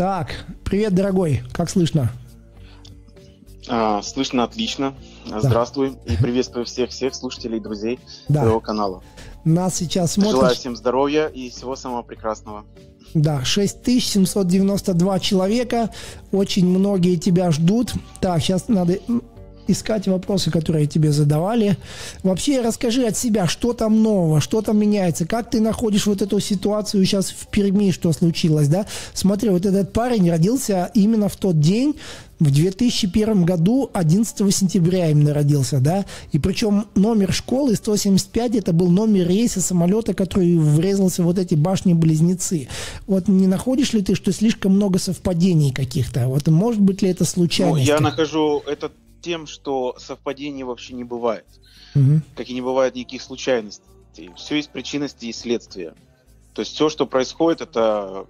[0.00, 2.10] Так, привет, дорогой, как слышно?
[3.68, 4.94] А, слышно отлично.
[5.26, 8.40] Здравствуй и приветствую всех-всех слушателей и друзей да.
[8.40, 9.02] твоего канала.
[9.44, 10.36] Нас сейчас смотрят...
[10.36, 12.64] Желаю всем здоровья и всего самого прекрасного.
[13.12, 15.90] Да, 6792 человека.
[16.32, 17.92] Очень многие тебя ждут.
[18.22, 19.00] Так, сейчас надо
[19.66, 21.76] искать вопросы, которые тебе задавали.
[22.22, 26.40] Вообще расскажи от себя, что там нового, что там меняется, как ты находишь вот эту
[26.40, 28.86] ситуацию сейчас в Перми, что случилось, да?
[29.14, 31.96] Смотри, вот этот парень родился именно в тот день,
[32.40, 38.88] в 2001 году, 11 сентября именно родился, да, и причем номер школы 175, это был
[38.88, 42.68] номер рейса самолета, который врезался в вот эти башни-близнецы.
[43.06, 46.28] Вот не находишь ли ты, что слишком много совпадений каких-то?
[46.28, 47.86] Вот может быть ли это случайность?
[47.86, 48.90] Ну, я нахожу это
[49.20, 51.46] тем, что совпадений вообще не бывает.
[51.94, 52.22] Угу.
[52.36, 54.30] Как и не бывает никаких случайностей.
[54.36, 55.94] Все есть причинности и следствия.
[56.54, 58.26] То есть все, что происходит, это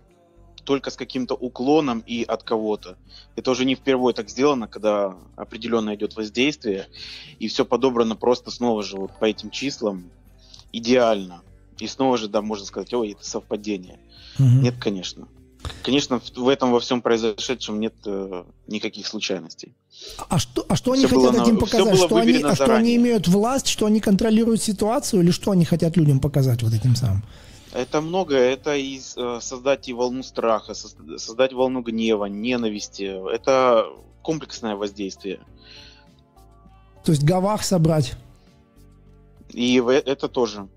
[0.64, 2.96] только с каким-то уклоном и от кого-то.
[3.34, 6.88] Это уже не впервые так сделано, когда определенно идет воздействие,
[7.38, 10.10] и все подобрано просто снова же вот по этим числам
[10.72, 11.42] идеально.
[11.78, 13.98] И снова же, да, можно сказать, ой, это совпадение.
[14.38, 14.48] Угу.
[14.48, 15.28] Нет, конечно.
[15.82, 19.74] Конечно, в этом во всем произошедшем нет э, никаких случайностей.
[20.28, 21.96] А что, а что они все хотят этим показать?
[21.96, 25.96] Что они, а что они имеют власть, что они контролируют ситуацию, или что они хотят
[25.96, 27.22] людям показать вот этим самым?
[27.72, 28.52] Это многое.
[28.52, 33.10] Это и э, создать и волну страха, создать волну гнева, ненависти.
[33.32, 33.86] Это
[34.22, 35.40] комплексное воздействие.
[37.04, 38.14] То есть гавах собрать.
[39.50, 40.68] И это тоже.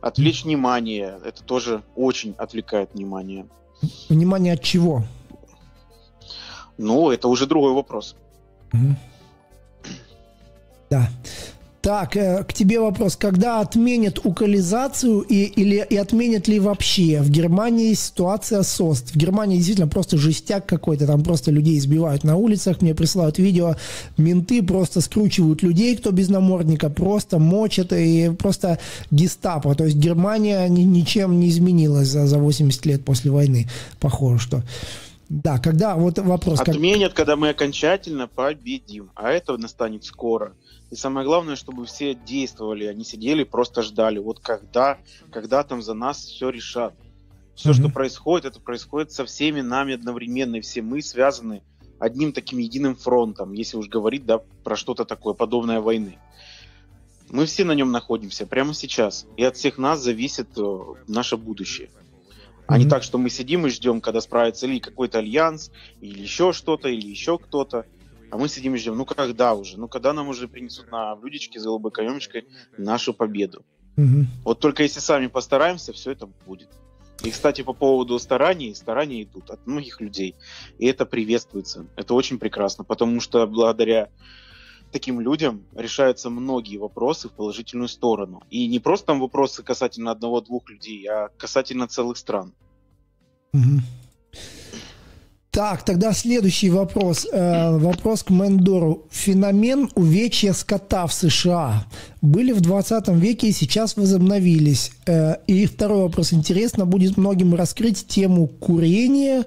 [0.00, 1.18] Отвлечь внимание.
[1.24, 3.46] Это тоже очень отвлекает внимание.
[4.08, 5.04] Внимание от чего?
[6.78, 8.16] Ну, это уже другой вопрос.
[8.72, 8.96] Угу.
[10.90, 11.08] Да.
[11.84, 13.14] Так, э, к тебе вопрос.
[13.14, 17.20] Когда отменят укализацию и, или, и отменят ли вообще?
[17.20, 19.10] В Германии ситуация СОСТ.
[19.10, 21.06] В Германии действительно просто жестяк какой-то.
[21.06, 22.80] Там просто людей избивают на улицах.
[22.80, 23.76] Мне присылают видео.
[24.16, 26.88] Менты просто скручивают людей, кто без намордника.
[26.88, 28.78] Просто мочат и просто
[29.10, 29.74] гестапо.
[29.74, 33.68] То есть Германия ни, ничем не изменилась за, за 80 лет после войны.
[34.00, 34.62] Похоже, что...
[35.28, 36.60] Да, когда вот вопрос...
[36.60, 37.16] Отменят, как...
[37.16, 39.10] когда мы окончательно победим.
[39.14, 40.54] А это настанет скоро.
[40.90, 44.18] И самое главное, чтобы все действовали, они сидели, просто ждали.
[44.18, 44.98] Вот когда,
[45.30, 46.94] когда там за нас все решат.
[47.54, 47.74] Все, mm-hmm.
[47.74, 50.56] что происходит, это происходит со всеми нами одновременно.
[50.56, 51.62] И все мы связаны
[51.98, 56.18] одним таким единым фронтом, если уж говорить да, про что-то такое, подобное войны.
[57.30, 59.26] Мы все на нем находимся прямо сейчас.
[59.36, 60.78] И от всех нас зависит э,
[61.08, 61.90] наше будущее.
[62.66, 62.78] А mm-hmm.
[62.78, 65.70] не так, что мы сидим и ждем, когда справится или какой-то альянс,
[66.00, 67.86] или еще что-то, или еще кто-то.
[68.34, 69.78] А мы сидим и ждем, ну когда уже?
[69.78, 73.64] Ну когда нам уже принесут на блюдечке с голубой каемочкой нашу победу?
[73.96, 74.24] Mm-hmm.
[74.42, 76.68] Вот только если сами постараемся, все это будет.
[77.22, 80.34] И, кстати, по поводу стараний, старания идут от многих людей.
[80.78, 81.86] И это приветствуется.
[81.94, 84.08] Это очень прекрасно, потому что благодаря
[84.90, 88.42] таким людям решаются многие вопросы в положительную сторону.
[88.50, 92.52] И не просто там вопросы касательно одного-двух людей, а касательно целых стран.
[93.52, 93.80] Угу.
[95.54, 97.28] Так, тогда следующий вопрос.
[97.30, 99.06] Э, вопрос к Мендору.
[99.12, 101.84] Феномен увечья скота в США
[102.20, 104.90] были в 20 веке и сейчас возобновились.
[105.06, 106.32] Э, и второй вопрос.
[106.32, 109.44] Интересно будет многим раскрыть тему курения,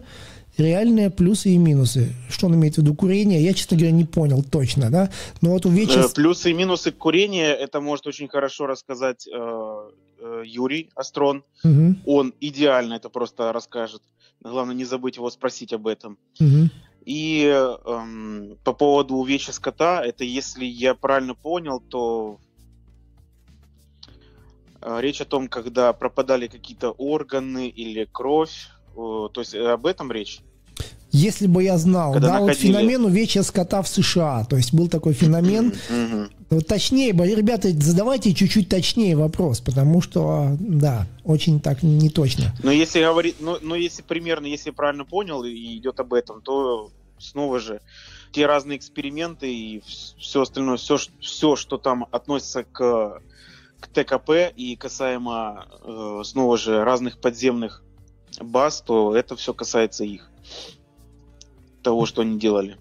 [0.57, 2.13] реальные плюсы и минусы.
[2.29, 5.09] Что он имеет в виду курение, я, честно говоря, не понял точно, да?
[5.41, 6.03] Но вот увечья...
[6.03, 9.89] Э, плюсы и минусы курения, это может очень хорошо рассказать э,
[10.21, 11.43] э, Юрий Астрон.
[11.65, 11.95] Угу.
[12.05, 14.01] Он идеально это просто расскажет.
[14.41, 16.17] Главное не забыть его спросить об этом.
[16.39, 16.69] Угу.
[17.05, 22.39] И э, по поводу увечья скота, это если я правильно понял, то
[24.81, 30.41] э, речь о том, когда пропадали какие-то органы или кровь, то есть об этом речь?
[31.11, 32.73] Если бы я знал, Когда да, находили...
[32.73, 35.73] вот феномен увечья скота в США, то есть был такой феномен.
[36.49, 42.53] Вот точнее, ребята, задавайте чуть-чуть точнее вопрос, потому что, да, очень так не точно.
[42.63, 46.41] Но если говорить, но, но если примерно, если я правильно понял и идет об этом,
[46.41, 47.81] то снова же
[48.31, 49.81] те разные эксперименты и
[50.19, 53.21] все остальное, все, все что там относится к,
[53.79, 57.83] к ТКП и касаемо э, снова же разных подземных
[58.39, 60.29] баз, то это все касается их
[61.81, 62.77] того, что они делали.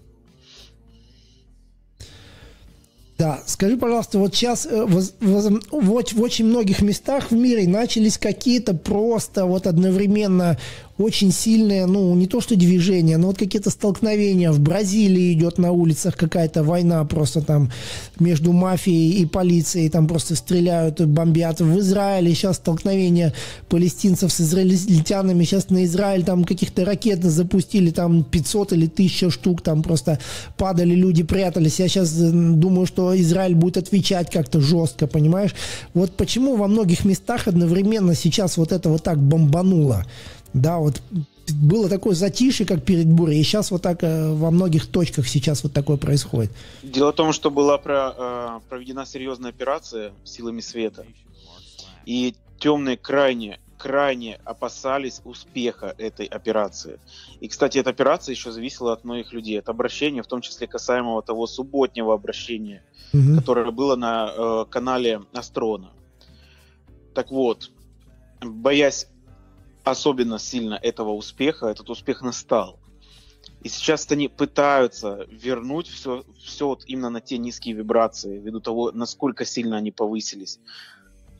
[3.17, 7.67] Да, скажи, пожалуйста, вот сейчас э, в, в, в, в очень многих местах в мире
[7.67, 10.59] начались какие-то просто вот одновременно
[10.97, 14.51] очень сильное, ну, не то что движение, но вот какие-то столкновения.
[14.51, 17.71] В Бразилии идет на улицах какая-то война просто там
[18.19, 21.61] между мафией и полицией, там просто стреляют, бомбят.
[21.61, 23.33] В Израиле сейчас столкновения
[23.69, 29.61] палестинцев с израильтянами, сейчас на Израиль там каких-то ракет запустили, там 500 или 1000 штук,
[29.61, 30.19] там просто
[30.57, 31.79] падали люди, прятались.
[31.79, 35.53] Я сейчас думаю, что Израиль будет отвечать как-то жестко, понимаешь?
[35.93, 40.05] Вот почему во многих местах одновременно сейчас вот это вот так бомбануло?
[40.57, 41.01] Да, вот
[41.53, 45.63] было такое затишье, как перед бурей, и сейчас вот так э, во многих точках сейчас
[45.63, 46.51] вот такое происходит.
[46.83, 51.05] Дело в том, что была про, э, проведена серьезная операция силами света,
[52.05, 56.99] и темные крайне крайне опасались успеха этой операции.
[57.39, 61.21] И, кстати, эта операция еще зависела от многих людей, от обращения, в том числе касаемого
[61.21, 62.83] того субботнего обращения,
[63.13, 63.35] угу.
[63.35, 65.91] которое было на э, канале Астрона.
[67.13, 67.71] Так вот,
[68.41, 69.07] боясь
[69.89, 72.79] особенно сильно этого успеха, этот успех настал.
[73.61, 78.91] И сейчас они пытаются вернуть все, все вот именно на те низкие вибрации, ввиду того,
[78.91, 80.59] насколько сильно они повысились.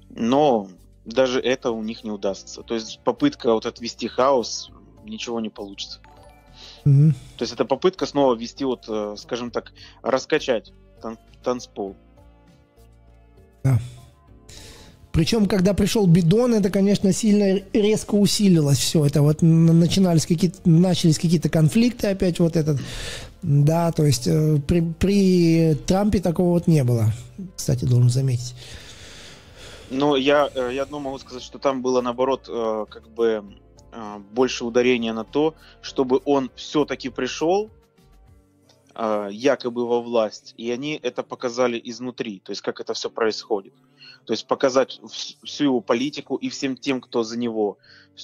[0.09, 0.69] Но
[1.05, 2.63] даже это у них не удастся.
[2.63, 4.71] То есть попытка вот отвести хаос,
[5.03, 6.01] ничего не получится.
[6.85, 7.11] Mm-hmm.
[7.37, 11.95] То есть это попытка снова ввести, вот, э, скажем так, раскачать тан- танцпол.
[13.63, 13.79] Да.
[15.17, 19.03] Причем, когда пришел бидон, это, конечно, сильно резко усилилось все.
[19.03, 22.79] Это вот начинались какие-то, начались какие-то конфликты опять вот этот.
[23.41, 27.05] Да, то есть э, при, при Трампе такого вот не было,
[27.55, 28.53] кстати, должен заметить.
[29.89, 33.43] Ну, я, э, я одно могу сказать, что там было, наоборот, э, как бы
[34.33, 37.71] больше ударения на то, чтобы он все-таки пришел,
[39.31, 43.73] якобы во власть, и они это показали изнутри, то есть как это все происходит.
[44.27, 44.99] То есть показать
[45.43, 47.77] всю его политику и всем тем, кто за него.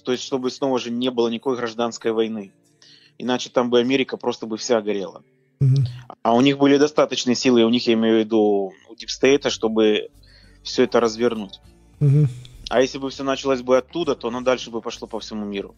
[0.04, 2.52] То есть чтобы снова же не было никакой гражданской войны.
[3.18, 5.24] Иначе там бы Америка просто бы вся горела.
[6.22, 10.10] А у них были достаточные силы, у них, я имею в виду, у Дипстейта, чтобы
[10.62, 11.62] все это развернуть.
[12.02, 12.28] Угу.
[12.70, 15.74] А если бы все началось бы оттуда, то оно дальше бы пошло по всему миру.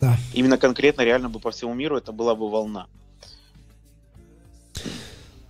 [0.00, 0.16] Да.
[0.34, 2.86] Именно конкретно, реально бы по всему миру это была бы волна.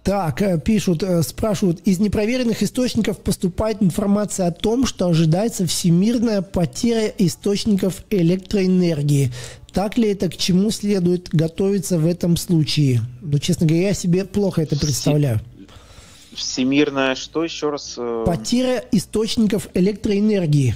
[0.04, 6.42] Так, э, пишут, э, спрашивают, из непроверенных источников поступает информация о том, что ожидается всемирная
[6.42, 9.32] потеря источников электроэнергии.
[9.72, 13.00] Так ли это, к чему следует готовиться в этом случае?
[13.22, 15.40] Ну, честно говоря, я себе плохо это представляю.
[16.34, 17.94] Всемирная что еще раз?
[17.96, 18.24] Э?
[18.26, 20.74] Потеря источников электроэнергии.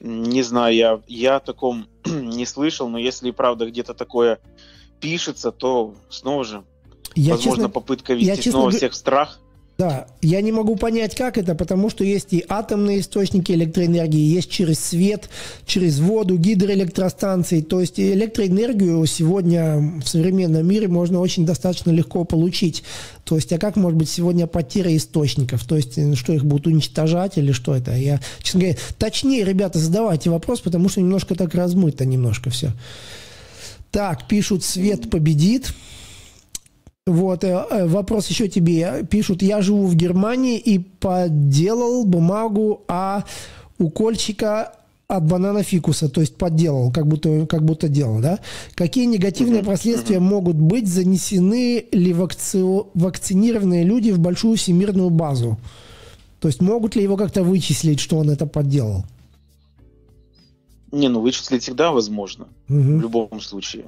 [0.00, 4.38] Не знаю, я, я о таком не слышал, но если и правда где-то такое
[5.00, 6.64] пишется, то снова же
[7.14, 9.38] я, Возможно, честно, попытка ввести я, честно, снова всех в страх.
[9.76, 14.48] Да, я не могу понять, как это, потому что есть и атомные источники электроэнергии, есть
[14.48, 15.28] через свет,
[15.66, 17.60] через воду, гидроэлектростанции.
[17.60, 22.84] То есть электроэнергию сегодня в современном мире можно очень достаточно легко получить.
[23.24, 25.64] То есть, а как может быть сегодня потеря источников?
[25.64, 27.96] То есть, что их будут уничтожать или что это?
[27.96, 32.70] Я, честно говоря, точнее, ребята, задавайте вопрос, потому что немножко так размыто немножко все.
[33.90, 35.72] Так, пишут, свет победит.
[37.06, 39.06] Вот, э, э, вопрос еще тебе.
[39.10, 43.24] Пишут, я живу в Германии и подделал бумагу о
[43.78, 44.72] укольчика
[45.06, 48.38] от банана фикуса, то есть подделал, как будто, как будто делал, да?
[48.74, 52.62] Какие негативные последствия могут быть занесены ли вакци...
[52.94, 55.58] вакцинированные люди в большую всемирную базу?
[56.40, 59.04] То есть могут ли его как-то вычислить, что он это подделал?
[60.90, 62.78] Не, ну вычислить всегда возможно, угу.
[62.78, 63.84] в любом случае.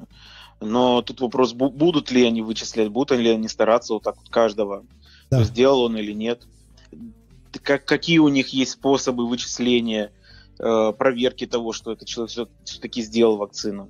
[0.61, 4.85] Но тут вопрос, будут ли они вычислять, будут ли они стараться вот так вот каждого,
[5.31, 5.45] да.
[5.45, 6.43] сделал он или нет.
[7.63, 10.13] Как, какие у них есть способы вычисления,
[10.59, 13.89] э, проверки того, что этот человек все-таки сделал вакцину.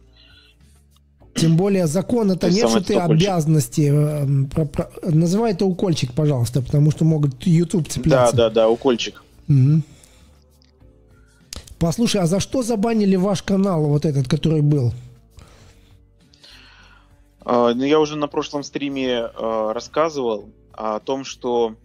[1.34, 3.90] Тем более закон это нет, что ты обязанности.
[3.92, 8.34] Э, про, про, называй это укольчик, пожалуйста, потому что могут YouTube цепляться.
[8.34, 9.22] Да, да, да, укольчик.
[9.48, 9.82] Угу.
[11.78, 14.92] Послушай, а за что забанили ваш канал, вот этот, который был?
[17.48, 21.76] А, ну, я уже на прошлом стриме а, рассказывал о том, что,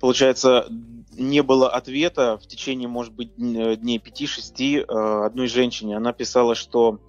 [0.00, 0.66] получается,
[1.12, 5.96] не было ответа в течение, может быть, дней 5-6 а, одной женщине.
[5.96, 7.00] Она писала, что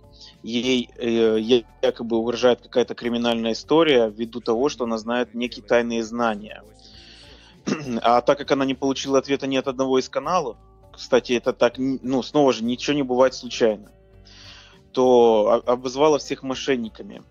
[0.43, 6.63] ей э, якобы угрожает какая-то криминальная история ввиду того, что она знает некие тайные знания.
[8.01, 10.55] А так как она не получила ответа ни от одного из каналов,
[10.93, 13.91] кстати, это так, ну, снова же, ничего не бывает случайно
[14.99, 17.21] то обозвала всех мошенниками.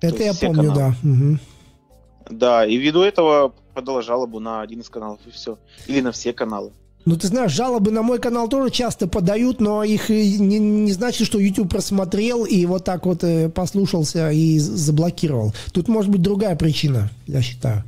[0.00, 0.74] Это я помню, каналы.
[0.74, 1.08] да.
[1.08, 1.38] Угу.
[2.30, 5.56] Да, и ввиду этого подала жалобу на один из каналов, и все.
[5.86, 6.72] Или на все каналы.
[7.04, 11.28] Ну, ты знаешь, жалобы на мой канал тоже часто подают, но их не, не значит,
[11.28, 15.54] что YouTube просмотрел и вот так вот э, послушался и заблокировал.
[15.72, 17.84] Тут может быть другая причина, я считаю.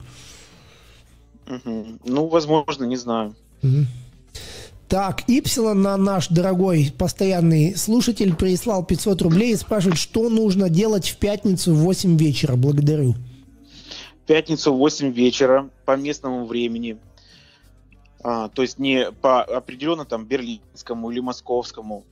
[1.49, 1.87] Угу.
[2.05, 3.35] Ну, возможно, не знаю.
[3.65, 3.85] Угу.
[4.89, 11.19] Так, Ипсилон, наш дорогой постоянный слушатель, прислал 500 рублей и спрашивает, что нужно делать в
[11.19, 12.57] пятницу в 8 вечера.
[12.57, 13.15] Благодарю.
[14.23, 16.99] В пятницу в 8 вечера по местному времени
[18.23, 22.05] а, то есть не по определенно там берлинскому или московскому,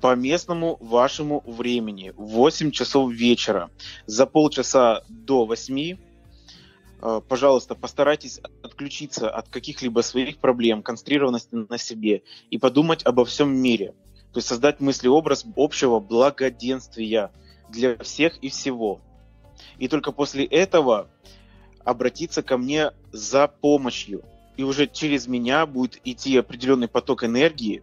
[0.00, 3.70] по местному вашему времени, 8 часов вечера,
[4.06, 5.98] за полчаса до 8, а,
[7.28, 13.94] пожалуйста, постарайтесь отключиться от каких-либо своих проблем, концентрированности на себе и подумать обо всем мире.
[14.32, 17.32] То есть создать мыслеобраз общего благоденствия
[17.68, 19.00] для всех и всего.
[19.78, 21.08] И только после этого
[21.84, 24.22] обратиться ко мне за помощью
[24.56, 27.82] и уже через меня будет идти определенный поток энергии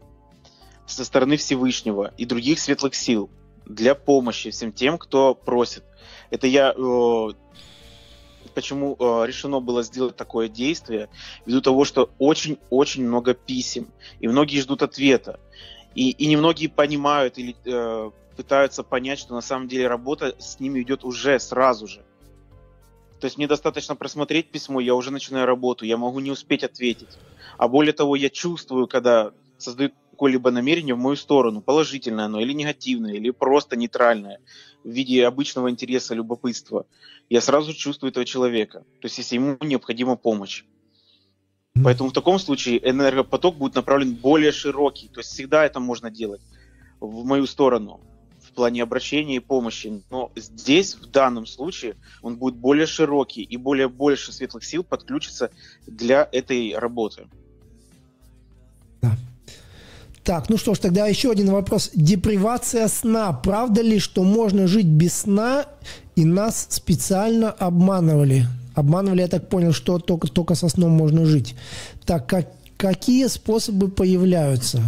[0.86, 3.30] со стороны Всевышнего и других светлых сил
[3.66, 5.84] для помощи всем тем, кто просит.
[6.30, 7.30] Это я э,
[8.58, 11.10] почему э, решено было сделать такое действие,
[11.46, 15.40] ввиду того, что очень-очень много писем, и многие ждут ответа.
[15.94, 20.82] И, и немногие понимают или э, пытаются понять, что на самом деле работа с ними
[20.82, 22.04] идет уже сразу же.
[23.20, 27.20] То есть мне достаточно просмотреть письмо, я уже начинаю работу, я могу не успеть ответить.
[27.60, 32.54] А более того, я чувствую, когда создают какое-либо намерение в мою сторону, положительное оно или
[32.54, 34.40] негативное, или просто нейтральное,
[34.84, 36.86] в виде обычного интереса, любопытства,
[37.30, 38.80] я сразу чувствую этого человека.
[38.80, 40.64] То есть если ему необходима помощь.
[41.84, 45.08] Поэтому в таком случае энергопоток будет направлен более широкий.
[45.10, 46.42] То есть всегда это можно делать
[47.00, 48.02] в мою сторону
[48.58, 50.04] плане обращения и помощи.
[50.10, 55.52] Но здесь, в данном случае, он будет более широкий и более больше светлых сил подключится
[55.86, 57.28] для этой работы.
[59.02, 59.16] Да.
[60.28, 61.90] Так, ну что ж, тогда еще один вопрос.
[61.94, 63.32] Депривация сна.
[63.32, 65.68] Правда ли, что можно жить без сна
[66.18, 68.44] и нас специально обманывали?
[68.76, 71.56] Обманывали, я так понял, что только, только со сном можно жить.
[72.06, 74.82] Так, как, какие способы появляются?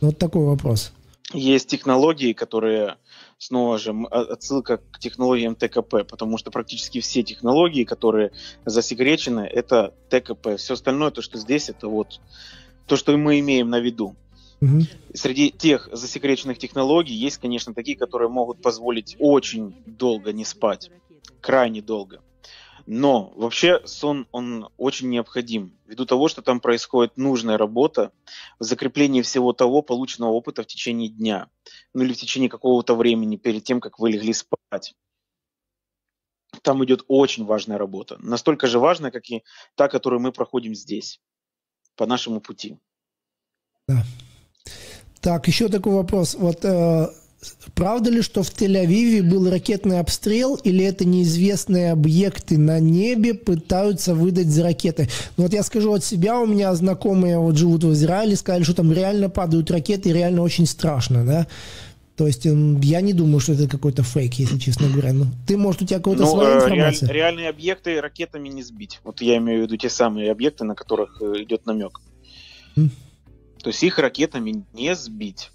[0.00, 0.92] Вот такой вопрос.
[1.34, 2.96] Есть технологии, которые
[3.36, 8.30] снова же а, отсылка к технологиям ТКП, потому что практически все технологии, которые
[8.64, 10.56] засекречены, это ТКП.
[10.56, 12.22] Все остальное, то, что здесь, это вот
[12.86, 14.16] то, что мы имеем на виду.
[14.60, 14.82] Угу.
[15.14, 20.90] Среди тех засекреченных технологий есть, конечно, такие, которые могут позволить очень долго не спать,
[21.40, 22.22] крайне долго.
[22.90, 28.12] Но вообще сон, он очень необходим, ввиду того, что там происходит нужная работа
[28.58, 31.50] в закреплении всего того полученного опыта в течение дня,
[31.92, 34.94] ну или в течение какого-то времени перед тем, как вы легли спать.
[36.62, 41.20] Там идет очень важная работа, настолько же важная, как и та, которую мы проходим здесь,
[41.94, 42.78] по нашему пути.
[43.86, 44.02] Да.
[45.20, 46.36] Так, еще такой вопрос.
[46.38, 47.08] Вот э,
[47.74, 54.14] Правда ли, что в Тель-Авиве был ракетный обстрел, или это неизвестные объекты на небе пытаются
[54.14, 55.08] выдать за ракеты?
[55.36, 58.74] Ну, вот я скажу от себя, у меня знакомые вот живут в Израиле, сказали, что
[58.74, 61.46] там реально падают ракеты, и реально очень страшно, да?
[62.16, 65.12] То есть я не думаю, что это какой-то фейк, если честно говоря.
[65.12, 67.06] Ну, ты, может, у тебя какая-то ну, своя э, информация?
[67.06, 68.98] Реаль, реальные объекты ракетами не сбить.
[69.04, 72.00] Вот я имею в виду те самые объекты, на которых э, идет намек.
[72.76, 72.90] Mm.
[73.62, 75.50] То есть их ракетами не сбить.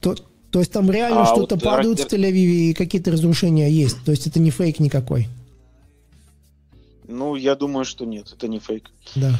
[0.00, 0.14] То,
[0.50, 2.08] то есть там реально а что-то вот падают рак...
[2.08, 4.04] в Тель-Авиве и какие-то разрушения есть.
[4.04, 5.28] То есть это не фейк никакой.
[7.06, 8.90] Ну, я думаю, что нет, это не фейк.
[9.14, 9.38] Да.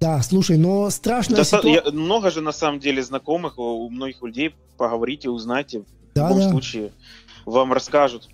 [0.00, 1.36] Да, слушай, но страшно.
[1.36, 1.58] Доста...
[1.58, 1.90] Ситуа...
[1.90, 4.54] Много же на самом деле знакомых у многих людей.
[4.76, 5.82] Поговорите, узнайте.
[6.14, 6.50] Да, в любом да.
[6.50, 6.92] случае
[7.44, 8.28] вам расскажут.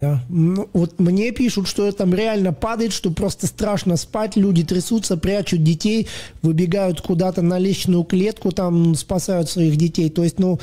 [0.00, 0.22] Да.
[0.28, 5.64] Ну, вот мне пишут, что там реально падает, что просто страшно спать, люди трясутся, прячут
[5.64, 6.06] детей,
[6.40, 10.08] выбегают куда-то на лестничную клетку, там спасают своих детей.
[10.08, 10.60] То есть, ну,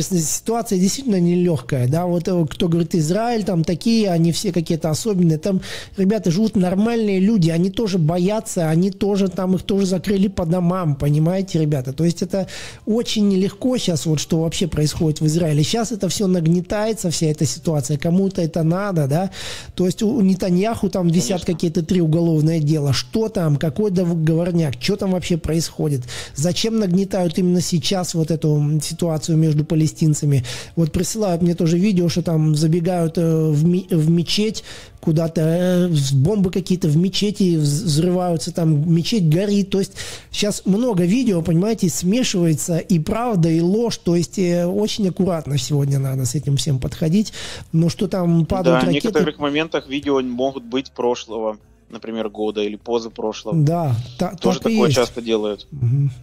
[0.00, 5.38] ситуация действительно нелегкая, да, вот э, кто говорит Израиль, там такие, они все какие-то особенные,
[5.38, 5.60] там
[5.96, 10.94] ребята живут нормальные люди, они тоже боятся, они тоже там, их тоже закрыли по домам,
[10.94, 12.48] понимаете, ребята, то есть это
[12.86, 17.44] очень нелегко сейчас вот, что вообще происходит в Израиле, сейчас это все нагнетается, вся эта
[17.44, 19.30] ситуация, кому-то это надо, да,
[19.74, 24.96] то есть у Нетаньяху там висят какие-то три уголовные дела, что там, какой договорняк, что
[24.96, 26.02] там вообще происходит,
[26.34, 30.44] зачем нагнетают именно сейчас вот эту ситуацию между палестинцами.
[30.76, 34.64] Вот присылают мне тоже видео, что там забегают э, в, в мечеть
[35.00, 39.70] куда-то, э, бомбы какие-то в мечети взрываются, там мечеть горит.
[39.70, 39.94] То есть
[40.30, 43.96] сейчас много видео, понимаете, смешивается и правда, и ложь.
[43.96, 47.32] То есть э, очень аккуратно сегодня надо с этим всем подходить.
[47.72, 49.08] Но что там падают да, ракеты...
[49.08, 51.56] в некоторых моментах видео могут быть прошлого
[51.88, 53.54] например, года или позапрошлого.
[53.62, 54.94] Да, та, тоже такое есть.
[54.94, 55.66] часто делают.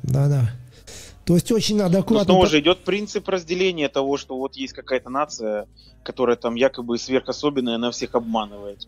[0.01, 0.49] Да, да.
[1.29, 2.33] То есть очень надо аккуратно...
[2.33, 5.67] Но снова же идет принцип разделения того, что вот есть какая-то нация,
[6.01, 8.87] которая там якобы сверхособенная, она всех обманывает.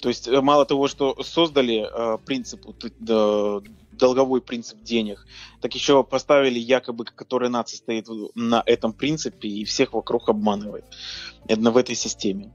[0.00, 3.60] То есть э, мало того, что создали э, принцип, э,
[3.90, 5.26] долговой принцип денег,
[5.60, 10.84] так еще поставили якобы, которая нация стоит на этом принципе и всех вокруг обманывает.
[11.48, 12.52] Это в этой системе.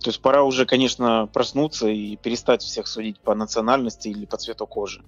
[0.00, 4.66] То есть пора уже, конечно, проснуться и перестать всех судить по национальности или по цвету
[4.66, 5.04] кожи.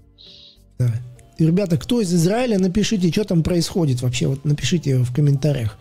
[0.79, 0.93] Да.
[1.39, 4.27] И, ребята, кто из Израиля, напишите, что там происходит вообще.
[4.27, 5.79] Вот напишите в комментариях.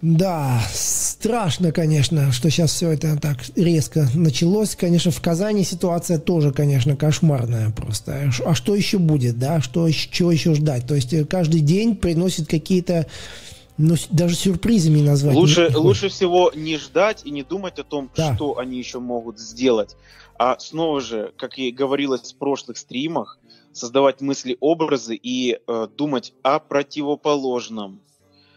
[0.00, 4.74] Да, страшно, конечно, что сейчас все это так резко началось.
[4.74, 8.32] Конечно, в Казани ситуация тоже, конечно, кошмарная просто.
[8.44, 9.60] А что еще будет, да?
[9.60, 10.88] Что, чего еще ждать?
[10.88, 13.06] То есть э, каждый день приносит какие-то
[13.78, 15.36] ну, даже сюрпризами назвать.
[15.36, 18.34] Лучше, не лучше всего не ждать и не думать о том, да.
[18.34, 19.96] что они еще могут сделать.
[20.36, 23.38] А снова же, как и говорилось в прошлых стримах,
[23.72, 28.00] создавать мысли, образы и э, думать о противоположном.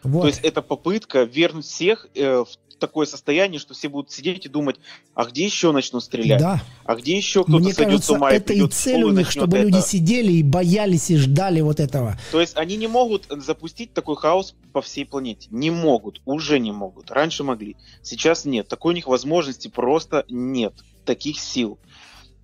[0.03, 0.22] Вот.
[0.22, 2.48] То есть это попытка вернуть всех э, в
[2.79, 4.77] такое состояние, что все будут сидеть и думать,
[5.13, 6.39] а где еще начнут стрелять?
[6.39, 6.62] Да.
[6.84, 9.31] А где еще кто-то Мне сойдет кажется, с ума это и, и цель у них,
[9.31, 9.67] чтобы это.
[9.67, 12.19] люди сидели и боялись и ждали вот этого.
[12.31, 15.48] То есть они не могут запустить такой хаос по всей планете.
[15.51, 17.12] Не могут, уже не могут.
[17.12, 18.67] Раньше могли, сейчас нет.
[18.67, 20.74] Такой у них возможности просто нет.
[21.05, 21.77] Таких сил.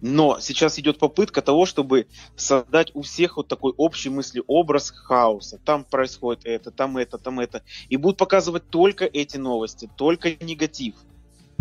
[0.01, 5.60] Но сейчас идет попытка того, чтобы создать у всех вот такой общий мыслеобраз хаоса.
[5.63, 7.63] Там происходит это, там это, там это.
[7.89, 10.96] И будут показывать только эти новости, только негатив.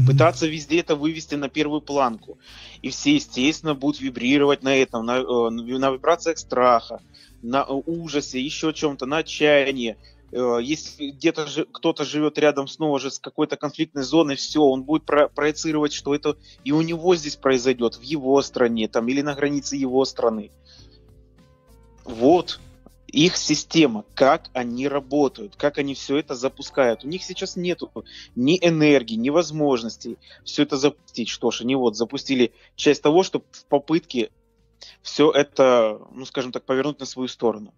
[0.07, 2.39] Пытаться везде это вывести на первую планку.
[2.81, 7.03] И все, естественно, будут вибрировать на этом, на, э, на вибрациях страха,
[7.43, 9.99] на ужасе, еще чем-то, на отчаянии.
[10.33, 14.83] Э, если где-то же, кто-то живет рядом снова же с какой-то конфликтной зоной, все, он
[14.83, 19.23] будет про проецировать, что это и у него здесь произойдет, в его стране, там, или
[19.23, 20.51] на границе его страны.
[22.05, 22.61] Вот
[23.09, 27.05] их система, как они работают, как они все это запускают.
[27.05, 27.81] У них сейчас нет
[28.37, 31.29] ни энергии, ни возможностей все это запустить.
[31.29, 34.31] Что ж, они вот запустили часть того, чтобы в попытке
[35.03, 37.75] все это, ну скажем так, повернуть на свою сторону.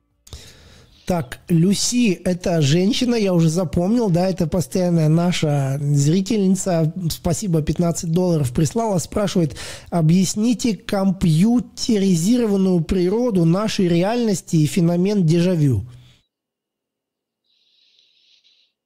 [1.12, 6.90] Так, Люси– это женщина, я уже запомнил, да, это постоянная наша зрительница.
[7.11, 8.96] Спасибо, 15 долларов прислала.
[8.96, 9.59] Спрашивает,
[9.90, 15.85] объясните компьютеризированную природу нашей реальности и феномен дежавю.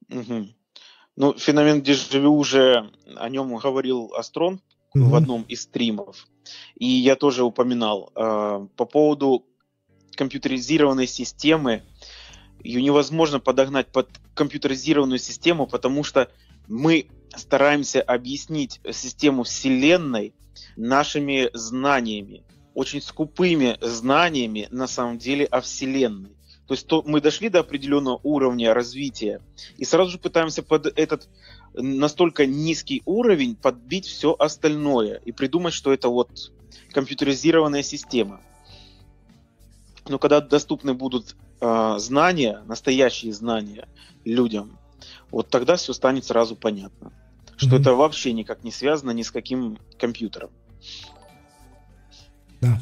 [0.09, 0.47] Угу.
[1.15, 4.59] Ну, феномен дежавю уже о нем говорил Астрон
[4.93, 5.05] угу.
[5.05, 6.27] в одном из стримов.
[6.75, 8.11] И я тоже упоминал.
[8.15, 9.45] Э, по поводу
[10.17, 11.83] компьютеризированной системы–
[12.67, 16.29] ее невозможно подогнать под компьютеризированную систему, потому что
[16.67, 20.33] мы стараемся объяснить систему Вселенной
[20.75, 26.35] нашими знаниями, очень скупыми знаниями на самом деле о Вселенной.
[26.67, 29.41] То есть то, мы дошли до определенного уровня развития
[29.77, 31.29] и сразу же пытаемся под этот
[31.73, 36.51] настолько низкий уровень подбить все остальное и придумать, что это вот
[36.91, 38.41] компьютеризированная система.
[40.09, 43.87] Но когда доступны будут э, знания, настоящие знания
[44.25, 44.77] людям,
[45.31, 47.11] вот тогда все станет сразу понятно,
[47.55, 47.81] что mm-hmm.
[47.81, 50.49] это вообще никак не связано ни с каким компьютером.
[52.61, 52.79] Да.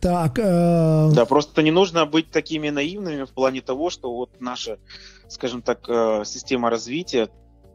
[0.00, 0.38] Так.
[0.40, 1.10] Э...
[1.12, 4.78] Да, просто не нужно быть такими наивными в плане того, что вот наша,
[5.28, 7.28] скажем так, э, система развития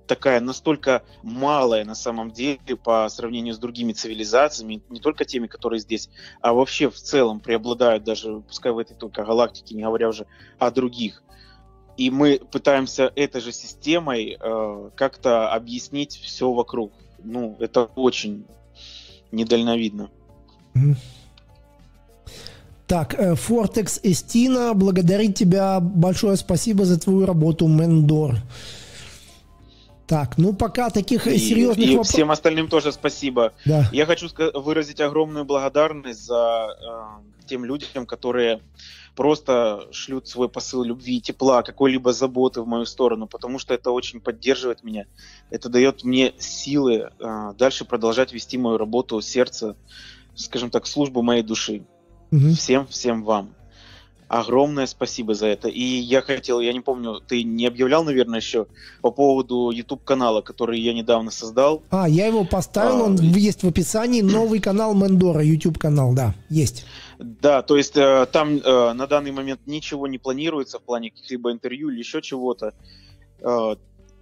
[0.08, 5.80] такая настолько малая на самом деле по сравнению с другими цивилизациями, не только теми, которые
[5.80, 6.10] здесь,
[6.42, 10.26] а вообще в целом преобладают даже, пускай в этой только галактике, не говоря уже
[10.58, 11.24] о других.
[11.98, 16.94] И мы пытаемся этой же системой э, как-то объяснить все вокруг.
[17.24, 18.46] Ну, это очень
[19.32, 20.10] недальновидно.
[22.86, 28.38] Так, Фортекс Эстина, благодарит тебя большое спасибо за твою работу, Мендор.
[30.08, 32.14] Так, ну пока таких и, серьезных и вопросов...
[32.14, 33.54] всем остальным тоже спасибо.
[33.66, 33.90] Да.
[33.92, 38.62] Я хочу выразить огромную благодарность за э, тем людям, которые
[39.18, 44.22] просто шлют свой посыл любви тепла, какой-либо заботы в мою сторону, потому что это очень
[44.22, 45.08] поддерживает меня.
[45.50, 49.76] Это дает мне силы э, дальше продолжать вести мою работу, сердце,
[50.36, 51.84] скажем так, службу моей души.
[52.32, 52.52] Угу.
[52.54, 53.57] Всем, всем вам
[54.28, 55.70] огромное спасибо за это.
[55.70, 58.68] И я хотел, я не помню, ты не объявлял, наверное, еще
[59.02, 61.84] по поводу YouTube канала, который я недавно создал.
[61.90, 64.22] А, я его поставил, а, он есть в описании.
[64.22, 66.86] Новый канал Мендора, YouTube канал, да, есть.
[67.20, 71.52] Да, то есть э, там э, на данный момент ничего не планируется в плане каких-либо
[71.52, 72.74] интервью или еще чего-то.
[73.42, 73.76] Э,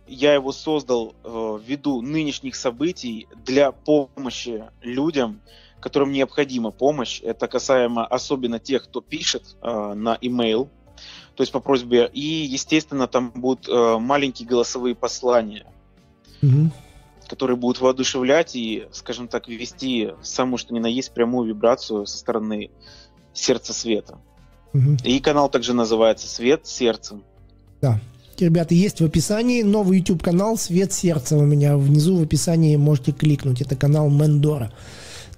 [0.07, 5.41] я его создал ввиду нынешних событий для помощи людям,
[5.85, 7.21] которым необходима помощь.
[7.21, 10.67] Это касаемо особенно тех, кто пишет э, на email,
[11.35, 12.09] то есть по просьбе.
[12.11, 15.67] И, естественно, там будут э, маленькие голосовые послания,
[16.41, 16.71] угу.
[17.27, 22.17] которые будут воодушевлять и, скажем так, ввести самую что ни на есть прямую вибрацию со
[22.17, 22.71] стороны
[23.31, 24.17] сердца света.
[24.73, 24.97] Угу.
[25.03, 27.23] И канал также называется «Свет сердцем».
[27.79, 27.99] Да.
[28.39, 31.77] Ребята, есть в описании новый YouTube канал «Свет сердца» у меня.
[31.77, 33.61] Внизу в описании можете кликнуть.
[33.61, 34.73] Это канал Мендора.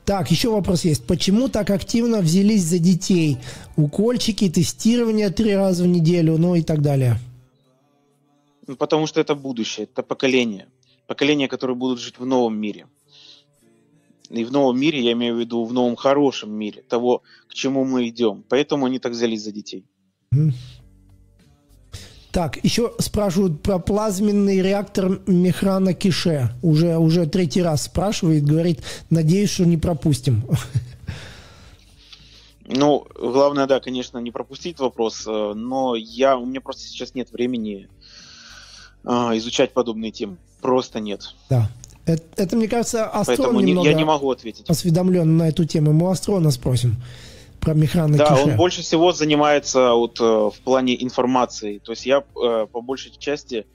[0.08, 1.06] Так, еще вопрос есть.
[1.06, 3.39] Почему так активно взялись за детей?
[3.76, 7.17] Укольчики, тестирование три раза в неделю, ну и так далее.
[8.67, 10.70] Ну, потому что это будущее, это поколение.
[11.08, 12.88] Поколение, которые будут жить в новом мире.
[14.30, 17.84] И в новом мире, я имею в виду в новом хорошем мире, того, к чему
[17.84, 18.46] мы идем.
[18.48, 19.84] Поэтому они так взялись за детей.
[22.32, 26.50] Так, еще спрашивают про плазменный реактор Мехрана Кише.
[26.62, 30.44] Уже, уже третий раз спрашивает, говорит, надеюсь, что не пропустим.
[32.70, 37.32] Ну, главное, да, конечно, не пропустить вопрос, э, но я, у меня просто сейчас нет
[37.32, 37.88] времени
[39.06, 40.36] э, изучать подобные темы.
[40.62, 41.34] Просто нет.
[41.50, 41.70] Да.
[42.06, 44.70] Это, это мне кажется, Астрон Поэтому немного я не могу ответить.
[44.70, 45.94] осведомлен на эту тему.
[45.94, 46.98] Мы Астрона спросим
[47.60, 51.80] про механа Да, он больше всего занимается вот, э, в плане информации.
[51.80, 53.65] То есть я э, по большей части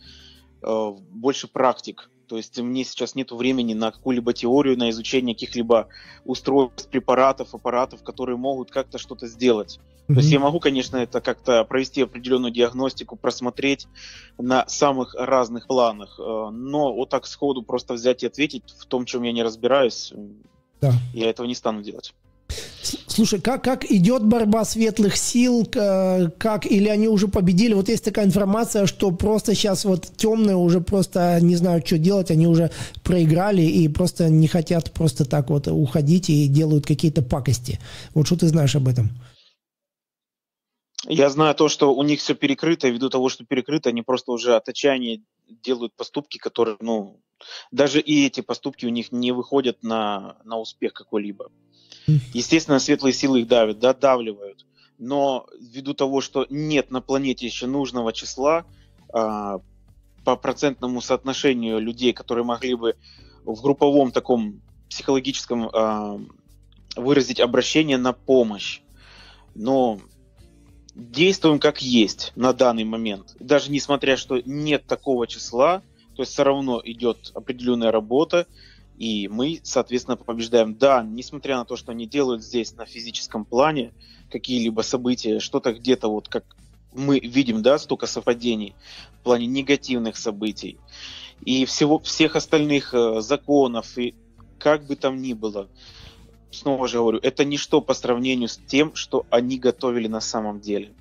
[0.62, 2.10] э, больше практик.
[2.28, 5.88] То есть мне сейчас нет времени на какую-либо теорию, на изучение каких-либо
[6.24, 9.78] устройств, препаратов, аппаратов, которые могут как-то что-то сделать.
[9.78, 10.14] Mm-hmm.
[10.14, 13.86] То есть я могу, конечно, это как-то провести определенную диагностику, просмотреть
[14.38, 19.24] на самых разных планах, но вот так сходу просто взять и ответить в том, чем
[19.24, 20.14] я не разбираюсь,
[20.80, 20.92] да.
[21.12, 22.14] я этого не стану делать.
[23.12, 27.74] Слушай, как, как идет борьба светлых сил, как, или они уже победили?
[27.74, 32.30] Вот есть такая информация, что просто сейчас вот темные уже просто не знают, что делать,
[32.30, 32.70] они уже
[33.04, 37.78] проиграли и просто не хотят просто так вот уходить и делают какие-то пакости.
[38.14, 39.10] Вот что ты знаешь об этом?
[41.06, 44.32] Я знаю то, что у них все перекрыто, и ввиду того, что перекрыто, они просто
[44.32, 45.20] уже от отчаяния
[45.62, 47.20] делают поступки, которые, ну,
[47.72, 51.50] даже и эти поступки у них не выходят на, на успех какой-либо.
[52.32, 54.66] Естественно, светлые силы их давят, да, давливают.
[54.98, 58.64] Но ввиду того, что нет на планете еще нужного числа,
[59.12, 59.58] э,
[60.24, 62.96] по процентному соотношению людей, которые могли бы
[63.44, 66.18] в групповом таком психологическом э,
[66.96, 68.80] выразить обращение на помощь.
[69.54, 70.00] Но
[70.94, 73.34] действуем как есть на данный момент.
[73.40, 75.82] Даже несмотря, что нет такого числа,
[76.14, 78.46] то есть все равно идет определенная работа,
[78.98, 80.74] и мы, соответственно, побеждаем.
[80.74, 83.92] Да, несмотря на то, что они делают здесь на физическом плане
[84.30, 86.44] какие-либо события, что-то где-то вот как
[86.94, 88.74] мы видим, да, столько совпадений
[89.20, 90.78] в плане негативных событий
[91.44, 94.14] и всего, всех остальных э, законов, и
[94.58, 95.68] как бы там ни было,
[96.50, 100.92] снова же говорю, это ничто по сравнению с тем, что они готовили на самом деле.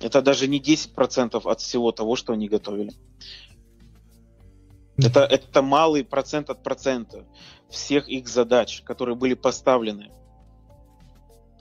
[0.00, 2.92] Это даже не 10% от всего того, что они готовили.
[4.96, 7.24] Это, это малый процент от процента
[7.68, 10.10] всех их задач, которые были поставлены.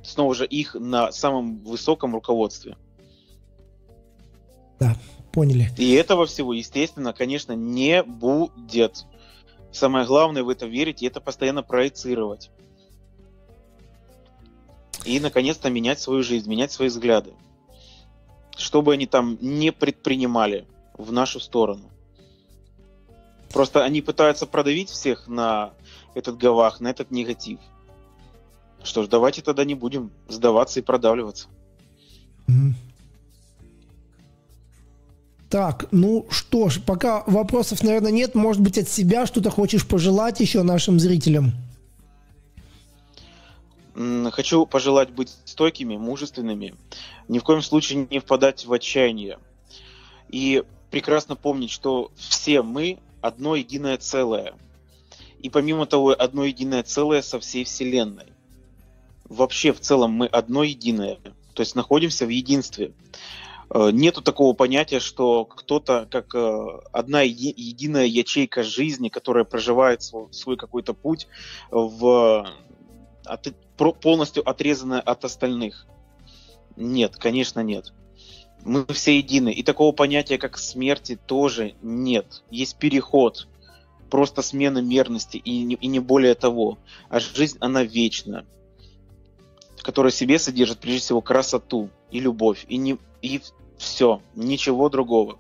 [0.03, 2.77] Снова же их на самом высоком руководстве.
[4.79, 4.95] Да,
[5.31, 5.71] поняли.
[5.77, 9.05] И этого всего, естественно, конечно, не будет.
[9.71, 12.51] Самое главное в это верить и это постоянно проецировать.
[15.05, 17.33] И, наконец-то, менять свою жизнь, менять свои взгляды.
[18.55, 20.67] Что бы они там не предпринимали
[20.97, 21.89] в нашу сторону.
[23.53, 25.73] Просто они пытаются продавить всех на
[26.15, 27.59] этот гавах, на этот негатив.
[28.83, 31.47] Что ж, давайте тогда не будем сдаваться и продавливаться.
[35.49, 38.33] Так, ну что ж, пока вопросов, наверное, нет.
[38.33, 41.51] Может быть, от себя что-то хочешь пожелать еще нашим зрителям?
[44.31, 46.73] Хочу пожелать быть стойкими, мужественными,
[47.27, 49.37] ни в коем случае не впадать в отчаяние.
[50.29, 54.53] И прекрасно помнить, что все мы одно единое целое.
[55.39, 58.27] И помимо того, одно единое целое со всей Вселенной.
[59.23, 61.17] Вообще, в целом, мы одно единое.
[61.53, 62.93] То есть находимся в единстве.
[63.69, 70.57] Э, нету такого понятия, что кто-то, как э, одна единая ячейка жизни, которая проживает свой,
[70.57, 71.27] какой-то путь,
[71.71, 72.45] в,
[74.01, 75.87] полностью отрезанная от остальных.
[76.75, 77.93] Нет, конечно, нет
[78.65, 79.51] мы все едины.
[79.51, 82.43] И такого понятия, как смерти, тоже нет.
[82.49, 83.47] Есть переход,
[84.09, 86.77] просто смена мерности, и не, и не более того.
[87.09, 88.45] А жизнь, она вечна,
[89.81, 93.41] которая себе содержит, прежде всего, красоту и любовь, и, не, и
[93.77, 95.37] все, ничего другого.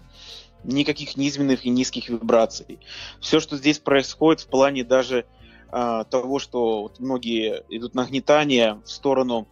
[0.63, 2.79] никаких низменных и низких вибраций.
[3.19, 5.25] Все, что здесь происходит в плане даже
[5.69, 9.47] а, того, что вот многие идут нагнетание в сторону,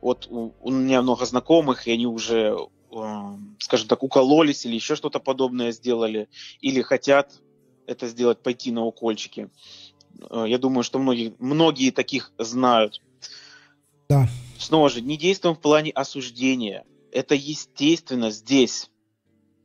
[0.00, 2.56] вот у, у меня много знакомых, и они уже,
[3.58, 6.28] скажем так, укололись или еще что-то подобное сделали,
[6.60, 7.40] или хотят
[7.86, 9.48] это сделать, пойти на укольчики.
[10.28, 13.00] А, я думаю, что многие, многие таких знают.
[14.08, 14.28] Да.
[14.58, 16.84] Снова же, не действуем в плане осуждения.
[17.12, 18.90] Это естественно здесь,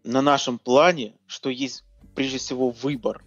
[0.04, 1.84] на нашем плане, что есть
[2.14, 3.24] прежде всего выбор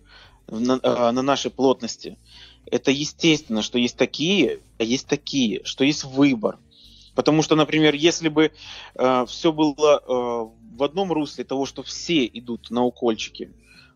[0.49, 2.19] на, э, на нашей плотности.
[2.67, 6.59] Это естественно, что есть такие, а есть такие, что есть выбор.
[7.19, 8.53] Потому что, например, если бы
[8.95, 9.75] э, все было
[10.07, 13.53] э, в одном русле того, что все идут на укольчики,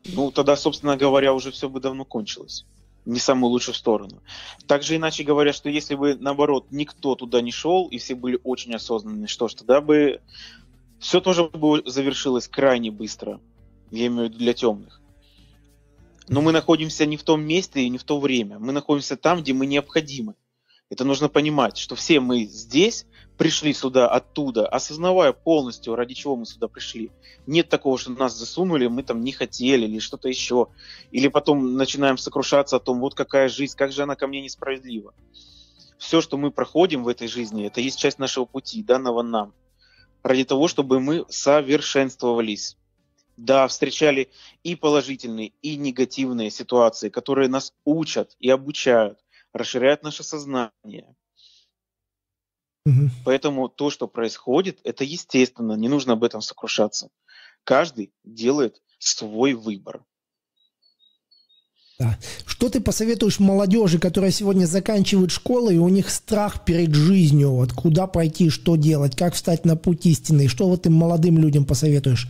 [0.06, 2.66] ну тогда, собственно говоря, уже все бы давно кончилось.
[3.04, 4.24] Не самую лучшую сторону.
[4.66, 8.74] Также иначе говоря, что если бы, наоборот, никто туда не шел, и все были очень
[8.74, 10.20] осознанны, что ж, тогда бы
[10.98, 13.40] все тоже бы завершилось крайне быстро.
[13.92, 15.00] Я имею в виду для темных.
[16.26, 18.58] Но мы находимся не в том месте и не в то время.
[18.58, 20.34] Мы находимся там, где мы необходимы.
[20.92, 23.06] Это нужно понимать, что все мы здесь
[23.38, 27.10] пришли сюда оттуда, осознавая полностью, ради чего мы сюда пришли.
[27.46, 30.68] Нет такого, что нас засунули, мы там не хотели или что-то еще.
[31.10, 35.14] Или потом начинаем сокрушаться о том, вот какая жизнь, как же она ко мне несправедлива.
[35.96, 39.54] Все, что мы проходим в этой жизни, это есть часть нашего пути, данного нам
[40.22, 42.76] ради того, чтобы мы совершенствовались.
[43.38, 44.28] Да, встречали
[44.62, 49.21] и положительные, и негативные ситуации, которые нас учат и обучают,
[49.52, 51.14] расширяют наше сознание.
[52.84, 53.10] Угу.
[53.24, 57.10] Поэтому то, что происходит, это естественно, не нужно об этом сокрушаться.
[57.64, 60.04] Каждый делает свой выбор.
[61.98, 62.18] Да.
[62.46, 67.72] Что ты посоветуешь молодежи, которая сегодня заканчивает школу, и у них страх перед жизнью, вот
[67.72, 72.26] куда пойти, что делать, как встать на путь истины, что вот ты молодым людям посоветуешь?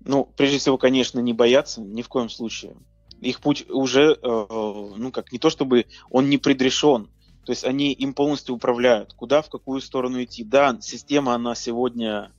[0.00, 2.74] Ну, прежде всего, конечно, не бояться, ни в коем случае.
[3.20, 7.08] Их путь уже, э, ну как, не то чтобы он не предрешен,
[7.44, 10.44] то есть они им полностью управляют, куда, в какую сторону идти.
[10.44, 12.32] Да, система, она сегодня,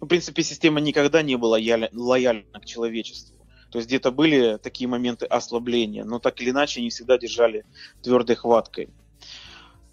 [0.00, 1.58] ну, в принципе, система никогда не была
[1.92, 3.34] лояльна к человечеству
[3.74, 7.64] то есть где-то были такие моменты ослабления, но так или иначе они всегда держали
[8.04, 8.88] твердой хваткой.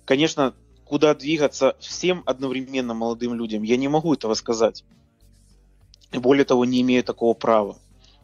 [0.05, 0.53] Конечно,
[0.85, 4.83] куда двигаться всем одновременно молодым людям, я не могу этого сказать.
[6.13, 7.79] Более того, не имею такого права.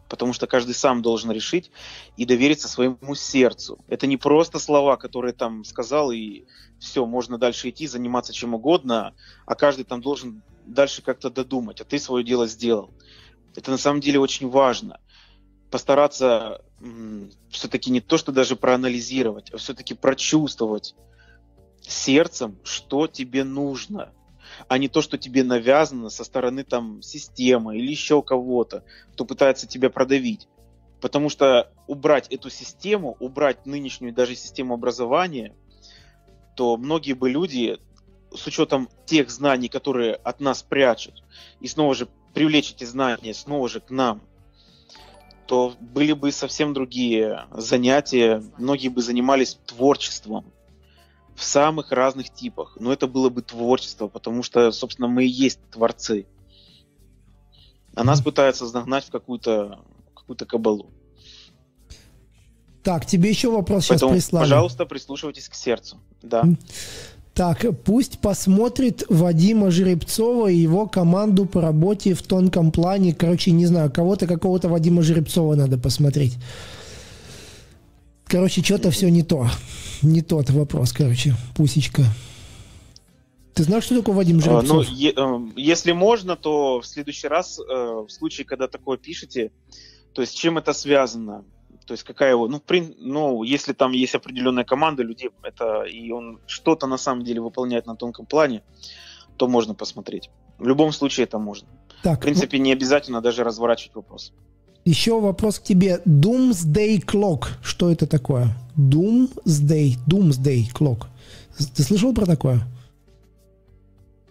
[0.08, 1.70] Потому что каждый сам должен решить
[2.16, 3.78] и довериться своему сердцу.
[3.88, 6.44] Это не просто слова, которые там сказал, и
[6.78, 9.14] все, можно дальше идти, заниматься чем угодно,
[9.46, 12.90] а каждый там должен дальше как-то додумать, а ты свое дело сделал.
[13.54, 15.00] Это на самом деле очень важно
[15.70, 16.62] постараться
[17.50, 20.94] все-таки не то, что даже проанализировать, а все-таки прочувствовать
[21.80, 24.12] сердцем, что тебе нужно,
[24.66, 29.66] а не то, что тебе навязано со стороны там системы или еще кого-то, кто пытается
[29.66, 30.48] тебя продавить.
[31.00, 35.54] Потому что убрать эту систему, убрать нынешнюю даже систему образования,
[36.56, 37.78] то многие бы люди
[38.34, 41.22] с учетом тех знаний, которые от нас прячут,
[41.60, 44.22] и снова же привлечь эти знания снова же к нам,
[45.46, 50.52] то были бы совсем другие занятия, многие бы занимались творчеством
[51.38, 52.76] в самых разных типах.
[52.80, 56.26] Но это было бы творчество, потому что, собственно, мы и есть творцы.
[57.94, 59.78] А нас пытаются загнать в какую-то
[60.14, 60.90] какую-то кабалу.
[62.82, 64.44] Так, тебе еще вопрос Поэтому, сейчас прислали.
[64.44, 65.98] Пожалуйста, прислушивайтесь к сердцу.
[66.22, 66.44] Да.
[67.34, 73.14] Так, пусть посмотрит Вадима Жеребцова и его команду по работе в тонком плане.
[73.14, 76.36] Короче, не знаю, кого-то, какого-то Вадима Жеребцова надо посмотреть.
[78.28, 79.48] Короче, что-то все не то.
[80.02, 82.04] Не тот вопрос, короче, пусечка.
[83.54, 84.70] Ты знаешь, что такое Вадим Жеребцов?
[84.70, 88.98] А, ну, е- э, если можно, то в следующий раз, э, в случае, когда такое
[88.98, 89.50] пишете,
[90.12, 91.44] то есть чем это связано?
[91.86, 96.10] То есть какая его, ну, при, ну, если там есть определенная команда людей, это и
[96.12, 98.62] он что-то на самом деле выполняет на тонком плане,
[99.38, 100.30] то можно посмотреть.
[100.58, 101.68] В любом случае это можно.
[102.02, 102.64] Так, в принципе, ну...
[102.64, 104.32] не обязательно даже разворачивать вопрос.
[104.88, 106.00] Еще вопрос к тебе.
[106.06, 107.48] Doomsday Clock.
[107.62, 108.56] Что это такое?
[108.74, 109.98] Doomsday.
[110.06, 111.08] Doomsday Clock.
[111.74, 112.62] Ты слышал про такое?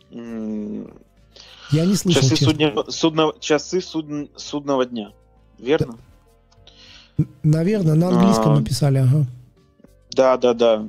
[0.10, 2.24] Я не слышал.
[2.24, 5.12] Часы, судня, судно, часы суд, судного дня.
[5.60, 6.00] Верно?
[7.44, 9.28] Наверное, на английском а, написали, ага.
[10.10, 10.88] Да, да, да.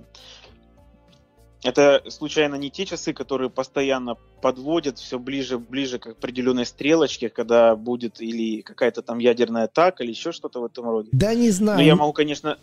[1.65, 7.75] Это случайно не те часы, которые постоянно подводят все ближе, ближе к определенной стрелочке, когда
[7.75, 11.09] будет или какая-то там ядерная атака, или еще что-то в этом роде.
[11.13, 11.79] Да не знаю.
[11.79, 12.59] Ну, я могу, конечно,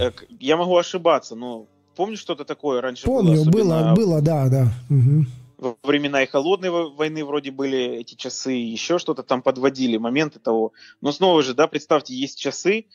[0.00, 1.66] э, я могу ошибаться, но
[1.96, 4.72] помнишь что-то такое раньше Помню, было, было, было, да, да.
[4.88, 5.26] Угу.
[5.58, 10.72] во времена и холодной войны вроде были эти часы, еще что-то там подводили, моменты того.
[11.00, 12.86] Но снова же, да, представьте, есть часы,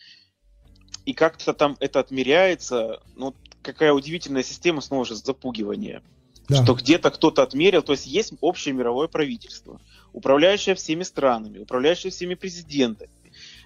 [1.06, 3.02] и как-то там это отмеряется.
[3.15, 6.01] Ну, какая удивительная система, снова же, запугивания.
[6.47, 6.63] Да.
[6.63, 9.82] Что где-то кто-то отмерил, то есть есть общее мировое правительство,
[10.13, 13.10] управляющее всеми странами, управляющее всеми президентами.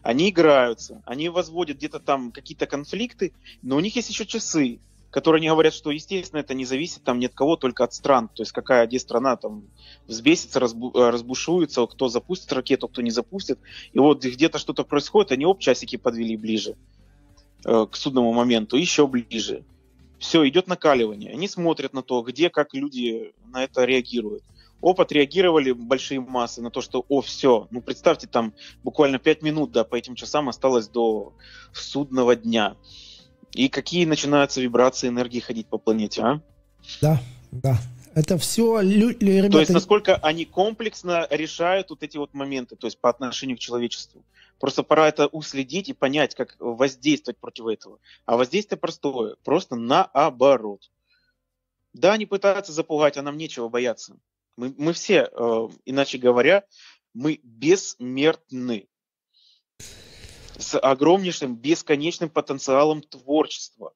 [0.02, 4.80] Они играются, они возводят где-то там какие-то конфликты, но у них есть еще часы,
[5.12, 8.30] которые они говорят, что, естественно, это не зависит там ни от кого, только от стран.
[8.30, 9.64] То есть какая где страна там
[10.08, 13.60] взбесится, разбу, разбушуется, кто запустит ракету, кто не запустит.
[13.92, 16.76] И вот где-то что-то происходит, они оп, часики подвели ближе
[17.66, 19.64] э, к судному моменту, еще ближе
[20.20, 21.32] все, идет накаливание.
[21.32, 24.44] Они смотрят на то, где, как люди на это реагируют.
[24.82, 28.54] Оп, отреагировали большие массы на то, что, о, все, ну представьте, там
[28.84, 31.34] буквально 5 минут, да, по этим часам осталось до
[31.74, 32.78] судного дня.
[33.52, 36.42] И какие начинаются вибрации энергии ходить по планете, а?
[37.02, 37.20] Да,
[37.52, 37.78] да.
[38.16, 39.52] Это все ребята...
[39.52, 43.60] То есть насколько они комплексно решают вот эти вот моменты, то есть по отношению к
[43.60, 44.24] человечеству.
[44.60, 48.00] Просто пора это уследить и понять, как воздействовать против этого.
[48.26, 50.92] А воздействие простое, просто наоборот.
[51.94, 54.18] Да, они пытаются запугать, а нам нечего бояться.
[54.58, 56.66] Мы, мы все, э, иначе говоря,
[57.14, 58.88] мы бессмертны.
[60.58, 63.94] С огромнейшим, бесконечным потенциалом творчества.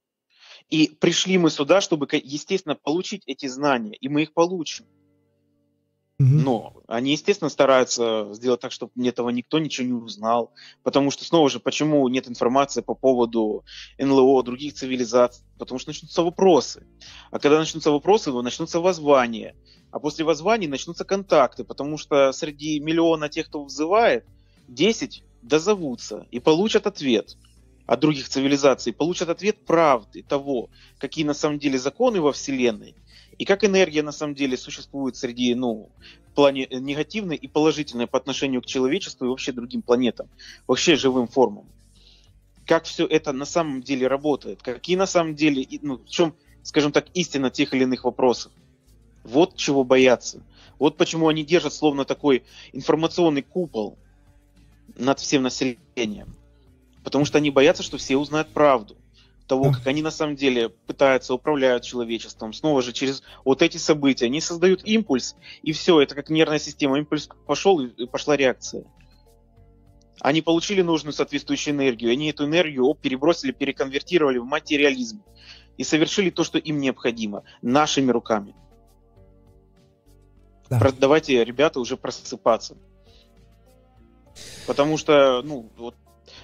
[0.69, 4.86] И пришли мы сюда, чтобы, естественно, получить эти знания, и мы их получим.
[6.24, 10.54] Но они, естественно, стараются сделать так, чтобы этого никто ничего не узнал.
[10.84, 13.64] Потому что, снова же, почему нет информации по поводу
[13.98, 15.44] НЛО, других цивилизаций?
[15.58, 16.86] Потому что начнутся вопросы.
[17.32, 19.56] А когда начнутся вопросы, начнутся воззвания.
[19.92, 24.26] А после воззваний начнутся контакты, потому что среди миллиона тех, кто вызывает,
[24.68, 27.38] 10 дозовутся и получат ответ
[27.86, 32.96] от других цивилизаций, получат ответ правды того, какие на самом деле законы во Вселенной,
[33.38, 35.89] и как энергия на самом деле существует среди, ну,
[36.32, 40.28] в плане негативной и положительной по отношению к человечеству и вообще другим планетам,
[40.67, 41.65] вообще живым формам.
[42.65, 46.91] Как все это на самом деле работает, какие на самом деле, ну, в чем, скажем
[46.91, 48.52] так, истина тех или иных вопросов.
[49.24, 50.41] Вот чего бояться.
[50.80, 53.98] Вот почему они держат словно такой информационный купол
[54.96, 56.36] над всем населением.
[57.04, 58.98] Потому что они боятся, что все узнают правду
[59.47, 62.53] того, как они на самом деле пытаются управлять человечеством.
[62.53, 66.97] Снова же через вот эти события они создают импульс, и все, это как нервная система.
[66.97, 68.86] Импульс пошел, и пошла реакция.
[70.19, 75.23] Они получили нужную соответствующую энергию, они эту энергию перебросили, переконвертировали в материализм
[75.77, 78.56] и совершили то, что им необходимо, нашими руками.
[80.69, 80.91] Да.
[80.97, 82.77] Давайте, ребята, уже просыпаться.
[84.65, 85.95] Потому что, ну, вот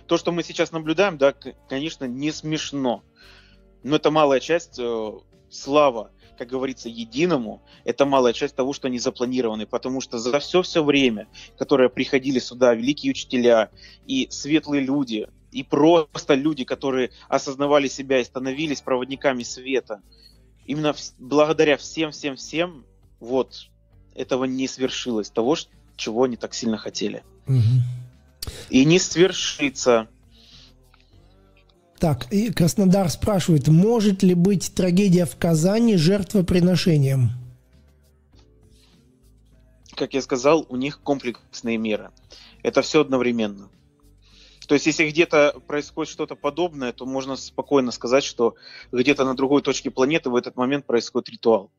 [0.09, 1.33] то, что мы сейчас наблюдаем, да,
[1.69, 3.03] конечно, не смешно.
[3.83, 5.11] Но это малая часть э,
[5.51, 10.83] слава, как говорится, единому, это малая часть того, что они запланированы, потому что за все-все
[10.83, 11.27] время,
[11.59, 13.69] которое приходили сюда великие учителя
[14.07, 20.01] и светлые люди, и просто люди, которые осознавали себя и становились проводниками света,
[20.65, 22.83] именно благодаря всем-всем-всем,
[23.19, 23.69] вот,
[24.15, 25.55] этого не свершилось, того,
[25.95, 27.23] чего они так сильно хотели.
[27.47, 27.98] Угу
[28.69, 30.07] и не свершится.
[31.99, 37.31] Так, и Краснодар спрашивает, может ли быть трагедия в Казани жертвоприношением?
[39.95, 42.11] Как я сказал, у них комплексные меры.
[42.63, 43.69] Это все одновременно.
[44.67, 48.55] То есть, если где-то происходит что-то подобное, то можно спокойно сказать, что
[48.91, 51.71] где-то на другой точке планеты в этот момент происходит ритуал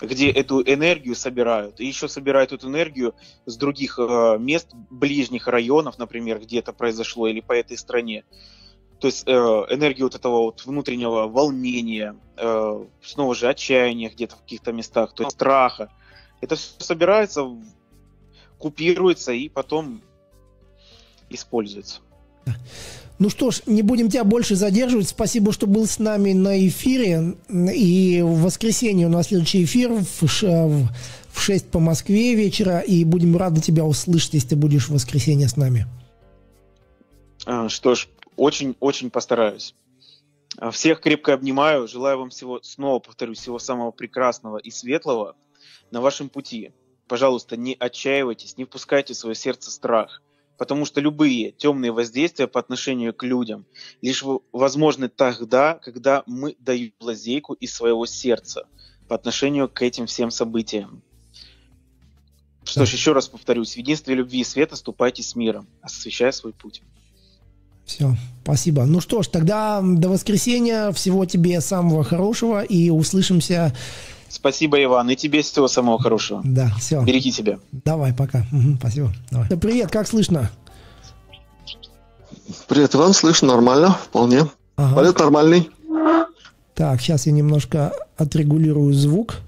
[0.00, 1.80] где эту энергию собирают.
[1.80, 3.14] И еще собирают эту энергию
[3.46, 8.24] с других э, мест, ближних районов, например, где это произошло, или по этой стране.
[9.00, 14.40] То есть э, энергию вот этого вот внутреннего волнения, э, снова же отчаяния где-то в
[14.40, 15.90] каких-то местах, то есть страха.
[16.40, 17.48] Это все собирается,
[18.58, 20.02] купируется и потом
[21.28, 22.00] используется.
[23.18, 25.08] Ну что ж, не будем тебя больше задерживать.
[25.08, 27.36] Спасибо, что был с нами на эфире.
[27.50, 32.78] И в воскресенье у нас следующий эфир в, в 6 по Москве вечера.
[32.78, 35.86] И будем рады тебя услышать, если ты будешь в воскресенье с нами.
[37.44, 39.74] А, что ж, очень-очень постараюсь.
[40.56, 41.88] А, всех крепко обнимаю.
[41.88, 45.34] Желаю вам всего, снова повторюсь, всего самого прекрасного и светлого
[45.90, 46.70] на вашем пути.
[47.08, 50.22] Пожалуйста, не отчаивайтесь, не впускайте в свое сердце страх–
[50.58, 53.64] потому что любые темные воздействия по отношению к людям
[54.02, 58.66] лишь возможны тогда, когда мы даем лазейку из своего сердца
[59.06, 61.02] по отношению к этим всем событиям.
[62.64, 66.52] Что ж, еще раз повторюсь, в единстве любви и света ступайте с миром, освещая свой
[66.52, 66.82] путь.
[67.86, 68.84] Все, спасибо.
[68.84, 70.92] Ну что ж, тогда до воскресенья.
[70.92, 73.74] Всего тебе самого хорошего и услышимся
[74.28, 76.42] Спасибо, Иван, и тебе всего самого хорошего.
[76.44, 77.02] Да, все.
[77.02, 77.58] Береги себя.
[77.72, 78.44] Давай, пока.
[78.52, 79.12] Угу, спасибо.
[79.30, 79.48] Давай.
[79.48, 80.50] Привет, как слышно?
[82.66, 84.46] Привет, Иван, слышно нормально, вполне.
[84.76, 84.94] Ага.
[84.94, 85.70] Полет нормальный.
[86.74, 89.38] Так, сейчас я немножко отрегулирую звук.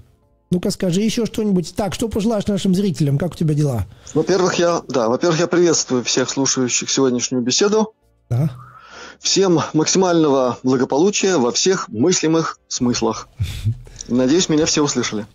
[0.49, 1.73] Ну-ка, скажи еще что-нибудь.
[1.75, 3.17] Так, что пожелаешь нашим зрителям?
[3.17, 3.85] Как у тебя дела?
[4.13, 7.93] Во-первых, я, да, во-первых, я приветствую всех слушающих сегодняшнюю беседу.
[8.29, 8.49] Да.
[9.21, 13.29] Всем максимального благополучия во всех мыслимых смыслах.
[14.07, 15.27] Надеюсь, меня все услышали.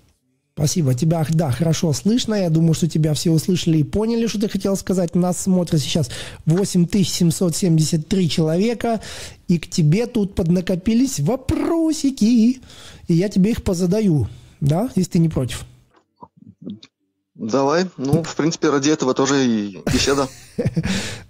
[0.54, 0.94] Спасибо.
[0.94, 2.34] Тебя, да, хорошо слышно.
[2.34, 5.14] Я думаю, что тебя все услышали и поняли, что ты хотел сказать.
[5.14, 6.10] Нас смотрит сейчас
[6.46, 9.00] 8773 человека,
[9.48, 12.60] и к тебе тут поднакопились вопросики.
[13.06, 14.28] И я тебе их позадаю,
[14.60, 15.64] да, если ты не против.
[17.38, 17.86] Давай.
[17.98, 20.28] Ну, в принципе, ради этого тоже и беседа.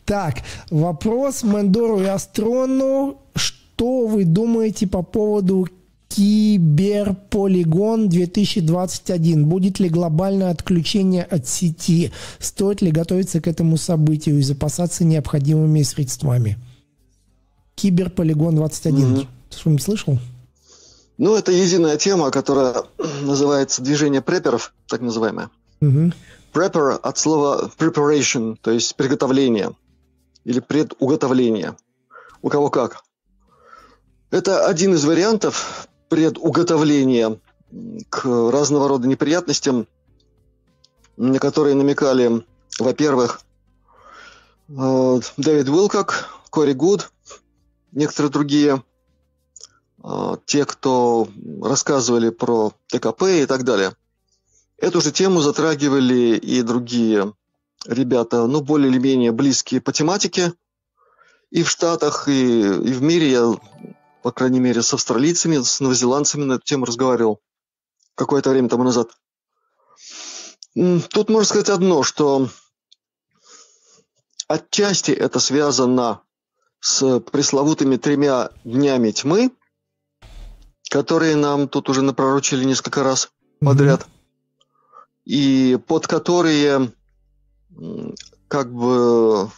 [0.04, 0.36] Так,
[0.70, 3.22] вопрос Мендору и Астрону.
[3.34, 5.68] Что вы думаете по поводу
[6.08, 9.46] Киберполигон 2021.
[9.46, 12.12] Будет ли глобальное отключение от сети?
[12.38, 16.56] Стоит ли готовиться к этому событию и запасаться необходимыми средствами?
[17.74, 18.96] Киберполигон 21.
[18.96, 19.26] Mm-hmm.
[19.50, 20.18] Что-нибудь слышал?
[21.18, 22.84] Ну, это единая тема, которая
[23.22, 25.50] называется движение преперов, так называемое.
[25.80, 29.74] Prepper от слова preparation, то есть приготовление
[30.44, 31.76] или предуготовление.
[32.42, 33.02] У кого как.
[34.30, 37.38] Это один из вариантов предуготовления
[38.08, 39.86] к разного рода неприятностям,
[41.16, 42.44] на которые намекали,
[42.78, 43.40] во-первых,
[44.68, 47.10] э, Дэвид Уилкок, Кори Гуд,
[47.92, 48.82] некоторые другие,
[50.02, 51.28] э, те, кто
[51.62, 53.92] рассказывали про ТКП и так далее–
[54.78, 57.32] Эту же тему затрагивали и другие
[57.86, 60.52] ребята, ну, более или менее близкие по тематике.
[61.50, 63.54] И в Штатах, и, и в мире я,
[64.22, 67.40] по крайней мере, с австралийцами, с новозеландцами на эту тему разговаривал
[68.14, 69.10] какое-то время тому назад.
[70.74, 72.50] Тут можно сказать одно, что
[74.48, 76.20] отчасти это связано
[76.80, 79.52] с пресловутыми тремя днями тьмы,
[80.90, 84.00] которые нам тут уже напророчили несколько раз подряд.
[84.00, 84.15] Mm-hmm
[85.26, 86.92] и под которые
[88.48, 89.50] как бы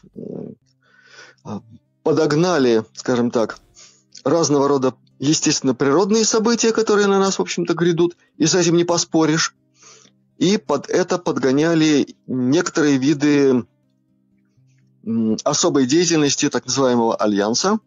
[1.45, 1.61] а,
[2.03, 3.59] подогнали, скажем так,
[4.25, 8.85] разного рода естественно природные события, которые на нас, в общем-то, грядут, и с этим не
[8.85, 9.55] поспоришь.
[10.39, 13.67] И под это подгоняли некоторые виды
[15.45, 17.79] особой деятельности так называемого альянса,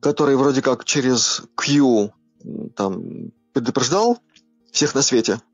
[0.00, 2.12] который вроде как через Q
[2.76, 4.18] там предупреждал
[4.72, 5.42] всех на свете–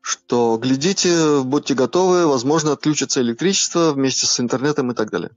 [0.00, 5.30] что глядите, будьте готовы, возможно, отключится электричество вместе с интернетом и так далее.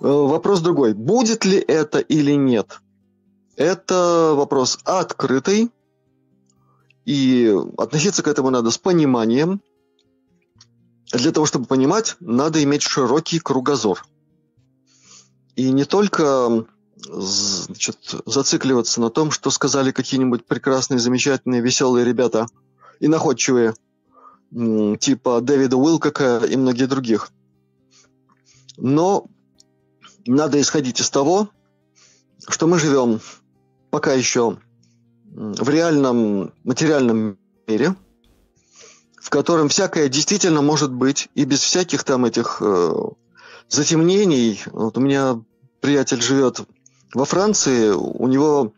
[0.00, 0.94] Э, вопрос другой.
[0.94, 2.80] Будет ли это или нет?
[3.56, 5.70] Это вопрос открытый,
[7.04, 9.62] и относиться к этому надо с пониманием.
[11.12, 14.04] Для того, чтобы понимать, надо иметь широкий кругозор.
[15.54, 22.48] И не только значит, зацикливаться на том, что сказали какие-нибудь прекрасные, замечательные, веселые ребята–
[23.00, 23.74] и находчивые,
[24.50, 27.30] типа Дэвида Уилкока и многих других.
[28.76, 29.26] Но
[30.26, 31.48] надо исходить из того,
[32.48, 33.20] что мы живем
[33.90, 34.58] пока еще
[35.34, 37.94] в реальном материальном мире,
[39.20, 42.92] в котором всякое действительно может быть, и без всяких там этих э,
[43.68, 44.62] затемнений.
[44.66, 45.42] Вот у меня
[45.80, 46.60] приятель живет
[47.14, 48.72] во Франции, у него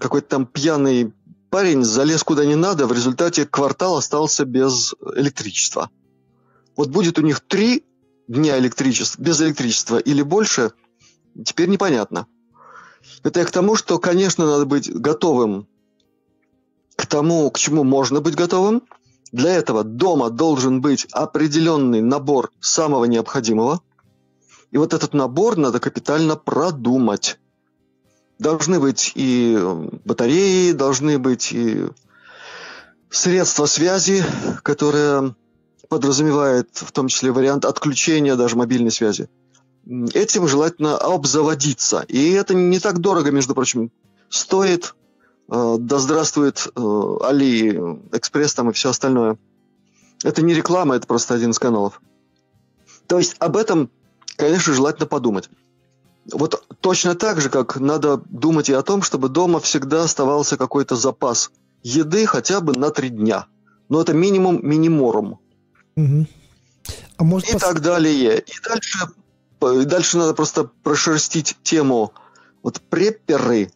[0.00, 1.12] какой-то там пьяный
[1.52, 5.90] Парень залез куда не надо, в результате квартал остался без электричества.
[6.78, 7.84] Вот будет у них три
[8.26, 10.72] дня электричества, без электричества или больше,
[11.44, 12.26] теперь непонятно.
[13.22, 15.68] Это я к тому, что, конечно, надо быть готовым
[16.96, 18.84] к тому, к чему можно быть готовым.
[19.30, 23.82] Для этого дома должен быть определенный набор самого необходимого.
[24.70, 27.38] И вот этот набор надо капитально продумать
[28.42, 29.56] должны быть и
[30.04, 31.86] батареи, должны быть и
[33.08, 34.24] средства связи,
[34.62, 35.34] которые
[35.88, 39.28] подразумевают в том числе вариант отключения даже мобильной связи.
[40.14, 42.04] Этим желательно обзаводиться.
[42.08, 43.90] И это не так дорого, между прочим.
[44.28, 44.94] Стоит,
[45.50, 47.72] э, да здравствует э, Али
[48.12, 49.38] Экспресс там и все остальное.
[50.22, 52.00] Это не реклама, это просто один из каналов.
[53.08, 53.90] То есть об этом,
[54.36, 55.50] конечно, желательно подумать.
[56.30, 60.94] Вот точно так же, как надо думать и о том, чтобы дома всегда оставался какой-то
[60.94, 61.50] запас
[61.82, 63.46] еды хотя бы на три дня.
[63.88, 65.40] Но это минимум миниморум.
[65.96, 66.26] Угу.
[67.16, 67.62] А может, и пос...
[67.62, 68.40] так далее.
[68.40, 68.98] И дальше,
[69.82, 72.12] и дальше надо просто прошерстить тему.
[72.62, 73.72] Вот препперы,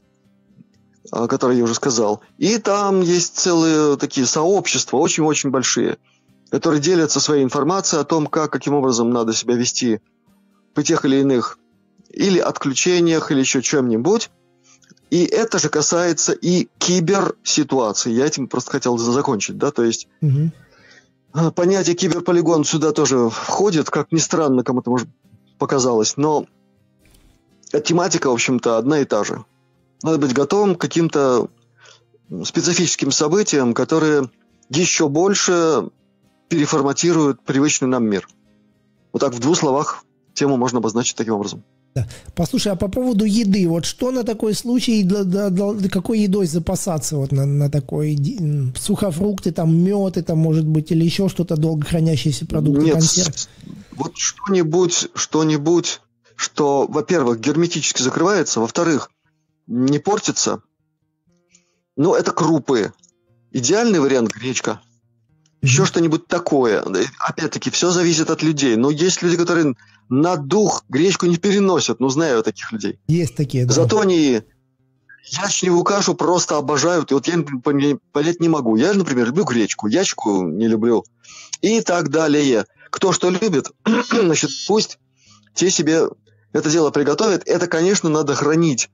[1.10, 2.20] о которой я уже сказал.
[2.38, 5.98] И там есть целые такие сообщества, очень-очень большие,
[6.50, 10.00] которые делятся своей информацией о том, как, каким образом надо себя вести
[10.74, 11.58] при тех или иных
[12.16, 14.30] или отключениях, или еще чем-нибудь.
[15.10, 18.10] И это же касается и киберситуации.
[18.10, 20.50] Я этим просто хотел закончить, да, то есть угу.
[21.54, 25.08] понятие киберполигон сюда тоже входит, как ни странно кому-то может
[25.58, 26.46] показалось, но
[27.84, 29.44] тематика, в общем-то, одна и та же.
[30.02, 31.48] Надо быть готовым к каким-то
[32.44, 34.30] специфическим событиям, которые
[34.70, 35.90] еще больше
[36.48, 38.28] переформатируют привычный нам мир.
[39.12, 40.04] Вот так в двух словах
[40.34, 41.62] тему можно обозначить таким образом.
[42.34, 46.46] Послушай, а по поводу еды, вот что на такой случай, для, для, для, какой едой
[46.46, 48.18] запасаться вот на, на такой
[48.78, 53.48] сухофрукты, там мед, это может быть, или еще что-то долго хранящиеся продукты, Нет, консерв?
[53.96, 56.00] вот что-нибудь, что-нибудь,
[56.36, 59.10] что, во-первых, герметически закрывается, во-вторых,
[59.66, 60.62] не портится.
[61.96, 62.92] Ну, это крупы.
[63.52, 64.80] Идеальный вариант гречка.
[65.62, 65.86] Еще mm-hmm.
[65.86, 66.84] что-нибудь такое.
[67.18, 68.76] Опять-таки, все зависит от людей.
[68.76, 69.74] Но есть люди, которые
[70.08, 72.00] на дух гречку не переносят.
[72.00, 72.98] Ну, знаю я таких людей.
[73.08, 73.74] Есть такие, да.
[73.74, 74.42] Зато они
[75.24, 77.10] ячневую кашу просто обожают.
[77.10, 77.44] И вот я
[78.12, 78.76] понять не могу.
[78.76, 81.04] Я, например, люблю гречку, ячку не люблю.
[81.60, 82.66] И так далее.
[82.90, 83.72] Кто что любит,
[84.10, 84.98] значит, пусть
[85.54, 86.08] те себе
[86.52, 87.42] это дело приготовят.
[87.46, 88.88] Это, конечно, надо хранить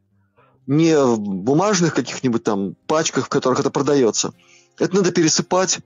[0.66, 4.32] не в бумажных каких-нибудь там пачках, в которых это продается.
[4.78, 5.80] Это надо пересыпать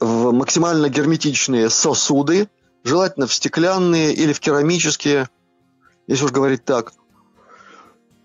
[0.00, 2.48] в максимально герметичные сосуды,
[2.84, 5.28] желательно в стеклянные или в керамические,
[6.06, 6.92] если уж говорить так.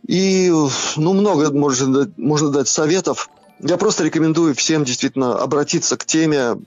[0.08, 0.50] И,
[0.96, 3.30] ну, много можно, можно дать советов.
[3.60, 6.62] Я просто рекомендую всем действительно обратиться к теме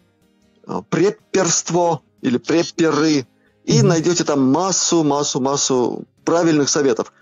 [0.67, 3.27] а, препперство или препперы,
[3.65, 3.83] и mm-hmm.
[3.83, 7.13] найдете там массу, массу, массу правильных советов.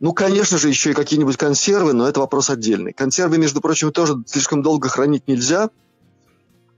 [0.00, 2.92] Ну, конечно же, еще и какие-нибудь консервы, но это вопрос отдельный.
[2.92, 5.70] Консервы, между прочим, тоже слишком долго хранить нельзя–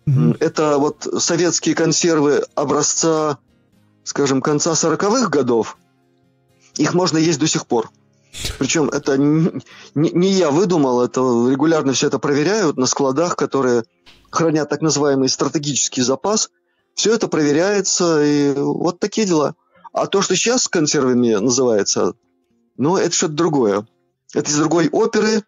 [0.07, 3.38] Это вот советские консервы образца,
[4.02, 5.78] скажем, конца 40-х годов.
[6.76, 7.90] Их можно есть до сих пор.
[8.59, 9.62] Причем это не,
[9.94, 13.84] не я выдумал, это регулярно все это проверяют на складах, которые
[14.30, 16.50] хранят так называемый стратегический запас.
[16.94, 19.55] Все это проверяется, и вот такие дела.
[19.92, 22.14] А то, что сейчас консервами называется,
[22.76, 23.86] ну, это что-то другое.
[24.34, 25.44] Это из другой оперы,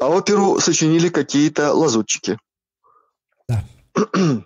[0.00, 2.38] а оперу сочинили какие-то лазутчики.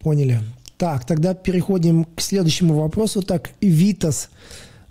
[0.00, 0.40] Поняли.
[0.76, 3.22] Так, тогда переходим к следующему вопросу.
[3.22, 4.30] Так, Витас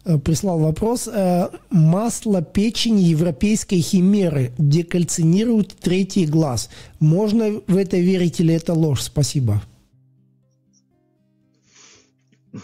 [0.03, 1.07] э, прислал вопрос.
[1.07, 6.69] Э, масло печени европейской химеры декальцинирует третий глаз.
[6.99, 9.01] Можно в это верить или это ложь?
[9.01, 9.61] Спасибо.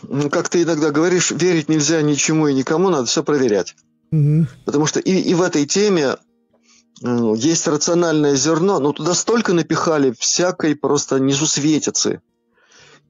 [0.10, 3.76] Ну, как ты иногда говоришь, верить нельзя ничему и никому, надо все проверять.
[4.12, 4.48] Угу.
[4.66, 6.16] Потому что и, и в этой теме
[7.02, 12.22] есть рациональное зерно, но туда столько напихали всякой просто несусветицы.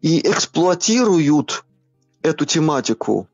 [0.02, 1.64] И эксплуатируют
[2.22, 3.28] эту тематику.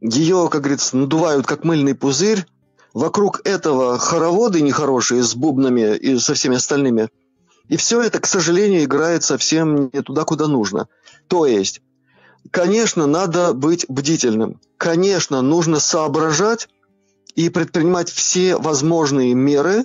[0.00, 2.46] Ее, как говорится, надувают как мыльный пузырь.
[2.94, 7.10] Вокруг этого хороводы нехорошие с бубнами и со всеми остальными.
[7.68, 10.88] И все это, к сожалению, играет совсем не туда, куда нужно.
[11.28, 11.82] То есть,
[12.50, 14.60] конечно, надо быть бдительным.
[14.78, 16.68] Конечно, нужно соображать,
[17.36, 19.84] и предпринимать все возможные меры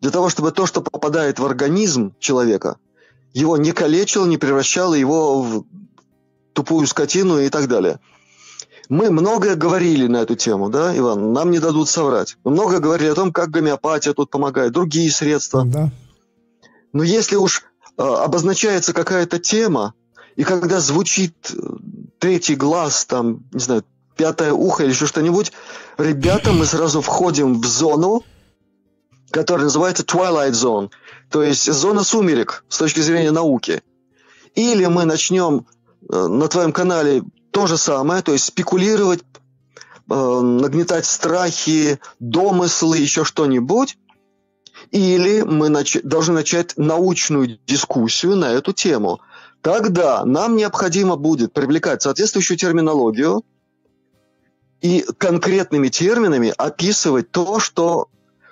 [0.00, 2.76] для того, чтобы то, что попадает в организм человека,
[3.32, 5.64] его не калечило, не превращало его в
[6.52, 7.98] тупую скотину и так далее.
[8.90, 11.32] Мы многое говорили на эту тему, да, Иван?
[11.32, 12.36] Нам не дадут соврать.
[12.44, 15.64] Мы много говорили о том, как гомеопатия тут помогает, другие средства.
[15.64, 15.90] Да.
[16.92, 17.62] Но если уж
[17.96, 19.94] э, обозначается какая-то тема,
[20.36, 21.56] и когда звучит э,
[22.18, 23.84] третий глаз, там, не знаю,
[24.16, 25.52] пятое ухо или еще что-нибудь,
[25.98, 28.24] ребята, мы сразу входим в зону,
[29.30, 30.90] которая называется Twilight Zone,
[31.30, 33.82] то есть зона сумерек с точки зрения науки.
[34.54, 35.66] Или мы начнем
[36.08, 43.24] э, на твоем канале то же самое, то есть спекулировать, э, нагнетать страхи, домыслы, еще
[43.24, 43.98] что-нибудь,
[44.92, 49.20] или мы нач- должны начать научную дискуссию на эту тему.
[49.60, 53.42] Тогда нам необходимо будет привлекать соответствующую терминологию–
[54.80, 58.08] и конкретными терминами описывать то, что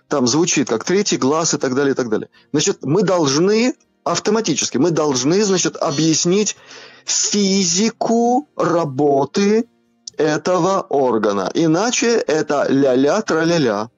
[0.09, 2.29] там звучит, как третий глаз и так далее, и так далее.
[2.53, 6.57] Значит, мы должны автоматически, мы должны, значит, объяснить
[7.05, 9.69] физику работы
[10.17, 11.51] этого органа.
[11.55, 13.91] Иначе это ля-ля, тра-ля-ля.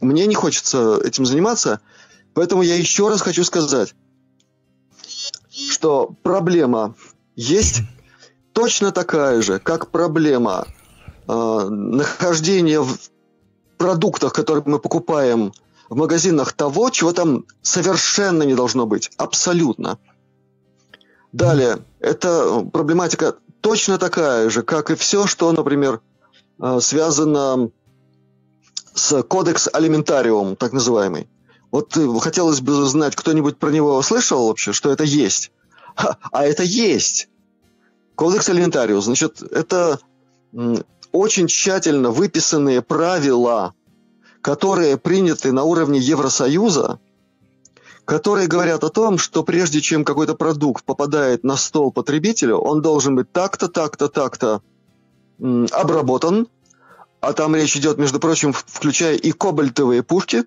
[0.00, 1.80] Мне не хочется этим заниматься,
[2.34, 3.94] поэтому я еще раз хочу сказать,
[5.50, 6.94] что проблема
[7.36, 7.80] есть
[8.52, 10.66] точно такая же, как проблема
[11.28, 12.96] э, нахождения в
[13.78, 15.52] продуктах, которые мы покупаем
[15.88, 19.10] в магазинах, того, чего там совершенно не должно быть.
[19.16, 19.98] Абсолютно.
[21.32, 26.00] Далее, это проблематика точно такая же, как и все, что, например,
[26.60, 27.70] э, связано
[28.94, 31.28] с кодекс алиментариум, так называемый.
[31.70, 35.52] Вот э, хотелось бы знать, кто-нибудь про него слышал вообще, что это есть?
[35.96, 37.28] А, а это есть.
[38.14, 39.98] Кодекс алиментариум, значит, это
[41.12, 43.74] очень тщательно выписанные правила,
[44.40, 46.98] которые приняты на уровне Евросоюза,
[48.04, 53.14] которые говорят о том, что прежде чем какой-то продукт попадает на стол потребителю, он должен
[53.14, 54.62] быть так-то, так-то, так-то
[55.38, 56.48] обработан,
[57.20, 60.44] а там речь идет, между прочим, включая и кобальтовые пушки,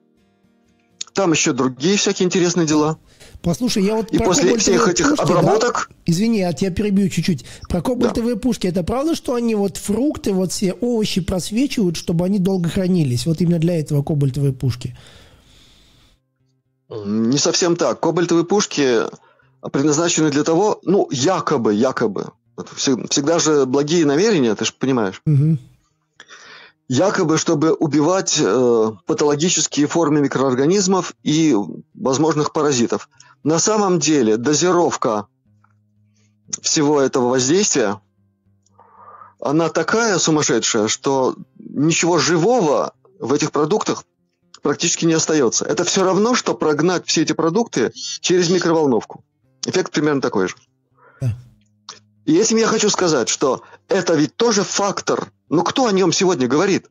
[1.14, 2.98] там еще другие всякие интересные дела.
[3.46, 5.88] Послушай, я вот и после всех этих пушки, обработок...
[5.88, 5.96] Да?
[6.08, 7.46] Извини, я тебя перебью чуть-чуть.
[7.70, 8.42] Про кобальтовые да.
[8.42, 13.28] пушки, это правда, что они вот фрукты, вот все овощи просвечивают, чтобы они долго хранились?
[13.28, 14.98] Вот именно для этого кобальтовые пушки.
[16.90, 18.00] Не совсем так.
[18.00, 19.02] Кобальтовые пушки
[19.72, 22.32] предназначены для того, ну, якобы, якобы.
[22.76, 25.22] Всегда же благие намерения, ты же понимаешь.
[25.28, 25.60] Угу.
[26.88, 31.56] Якобы, чтобы убивать э, патологические формы микроорганизмов и
[31.94, 33.08] возможных паразитов.
[33.46, 35.28] На самом деле дозировка
[36.64, 38.02] всего этого воздействия,
[39.40, 44.04] она такая сумасшедшая, что ничего живого в этих продуктах
[44.64, 45.64] практически не остается.
[45.64, 49.24] Это все равно, что прогнать все эти продукты через микроволновку.
[49.64, 50.56] Эффект примерно такой же.
[52.26, 56.48] И если я хочу сказать, что это ведь тоже фактор, ну кто о нем сегодня
[56.48, 56.88] говорит?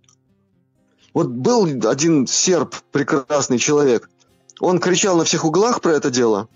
[1.15, 4.09] Вот был один серб, прекрасный человек,
[4.61, 6.49] он кричал на всех углах про это дело,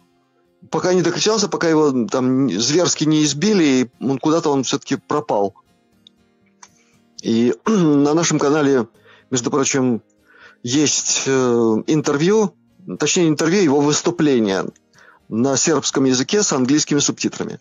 [0.71, 5.55] пока не докричался, пока его там зверски не избили, и он куда-то он все-таки пропал.
[7.23, 8.89] И на нашем канале,
[9.31, 10.03] между прочим,
[10.63, 11.31] есть э,
[11.87, 12.55] интервью,
[12.99, 14.65] точнее интервью его выступления
[15.29, 17.61] на сербском языке с английскими субтитрами.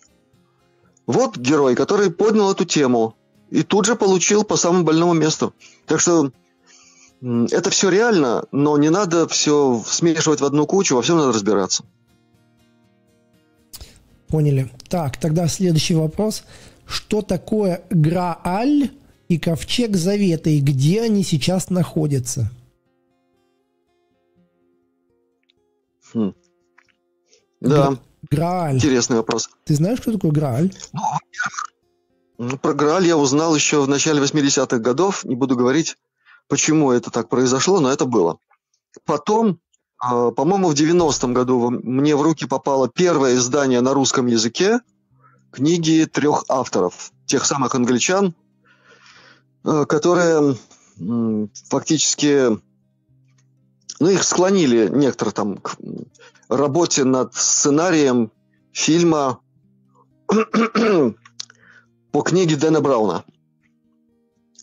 [1.06, 3.16] Вот герой, который поднял эту тему
[3.50, 5.54] и тут же получил по самому больному месту.
[5.86, 6.32] Так что
[7.22, 11.84] это все реально, но не надо все смешивать в одну кучу, во всем надо разбираться.
[14.28, 14.70] Поняли.
[14.90, 16.44] Так, тогда следующий вопрос.
[16.86, 18.92] Что такое Грааль
[19.30, 22.52] и Ковчег Завета, и где они сейчас находятся?
[26.14, 26.34] Хм.
[27.62, 27.98] Да.
[28.30, 28.76] Грааль.
[28.76, 29.50] Интересный вопрос.
[29.64, 30.74] Ты знаешь, что такое Грааль?
[32.38, 35.26] Ну, про Грааль я узнал еще в начале 80-х годов.
[35.26, 35.98] Не буду говорить,
[36.48, 38.40] почему это так произошло, но это было.
[39.06, 39.60] Потом,
[40.00, 44.80] а, по-моему, в 90-м году мне в руки попало первое издание на русском языке
[45.52, 48.36] книги трех авторов, тех самых англичан,
[49.64, 50.58] а, которые
[51.70, 52.60] фактически
[54.00, 55.78] ну, их склонили некоторые там к
[56.50, 58.32] работе над сценарием
[58.72, 59.40] фильма
[62.12, 63.24] по книге Дэна Брауна.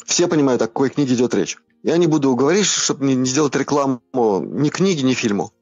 [0.07, 1.59] Все понимают, о какой книге идет речь.
[1.85, 4.01] Я не буду говорить, чтобы не сделать рекламу
[4.41, 5.53] ни книги, ни фильму.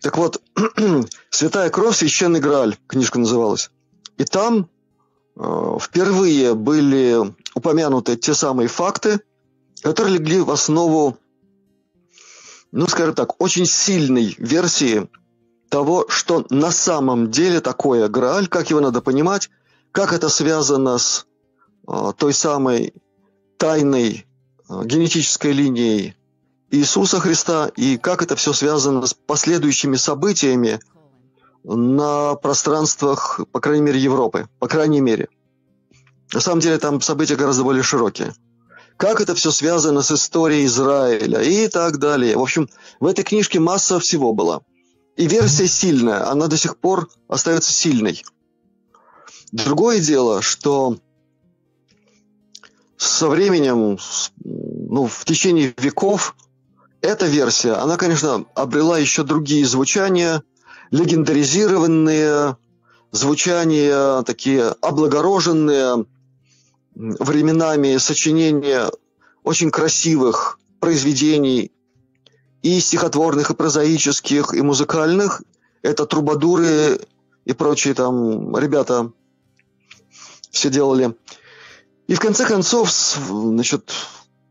[0.00, 0.40] Так вот,
[1.30, 1.96] «Святая кровь.
[1.96, 3.70] Священный Грааль» книжка называлась.
[4.16, 4.70] И там
[5.36, 7.18] э, впервые были
[7.54, 9.20] упомянуты те самые факты,
[9.82, 11.18] которые легли в основу
[12.72, 15.08] ну, скажем так, очень сильной версии
[15.68, 19.50] того, что на самом деле такое Грааль, как его надо понимать,
[19.92, 21.26] как это связано с
[21.86, 22.94] э, той самой
[23.58, 24.27] тайной
[24.68, 26.14] генетической линией
[26.70, 30.80] Иисуса Христа и как это все связано с последующими событиями
[31.64, 35.28] на пространствах, по крайней мере, Европы, по крайней мере.
[36.32, 38.34] На самом деле там события гораздо более широкие
[38.98, 42.36] как это все связано с историей Израиля и так далее.
[42.36, 44.60] В общем, в этой книжке масса всего была.
[45.16, 48.24] И версия сильная, она до сих пор остается сильной.
[49.52, 50.98] Другое дело, что
[52.98, 53.98] со временем,
[54.44, 56.36] ну, в течение веков,
[57.00, 60.42] эта версия, она, конечно, обрела еще другие звучания,
[60.90, 62.56] легендаризированные,
[63.12, 66.04] звучания такие облагороженные–
[66.98, 68.90] временами сочинения
[69.44, 71.70] очень красивых произведений
[72.62, 75.42] и стихотворных, и прозаических, и музыкальных.
[75.82, 77.00] Это трубадуры
[77.44, 79.12] и прочие там ребята
[80.50, 81.14] все делали.
[82.08, 83.92] И в конце концов, значит,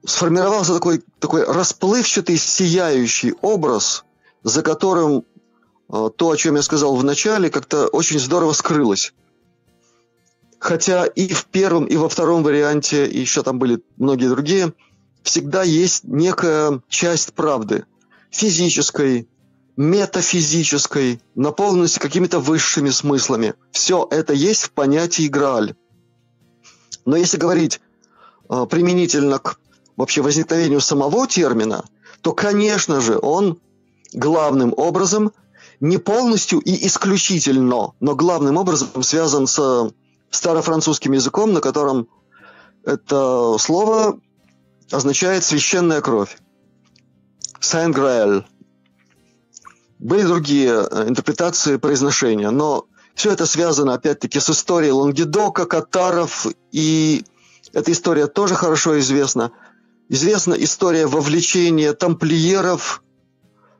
[0.06, 4.06] сформировался такой, такой расплывчатый, сияющий образ,
[4.44, 5.26] за которым
[5.90, 9.14] э, то, о чем я сказал в начале, как-то очень здорово скрылось.
[10.60, 14.74] Хотя и в первом, и во втором варианте, и еще там были многие другие,
[15.24, 17.86] всегда есть некая часть правды.
[18.30, 19.28] Физической,
[19.78, 23.56] метафизической, наполненности какими-то высшими смыслами.
[23.72, 25.76] Все это есть в понятии Грааль.
[27.08, 27.80] Но если говорить
[28.50, 29.58] э, применительно к
[29.96, 31.86] вообще возникновению самого термина,
[32.22, 33.62] то, конечно же, он
[34.12, 35.32] главным образом
[35.80, 39.90] не полностью и исключительно, но главным образом связан с
[40.32, 42.10] старофранцузским языком, на котором
[42.84, 44.20] это слово
[44.92, 46.38] означает священная кровь.
[47.62, 48.44] Saint Graal.
[49.98, 52.86] Были другие э, интерпретации произношения, но
[53.18, 57.26] все это связано, опять-таки, с историей Лангедока, катаров, и
[57.74, 59.52] эта история тоже хорошо известна.
[60.08, 63.02] Известна история вовлечения тамплиеров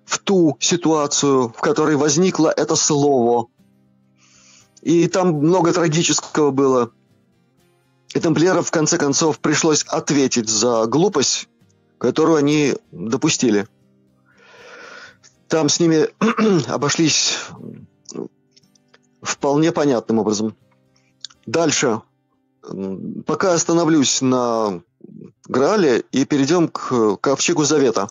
[0.06, 3.46] в ту ситуацию, в которой возникло это слово.
[4.82, 6.92] И там много трагического было.
[8.16, 11.48] И тамплиерам, в конце концов, пришлось ответить за глупость,
[12.00, 13.68] которую они допустили.
[15.48, 16.08] Там с ними
[16.68, 17.38] обошлись
[19.22, 20.56] вполне понятным образом.
[21.46, 22.02] Дальше.
[23.26, 24.82] Пока остановлюсь на
[25.48, 28.10] Граале и перейдем к Ковчегу Завета.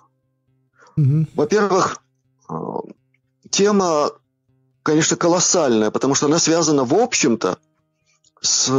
[0.96, 1.26] Угу.
[1.34, 2.02] Во-первых,
[2.48, 2.80] а,
[3.50, 4.10] тема,
[4.82, 7.58] конечно, колоссальная, потому что она связана, в общем-то,
[8.40, 8.72] с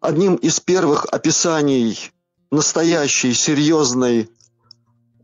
[0.00, 2.12] одним из первых описаний
[2.50, 4.28] настоящей, серьезной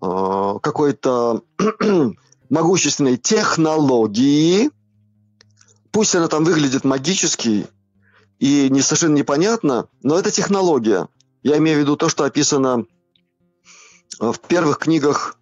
[0.01, 1.43] э, какой-то
[2.51, 4.71] могущественной технологии.
[5.97, 7.67] Пусть она там выглядит магически
[8.39, 11.09] и не совершенно непонятно, но это технология.
[11.43, 12.85] Я имею в виду то, что описано
[14.19, 15.39] в первых книгах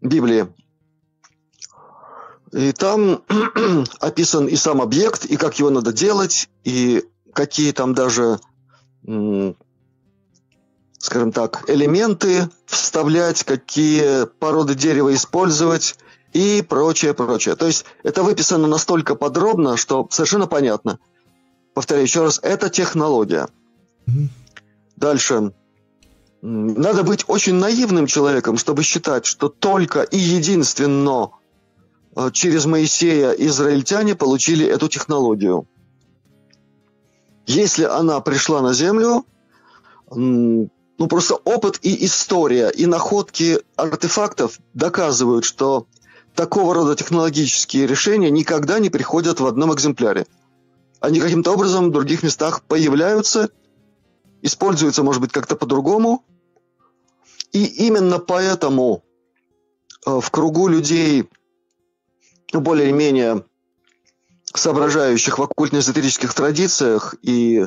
[0.00, 0.46] Библии.
[2.52, 3.24] И там
[4.00, 7.04] описан и сам объект, и как его надо делать, и
[7.34, 8.40] какие там даже
[10.96, 15.96] скажем так, элементы вставлять, какие породы дерева использовать
[16.34, 17.54] и прочее, прочее.
[17.54, 20.98] То есть это выписано настолько подробно, что совершенно понятно.
[21.72, 23.48] Повторяю еще раз, это технология.
[24.06, 24.28] Mm-hmm.
[24.96, 25.52] Дальше.
[26.42, 31.30] Надо быть очень наивным человеком, чтобы считать, что только и единственно
[32.16, 35.66] э, через Моисея израильтяне получили эту технологию.
[37.46, 39.24] Если она пришла на Землю,
[40.10, 40.68] ну
[41.08, 45.86] просто опыт и история, и находки артефактов доказывают, что
[46.34, 50.26] такого рода технологические решения никогда не приходят в одном экземпляре.
[51.00, 53.50] Они каким-то образом в других местах появляются,
[54.42, 56.24] используются, может быть, как-то по-другому.
[57.52, 59.04] И именно поэтому
[60.06, 61.28] э, в кругу людей
[62.52, 63.44] более-менее
[64.54, 67.66] соображающих в оккультно-эзотерических традициях и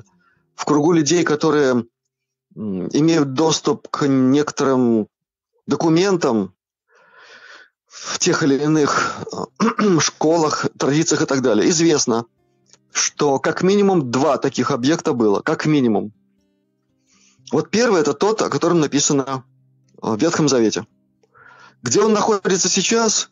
[0.55, 1.85] в кругу людей, которые
[2.55, 5.07] имеют доступ к некоторым
[5.67, 6.55] документам
[8.03, 9.17] в тех или иных
[9.59, 11.69] э, школах, традициях и так далее.
[11.69, 12.25] Известно,
[12.91, 16.13] что как минимум два таких объекта было, как минимум.
[17.51, 19.43] Вот первый– это тот, о котором написано
[20.01, 20.85] в Ветхом Завете.
[21.81, 23.29] Где он находится сейчас,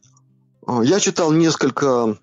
[0.68, 2.18] э, я читал несколько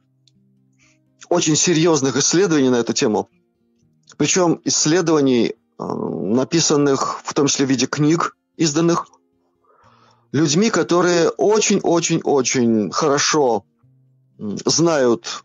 [1.28, 3.30] очень серьезных исследований на эту тему.
[4.16, 9.06] Причем исследований, э, написанных в том числе в виде книг, изданных
[10.32, 13.64] людьми, которые очень-очень-очень хорошо
[14.38, 15.44] знают,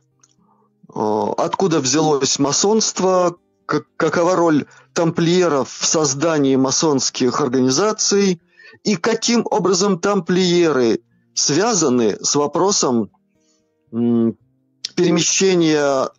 [0.94, 1.00] э,
[1.38, 8.42] откуда взялось масонство, какова роль тамплиеров в создании масонских организаций
[8.84, 11.02] и каким образом тамплиеры
[11.34, 13.12] связаны с вопросом
[13.92, 16.10] перемещения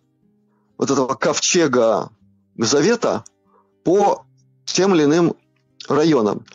[0.77, 2.11] вот этого ковчега
[2.57, 3.23] Завета
[3.83, 4.25] по
[4.65, 5.35] тем или иным
[5.87, 6.45] районам.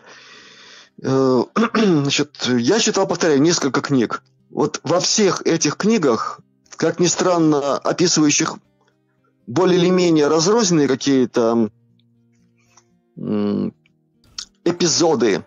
[1.05, 1.45] Э,
[1.75, 4.23] значит, я читал, повторяю, несколько книг.
[4.51, 6.41] Вот во всех этих книгах,
[6.77, 8.57] как ни странно, описывающих
[9.47, 11.71] более или менее разрозненные какие-то
[14.65, 15.45] эпизоды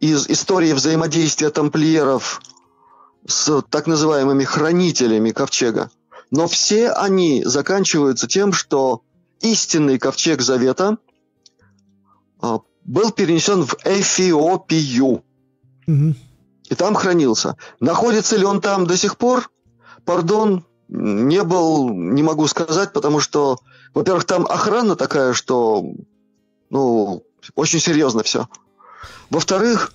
[0.00, 2.40] из истории взаимодействия тамплиеров
[3.26, 5.90] с так называемыми хранителями ковчега–
[6.32, 9.02] но все они заканчиваются тем, что
[9.42, 10.96] истинный ковчег Завета
[12.40, 15.22] а, был перенесен в Эфиопию.
[15.86, 16.14] Угу.
[16.70, 17.56] И там хранился.
[17.80, 19.50] Находится ли он там до сих пор?
[20.04, 23.58] Пардон, не был, не могу сказать, потому что,
[23.94, 25.84] во-первых, там охрана такая, что,
[26.70, 27.24] ну,
[27.54, 28.48] очень серьезно все.
[29.30, 29.92] Во-вторых,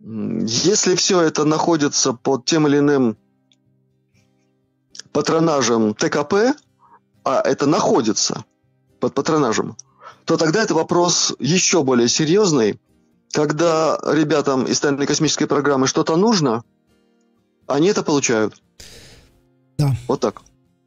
[0.00, 3.16] если все это находится под тем или иным
[5.12, 6.54] патронажем ТКП,
[7.24, 8.44] а это находится
[8.98, 9.76] под патронажем,
[10.24, 12.78] то тогда это вопрос еще более серьезный.
[13.32, 16.62] когда ребятам из тайной космической программы что-то нужно,
[17.66, 18.54] они это получают.
[19.78, 19.96] Да.
[20.06, 20.42] Вот так.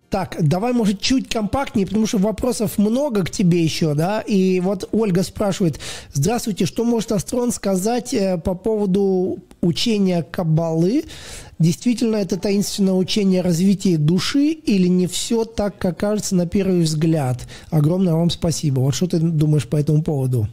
[0.10, 4.22] Так, давай, может, чуть компактнее, потому что вопросов много к тебе еще, да?
[4.22, 5.80] И вот Ольга спрашивает,
[6.14, 11.06] здравствуйте, что может Астрон сказать э, по поводу учения Каббалы?
[11.58, 17.48] Действительно, это таинственное учение развития души или не все так, как кажется на первый взгляд?
[17.70, 18.82] Огромное вам спасибо.
[18.82, 20.48] Вот что ты думаешь по этому поводу?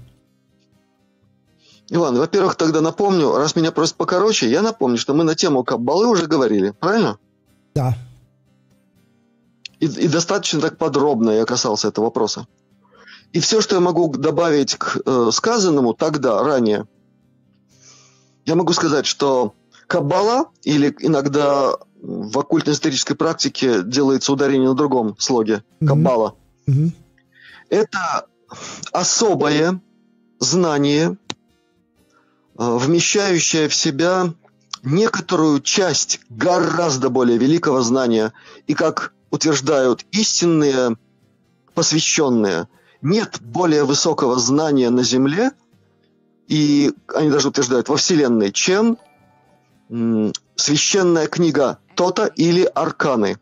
[1.88, 6.07] Иван, во-первых, тогда напомню, раз меня просят покороче, я напомню, что мы на тему Каббалы
[6.07, 7.18] уже говорили, правильно?
[7.74, 7.96] Да.
[9.80, 12.46] И, и достаточно так подробно я касался этого вопроса.
[13.32, 16.86] И все, что я могу добавить к э, сказанному тогда, ранее,
[18.46, 19.55] я могу сказать, что
[19.93, 26.34] Каббала, или иногда в оккультно-исторической практике делается ударение на другом слоге, Каббала,
[26.66, 26.93] mm-hmm.
[27.68, 28.26] это
[28.90, 29.82] особое
[30.38, 31.18] знание,
[32.59, 34.32] э, вмещающее в себя
[34.82, 38.32] некоторую часть гораздо более великого знания.
[38.66, 40.97] И как утверждают истинные
[41.74, 42.66] посвященные,
[43.03, 45.51] нет более высокого знания на Земле,
[46.49, 48.97] и они даже утверждают во Вселенной, чем
[50.57, 53.39] священная книга Тота или Арканы.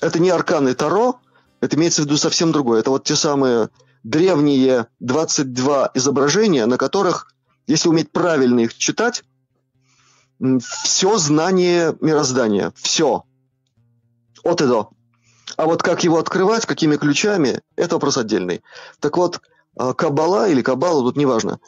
[0.00, 1.20] Это не Арканы Таро,
[1.60, 2.80] это имеется в виду совсем другое.
[2.80, 3.70] Это вот те самые
[4.02, 7.28] древние 22 изображения, на которых,
[7.66, 9.24] если уметь правильно их читать,
[10.60, 13.24] все знание мироздания, все,
[14.42, 14.90] от и до.
[15.56, 18.62] А вот как его открывать, какими ключами, это вопрос отдельный.
[19.00, 19.40] Так вот,
[19.76, 21.60] а, Каббала или Каббала, тут неважно,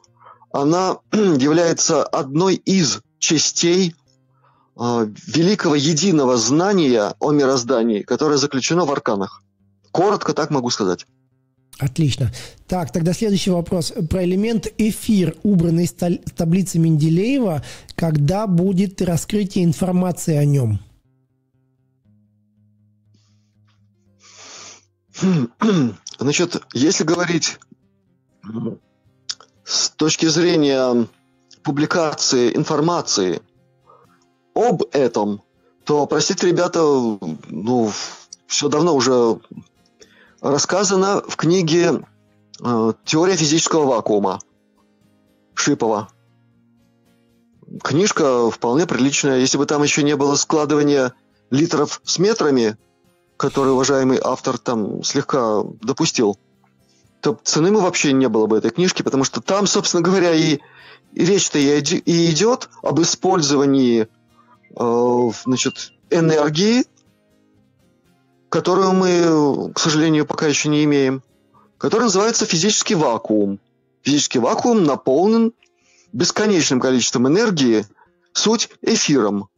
[0.53, 3.95] она является одной из частей
[4.77, 9.43] великого единого знания о мироздании, которое заключено в арканах.
[9.93, 11.07] Коротко так могу сказать.
[11.79, 12.33] Отлично.
[12.68, 13.93] Так, тогда следующий вопрос.
[14.09, 17.64] Про элемент эфир, убранный из таблицы Менделеева,
[17.97, 20.81] когда будет раскрытие информации о нем?
[26.18, 27.59] Значит, если говорить
[29.64, 31.07] с точки зрения
[31.62, 33.41] публикации информации
[34.55, 35.42] об этом,
[35.84, 37.90] то, простите, ребята, ну,
[38.46, 39.38] все давно уже
[40.40, 42.05] рассказано в книге
[42.64, 44.40] э, «Теория физического вакуума»
[45.55, 46.09] Шипова.
[47.82, 49.38] Книжка вполне приличная.
[49.38, 51.14] Если бы там еще не было складывания
[51.50, 52.76] литров с метрами,
[53.36, 56.38] который уважаемый автор там слегка допустил,
[57.20, 60.59] то цены мы вообще не было бы этой книжки, потому что там, собственно говоря, и,
[61.12, 64.09] и речь-то и, и идет об использовании
[64.77, 66.85] значит, энергии,
[68.49, 71.22] которую мы, к сожалению, пока еще не имеем,
[71.79, 73.61] которая называется физический вакуум.
[74.03, 75.53] Физический вакуум наполнен
[76.12, 77.87] бесконечным количеством энергии,
[78.33, 79.49] суть эфиром.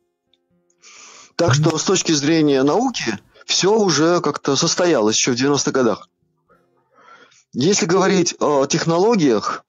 [1.37, 6.09] Так что с точки зрения науки все уже как-то состоялось еще в 90-х годах.
[7.53, 9.65] Если говорить о технологиях,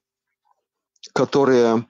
[1.14, 1.86] которые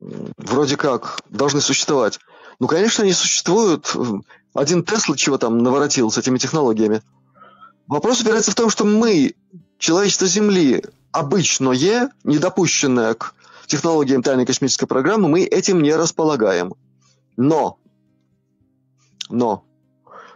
[0.00, 2.18] вроде как должны существовать,
[2.62, 3.92] ну, конечно, они существуют.
[4.54, 7.02] Один Тесла чего там наворотил с этими технологиями.
[7.88, 9.34] Вопрос упирается в том, что мы,
[9.78, 13.34] человечество Земли, обычное, недопущенное к
[13.66, 16.74] технологиям тайной космической программы, мы этим не располагаем.
[17.36, 17.80] Но,
[19.28, 19.64] но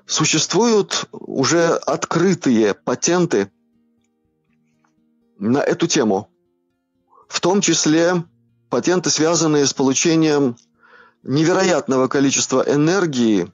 [0.05, 3.53] Существуют уже открытые патенты
[5.39, 6.29] на эту тему.
[7.29, 8.25] В том числе
[8.69, 10.57] патенты, связанные с получением
[11.27, 13.53] невероятного количества энергии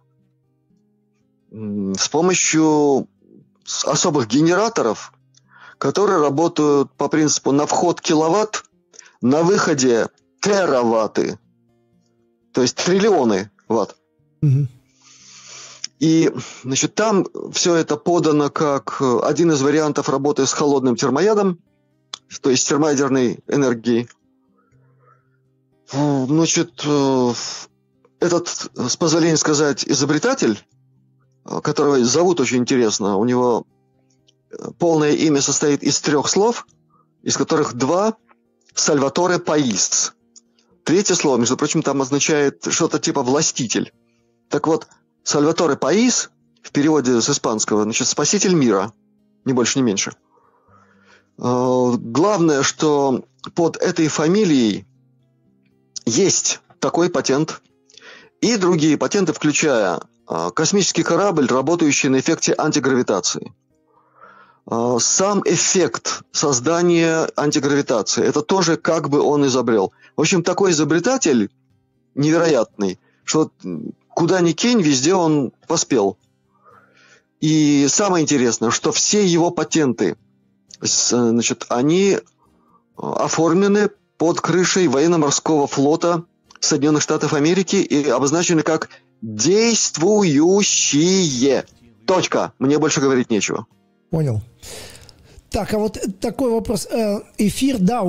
[1.51, 3.09] с помощью
[3.85, 5.13] особых генераторов,
[5.79, 8.65] которые работают по принципу на вход киловатт,
[9.21, 10.09] на выходе
[10.41, 11.39] тераватты,
[12.53, 13.97] то есть триллионы ватт.
[14.43, 14.67] Угу.
[16.01, 16.33] И
[16.65, 21.61] значит, там все это подано как э, один из вариантов работы с холодным термоядом,
[22.41, 24.09] то есть термоядерной энергией.
[25.93, 27.33] Значит, э,
[28.21, 30.59] этот, с позволения сказать, изобретатель,
[31.45, 33.67] э, которого зовут очень интересно, у него
[34.79, 36.67] полное имя состоит из трех слов,
[37.23, 38.17] из которых два
[38.75, 40.15] Сальваторе Паис.
[40.85, 43.93] Третье слово, между прочим, там означает что-то типа «властитель».
[44.49, 44.89] Так вот,
[45.23, 46.31] Сальваторе Паис,
[46.63, 48.93] в переводе с испанского, значит, спаситель мира,
[49.45, 50.13] ни больше, ни меньше.
[51.39, 53.25] Э, главное, что
[53.55, 54.87] под этой фамилией
[56.05, 57.63] есть такой патент
[58.41, 63.53] и другие патенты, включая э, космический корабль, работающий на эффекте антигравитации.
[64.67, 68.25] а, сам эффект создания антигравитации.
[68.25, 69.93] Это тоже как бы он изобрел.
[70.17, 71.51] В общем, такой изобретатель
[72.15, 73.51] невероятный, что
[74.09, 76.19] куда ни кинь, везде он поспел.
[77.41, 80.17] И самое интересное, что все его патенты,
[80.81, 82.19] значит, они
[82.97, 83.91] оформлены
[84.23, 86.23] под крышей военно-морского флота
[86.61, 88.89] Соединенных Штатов Америки и обозначены как
[89.21, 91.65] действующие.
[92.07, 92.53] Точка.
[92.61, 93.67] Мне больше говорить нечего.
[94.11, 94.41] Понял.
[95.53, 96.89] Так, а вот такой вопрос.
[96.91, 98.03] Э, эфир, да,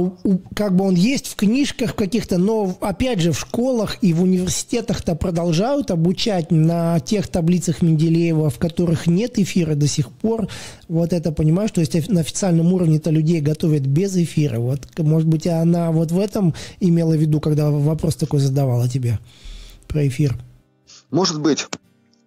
[0.55, 5.15] как бы он есть в книжках каких-то, но опять же в школах и в университетах-то
[5.15, 10.47] продолжают обучать на тех таблицах Менделеева, в которых нет эфира до сих пор.
[10.87, 14.59] Вот это понимаешь, то есть на официальном уровне-то людей готовят без эфира.
[14.59, 19.19] Вот, может быть, она вот в этом имела в виду, когда вопрос такой задавала тебе
[19.89, 20.37] про эфир.
[21.11, 21.67] Может быть.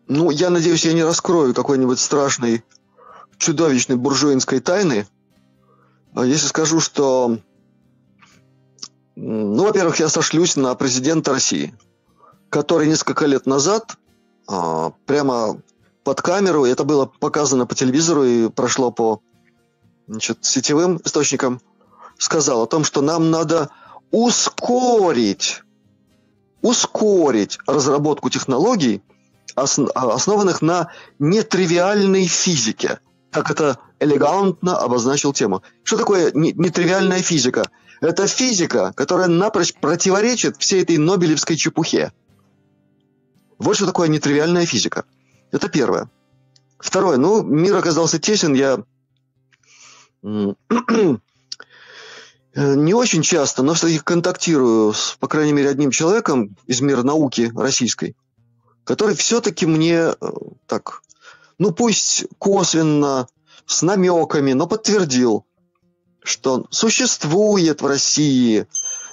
[0.09, 2.63] Ну, я надеюсь, я не раскрою какой-нибудь страшный
[3.39, 5.07] чудовищной буржуинской тайны,
[6.15, 7.39] а если скажу, что,
[9.15, 11.75] ну, во-первых, я сошлюсь на президента России,
[12.49, 13.99] который несколько лет назад
[14.49, 15.61] а, прямо
[16.05, 19.21] под камеру, это было показано по телевизору и прошло по
[20.07, 21.61] значит, сетевым источникам,
[22.17, 23.71] сказал о том, что нам надо
[24.11, 25.63] ускорить,
[26.63, 29.03] ускорить разработку технологий,
[29.55, 33.01] основанных на нетривиальной физике
[33.31, 35.63] как это элегантно обозначил тему.
[35.83, 37.65] Что такое нетривиальная физика?
[38.01, 42.13] Это физика, которая напрочь противоречит всей этой нобелевской чепухе.
[43.59, 45.05] Вот что такое нетривиальная физика.
[45.51, 46.11] Это первое.
[46.79, 47.17] Второе.
[47.17, 48.55] Ну, мир оказался тесен.
[48.55, 48.85] Я
[50.23, 50.55] не
[52.95, 58.17] очень часто, но все-таки контактирую с, по крайней мере, одним человеком из мира науки российской,
[58.85, 60.15] который все-таки мне э,
[60.67, 61.03] так
[61.59, 63.29] ну пусть косвенно,
[63.67, 65.45] с намеками, но подтвердил,
[66.23, 68.67] что существует в России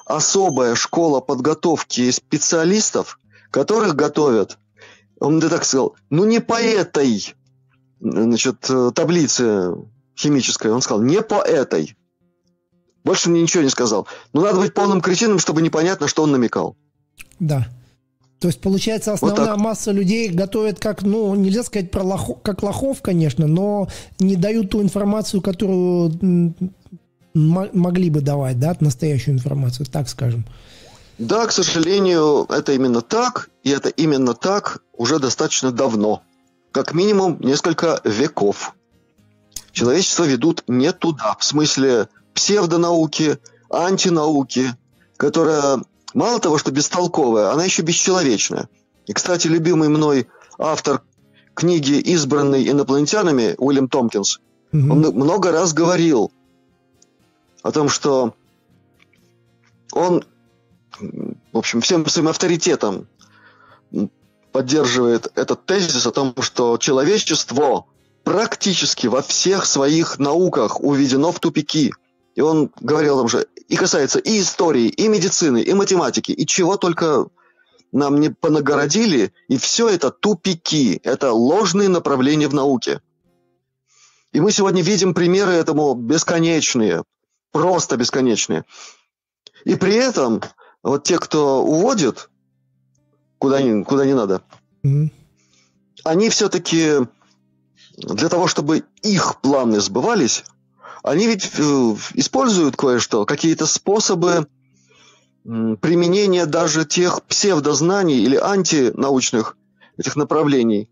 [0.06, 3.20] особая школа подготовки специалистов,
[3.52, 4.58] которых готовят,
[5.20, 7.36] он да так сказал, ну не по этой
[8.00, 9.76] значит, таблице
[10.18, 11.96] химической, он сказал, не по этой.
[13.04, 14.08] Больше мне ничего не сказал.
[14.32, 16.78] Но надо быть полным кретином, чтобы непонятно, что он намекал.
[17.40, 17.68] Да.
[18.44, 22.62] То есть, получается, основная вот масса людей готовят как, ну, нельзя сказать про лохов, как
[22.62, 23.88] лохов, конечно, но
[24.20, 26.54] не дают ту информацию, которую
[27.34, 30.46] могли бы давать, да, настоящую информацию, так скажем.
[31.20, 36.22] Да, к сожалению, это именно так, и это именно так уже достаточно давно.
[36.74, 38.76] Как минимум несколько веков.
[39.72, 43.38] Человечество ведут не туда, в смысле псевдонауки,
[43.70, 44.76] антинауки,
[45.16, 45.82] которая
[46.14, 48.70] Мало того, что бестолковая, она еще бесчеловечная.
[49.06, 51.02] И, кстати, любимый мной автор
[51.54, 54.40] книги «Избранный инопланетянами» Уильям Томпкинс,
[54.72, 54.92] угу.
[54.92, 56.32] он много раз говорил
[57.64, 58.34] о том, что
[59.92, 60.24] он,
[61.00, 63.08] в общем, всем своим авторитетом
[64.52, 67.86] поддерживает этот тезис о том, что человечество
[68.24, 71.92] практически во всех своих науках уведено в тупики–
[72.36, 76.78] и он говорил там же, и касается и истории, и медицины, и математики, и чего
[76.78, 77.26] только
[77.92, 83.02] нам не понагородили, и все это тупики, это ложные направления в науке.
[84.32, 87.02] И мы сегодня видим примеры этому бесконечные,
[87.52, 88.64] просто бесконечные.
[89.66, 90.44] И при этом
[90.84, 92.30] вот те, кто уводит
[93.40, 94.44] куда не, куда не надо,
[94.84, 95.10] mm-hmm.
[96.04, 97.08] они все-таки
[97.98, 100.44] для того, чтобы их планы сбывались,
[101.04, 104.48] они ведь э, используют кое-что, какие-то способы
[105.44, 109.58] применения даже тех псевдознаний или антинаучных
[109.98, 110.90] этих направлений,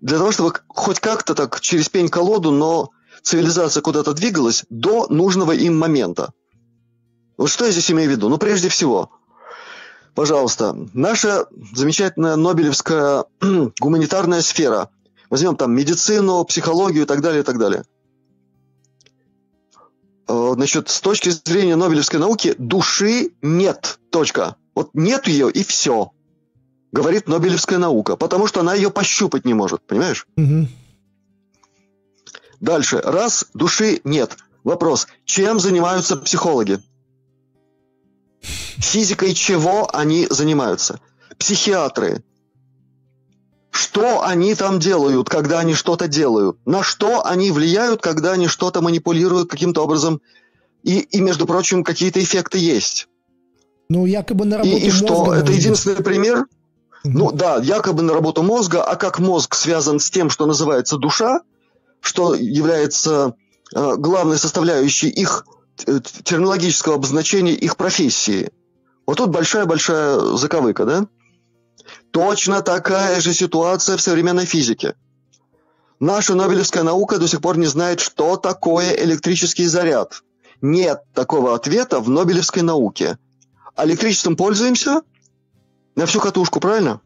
[0.00, 2.90] для того, чтобы хоть как-то так через пень-колоду, но
[3.22, 6.32] цивилизация куда-то двигалась до нужного им момента.
[7.36, 8.28] Вот что я здесь имею в виду?
[8.28, 9.10] Ну, прежде всего,
[10.14, 13.24] пожалуйста, наша замечательная Нобелевская
[13.80, 14.90] гуманитарная сфера.
[15.28, 17.82] Возьмем там медицину, психологию и так далее, и так далее–
[20.28, 23.98] значит, с точки зрения Нобелевской науки души нет.
[24.10, 24.56] Точка.
[24.74, 26.12] Вот нет ее и все.
[26.92, 28.16] Говорит Нобелевская наука.
[28.16, 29.82] Потому что она ее пощупать не может.
[29.86, 30.26] Понимаешь?
[30.36, 30.68] Угу.
[32.60, 33.00] Дальше.
[33.02, 34.36] Раз души нет.
[34.64, 35.08] Вопрос.
[35.24, 36.80] Чем занимаются психологи?
[38.42, 41.00] Физикой чего они занимаются?
[41.38, 42.22] Психиатры,
[43.78, 48.80] что они там делают, когда они что-то делают, на что они влияют, когда они что-то
[48.80, 50.20] манипулируют каким-то образом,
[50.82, 53.06] и, и между прочим, какие-то эффекты есть.
[53.88, 56.46] Ну, якобы на работу И, и что, это единственный пример?
[57.04, 57.18] Угу.
[57.18, 61.40] Ну да, якобы на работу мозга, а как мозг связан с тем, что называется душа,
[62.00, 63.34] что является
[63.74, 65.46] э, главной составляющей их
[65.86, 68.50] э, терминологического обозначения их профессии.
[69.06, 71.06] Вот тут большая-большая заковыка, да?
[72.10, 74.94] Точно такая же ситуация в современной физике.
[76.00, 80.22] Наша Нобелевская наука до сих пор не знает, что такое электрический заряд.
[80.60, 83.18] Нет такого ответа в Нобелевской науке.
[83.74, 85.02] А электричеством пользуемся
[85.94, 87.00] на всю катушку, правильно?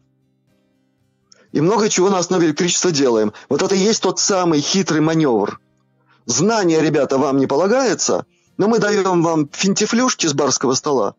[1.51, 3.33] И много чего на основе электричества делаем.
[3.49, 5.59] Вот это и есть тот самый хитрый маневр.
[6.25, 8.25] Знания, ребята, вам не полагается,
[8.57, 11.15] но мы даем вам финтифлюшки с барского стола,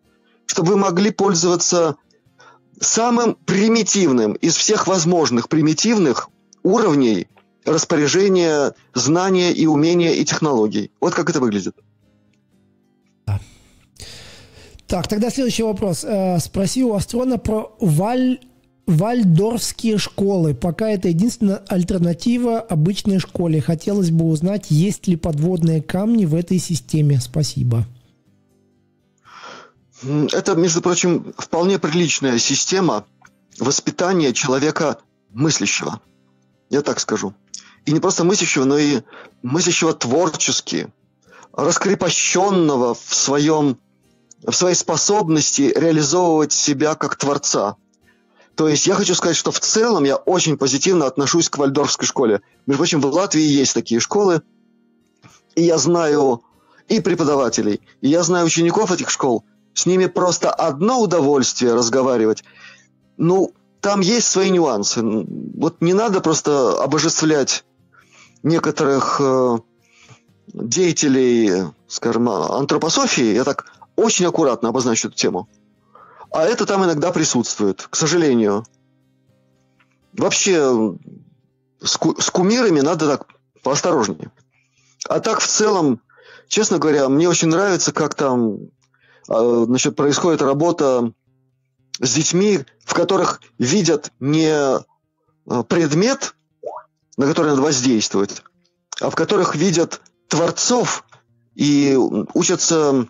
[0.46, 1.96] чтобы вы могли пользоваться
[2.80, 6.30] самым примитивным из всех возможных примитивных
[6.62, 7.28] уровней
[7.64, 10.90] распоряжения знания и умения и технологий.
[11.00, 11.74] Вот как это выглядит.
[14.86, 16.04] Так, тогда следующий вопрос.
[16.04, 18.38] Э, спроси у Астрона про Валь...
[18.86, 20.54] Вальдорфские школы.
[20.54, 23.62] Пока это единственная альтернатива обычной школе.
[23.62, 27.18] Хотелось бы узнать, есть ли подводные камни в этой системе.
[27.18, 27.86] Спасибо.
[30.32, 33.04] Это, между прочим, вполне приличная система
[33.58, 34.98] воспитания человека
[35.30, 36.00] мыслящего.
[36.70, 37.34] Я так скажу.
[37.86, 39.02] И не просто мыслящего, но и
[39.42, 40.88] мыслящего творчески,
[41.52, 43.78] раскрепощенного в своем
[44.46, 47.76] в своей способности реализовывать себя как творца.
[48.56, 52.42] То есть я хочу сказать, что в целом я очень позитивно отношусь к Вальдорфской школе.
[52.66, 54.42] Между прочим, в Латвии есть такие школы,
[55.54, 56.42] и я знаю
[56.88, 59.44] и преподавателей, и я знаю учеников этих школ.
[59.74, 62.44] С ними просто одно удовольствие разговаривать.
[63.16, 65.02] Ну, там есть свои нюансы.
[65.02, 67.64] Вот не надо просто обожествлять
[68.42, 69.58] некоторых э,
[70.46, 73.34] деятелей, скажем, антропософии.
[73.34, 73.66] Я так
[73.96, 75.48] очень аккуратно обозначу эту тему.
[76.30, 78.64] А это там иногда присутствует, к сожалению.
[80.12, 80.96] Вообще,
[81.82, 83.26] с, ку- с кумирами надо так
[83.62, 84.30] поосторожнее.
[85.08, 86.00] А так, в целом,
[86.48, 88.58] честно говоря, мне очень нравится, как там
[89.26, 91.12] значит, происходит работа
[92.00, 94.82] с детьми, в которых видят не а,
[95.68, 96.34] предмет,
[97.16, 98.42] на который надо воздействовать,
[99.00, 101.04] а в которых видят творцов
[101.54, 101.96] и
[102.34, 103.06] учатся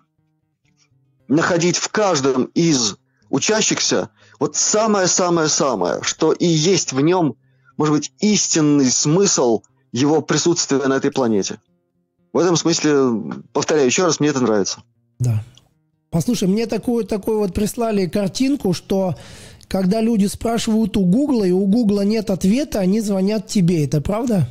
[1.28, 2.96] находить в каждом из
[3.30, 7.36] учащихся вот самое-самое-самое, что и есть в нем,
[7.76, 11.60] может быть, истинный смысл его присутствия на этой планете.
[12.32, 14.82] В этом смысле, повторяю еще раз, мне это нравится.
[15.18, 15.42] Да.
[16.14, 19.16] Послушай, мне такую, такую вот прислали картинку, что
[19.66, 23.84] когда люди спрашивают у Гугла, и у Гугла нет ответа, они звонят тебе.
[23.84, 24.48] Это правда?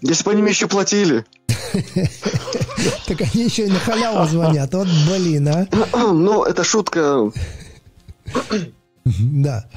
[0.00, 1.26] Если бы они мне еще платили.
[3.06, 4.72] Так они еще и на халяву звонят.
[4.74, 5.66] Вот блин, а.
[6.12, 7.32] Ну, это шутка.
[9.04, 9.68] Да.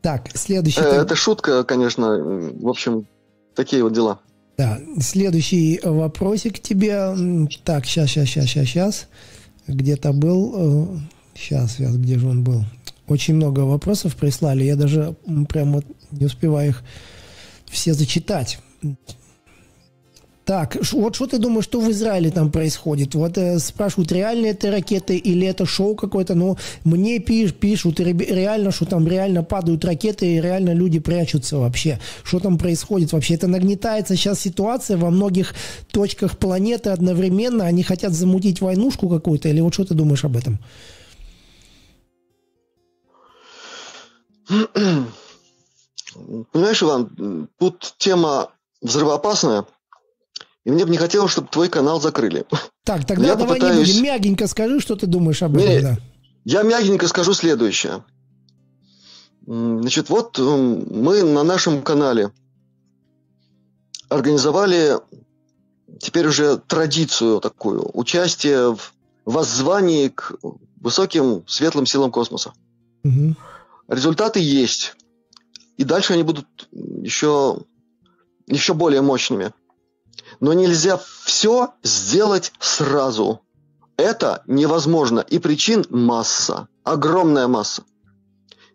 [0.00, 0.80] Так, следующий...
[0.80, 2.16] Э, это шутка, конечно.
[2.18, 3.06] В общем,
[3.54, 4.20] такие вот дела.
[4.56, 7.48] Да, следующий вопросик тебе.
[7.64, 9.08] Так, сейчас, сейчас, сейчас, сейчас, сейчас.
[9.66, 11.00] Где-то был.
[11.34, 12.64] Сейчас, э, сейчас, где же он был?
[13.08, 14.64] Очень много вопросов прислали.
[14.64, 15.16] Я даже
[15.48, 15.82] прямо
[16.12, 16.84] не успеваю их
[17.66, 18.58] все зачитать.
[20.44, 23.14] Так, вот что ты думаешь, что в Израиле там происходит?
[23.14, 26.34] Вот э, спрашивают, реально это ракеты или это шоу какое-то?
[26.34, 31.98] Но мне пиш, пишут реально, что там реально падают ракеты и реально люди прячутся вообще.
[32.24, 33.34] Что там происходит вообще?
[33.34, 35.54] Это нагнетается сейчас ситуация во многих
[35.90, 37.64] точках планеты одновременно.
[37.64, 39.48] Они хотят замутить войнушку какую-то?
[39.48, 40.58] Или вот что ты думаешь об этом?
[46.52, 48.50] Понимаешь, Иван, тут тема
[48.82, 49.64] взрывоопасная.
[50.64, 52.46] И мне бы не хотелось, чтобы твой канал закрыли.
[52.84, 53.88] Так, тогда я давай попытаюсь...
[53.88, 54.04] не будем.
[54.04, 55.68] Мягенько скажи, что ты думаешь об этом.
[55.68, 55.98] Не, да.
[56.44, 58.04] Я мягенько скажу следующее.
[59.46, 62.30] Значит, вот мы на нашем канале
[64.08, 64.98] организовали
[66.00, 68.92] теперь уже традицию такую, участие в
[69.24, 70.32] воззвании к
[70.80, 72.52] высоким светлым силам космоса.
[73.04, 73.34] Угу.
[73.88, 74.94] Результаты есть.
[75.76, 77.58] И дальше они будут еще,
[78.46, 79.52] еще более мощными.
[80.40, 83.40] Но нельзя все сделать сразу.
[83.96, 85.20] Это невозможно.
[85.20, 86.68] И причин масса.
[86.82, 87.84] Огромная масса.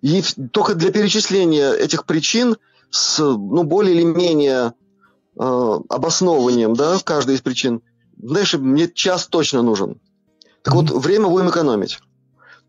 [0.01, 2.57] И только для перечисления этих причин
[2.89, 4.73] с ну, более или менее
[5.37, 7.81] э, обоснованием да, каждой из причин,
[8.17, 9.99] знаешь, мне час точно нужен.
[10.63, 11.99] Так вот, время будем экономить.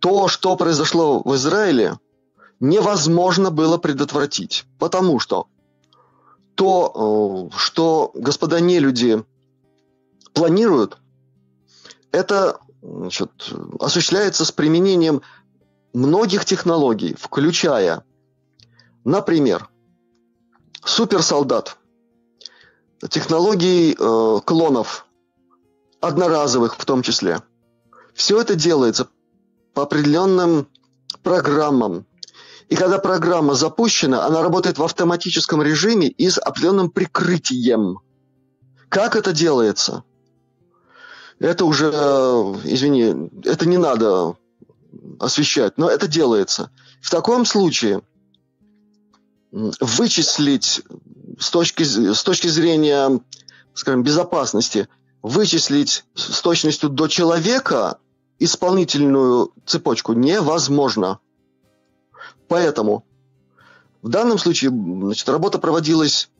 [0.00, 1.98] То, что произошло в Израиле,
[2.58, 4.64] невозможно было предотвратить.
[4.78, 5.46] Потому что
[6.54, 9.24] то, э, что господа нелюди
[10.32, 10.98] планируют,
[12.12, 13.30] это значит,
[13.78, 15.22] осуществляется с применением
[15.92, 18.04] многих технологий, включая,
[19.04, 19.68] например,
[20.84, 21.76] суперсолдат,
[23.08, 25.06] технологий э, клонов,
[26.00, 27.42] одноразовых в том числе.
[28.14, 29.08] Все это делается
[29.74, 30.68] по определенным
[31.22, 32.06] программам.
[32.70, 37.98] И когда программа запущена, она работает в автоматическом режиме и с определенным прикрытием.
[38.88, 40.04] Как это делается?
[41.40, 44.36] Это уже, э, извини, это не надо
[45.18, 46.70] освещать, но это делается.
[47.02, 48.02] В таком случае
[49.50, 50.82] вычислить
[51.40, 53.20] с точки, с точки зрения,
[53.74, 54.88] скажем, безопасности,
[55.22, 57.98] вычислить с точностью до человека
[58.38, 61.18] исполнительную цепочку невозможно.
[62.50, 63.04] Поэтому
[64.02, 66.30] в данном случае значит, работа проводилась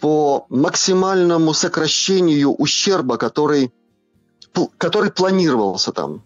[0.00, 3.72] по максимальному сокращению ущерба, который,
[4.78, 6.24] который планировался там.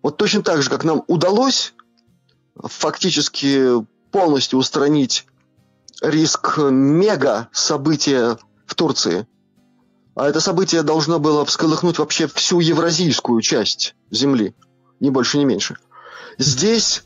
[0.00, 1.74] Вот точно так же, как нам удалось
[2.54, 5.26] фактически полностью устранить
[6.00, 9.26] риск мега события в Турции.
[10.14, 14.54] А это событие должно было всколыхнуть вообще всю евразийскую часть Земли.
[15.00, 15.78] Ни больше, ни меньше.
[16.38, 17.02] Здесь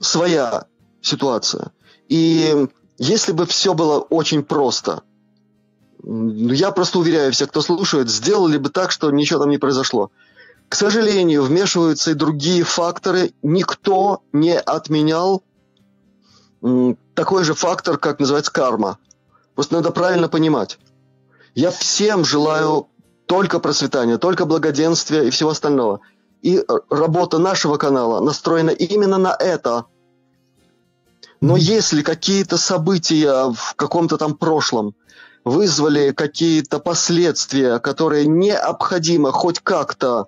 [0.00, 0.64] своя
[1.00, 1.70] ситуация.
[2.08, 2.66] И
[2.98, 5.02] если бы все было очень просто,
[6.02, 10.10] я просто уверяю всех, кто слушает, сделали бы так, что ничего там не произошло.
[10.68, 13.32] К сожалению, вмешиваются и другие факторы.
[13.42, 15.42] Никто не отменял
[17.14, 18.98] такой же фактор, как называется карма.
[19.54, 20.78] Просто надо правильно понимать.
[21.54, 22.88] Я всем желаю
[23.26, 26.00] только процветания, только благоденствия и всего остального.
[26.42, 29.84] И работа нашего канала настроена именно на это.
[31.40, 34.94] Но если какие-то события в каком-то там прошлом
[35.44, 40.26] вызвали какие-то последствия, которые необходимо хоть как-то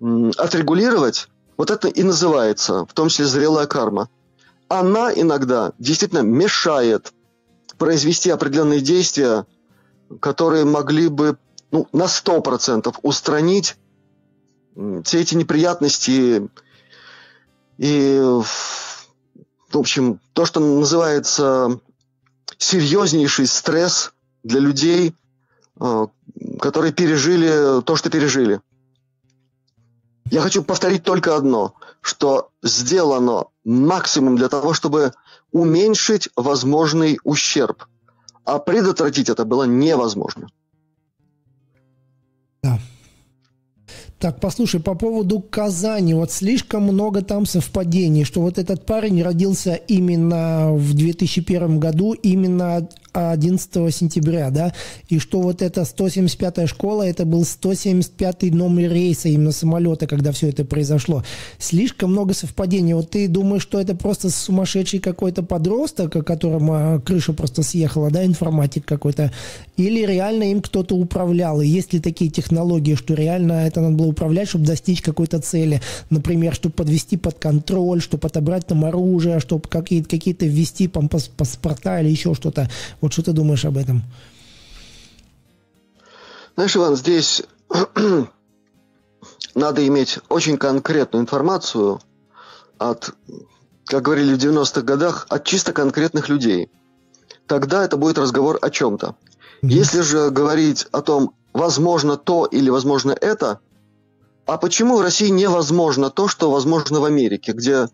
[0.00, 4.08] отрегулировать, вот это и называется, в том числе зрелая карма
[4.72, 7.12] она иногда действительно мешает
[7.76, 9.44] произвести определенные действия,
[10.20, 11.36] которые могли бы
[11.70, 13.76] ну, на 100% устранить
[15.04, 16.48] все эти неприятности
[17.78, 21.80] и, в общем, то, что называется
[22.58, 24.12] серьезнейший стресс
[24.42, 25.14] для людей,
[25.80, 26.06] э,
[26.60, 28.60] которые пережили то, что пережили.
[30.30, 35.12] Я хочу повторить только одно, что сделано максимум для того, чтобы
[35.50, 37.84] уменьшить возможный ущерб.
[38.44, 40.48] А предотвратить это было невозможно.
[42.62, 42.78] Да.
[44.22, 49.74] Так, послушай, по поводу Казани, вот слишком много там совпадений, что вот этот парень родился
[49.74, 54.72] именно в 2001 году, именно 11 сентября, да,
[55.08, 60.48] и что вот эта 175-я школа, это был 175-й номер рейса именно самолета, когда все
[60.48, 61.22] это произошло.
[61.58, 62.94] Слишком много совпадений.
[62.94, 68.10] Вот ты думаешь, что это просто сумасшедший какой-то подросток, о котором а, крыша просто съехала,
[68.10, 69.32] да, информатик какой-то,
[69.76, 71.60] или реально им кто-то управлял?
[71.60, 75.80] И есть ли такие технологии, что реально это надо было управлять, чтобы достичь какой-то цели?
[76.10, 82.00] Например, чтобы подвести под контроль, чтобы отобрать там оружие, чтобы какие-то какие ввести там, паспорта
[82.00, 82.70] или еще что-то.
[83.02, 84.02] Вот что ты думаешь об этом?
[86.54, 87.42] Знаешь, Иван, здесь
[89.54, 92.00] надо иметь очень конкретную информацию
[92.78, 93.10] от,
[93.86, 96.70] как говорили в 90-х годах, от чисто конкретных людей.
[97.48, 99.16] Тогда это будет разговор о чем-то.
[99.62, 99.68] Mm-hmm.
[99.68, 103.58] Если же говорить о том, возможно то или возможно это,
[104.46, 107.88] а почему в России невозможно то, что возможно в Америке, где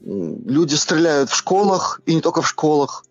[0.00, 3.04] люди стреляют в школах, и не только в школах,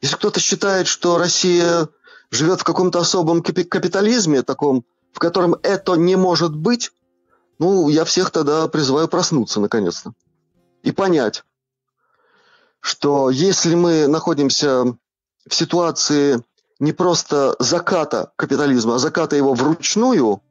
[0.00, 1.88] если кто-то считает, что Россия
[2.30, 6.92] живет в каком-то особом капитализме, таком, в котором это не может быть,
[7.58, 10.12] ну, я всех тогда призываю проснуться наконец-то
[10.82, 11.44] и понять,
[12.80, 14.84] что если мы находимся
[15.46, 16.42] в ситуации
[16.78, 20.42] не просто заката капитализма, а заката его вручную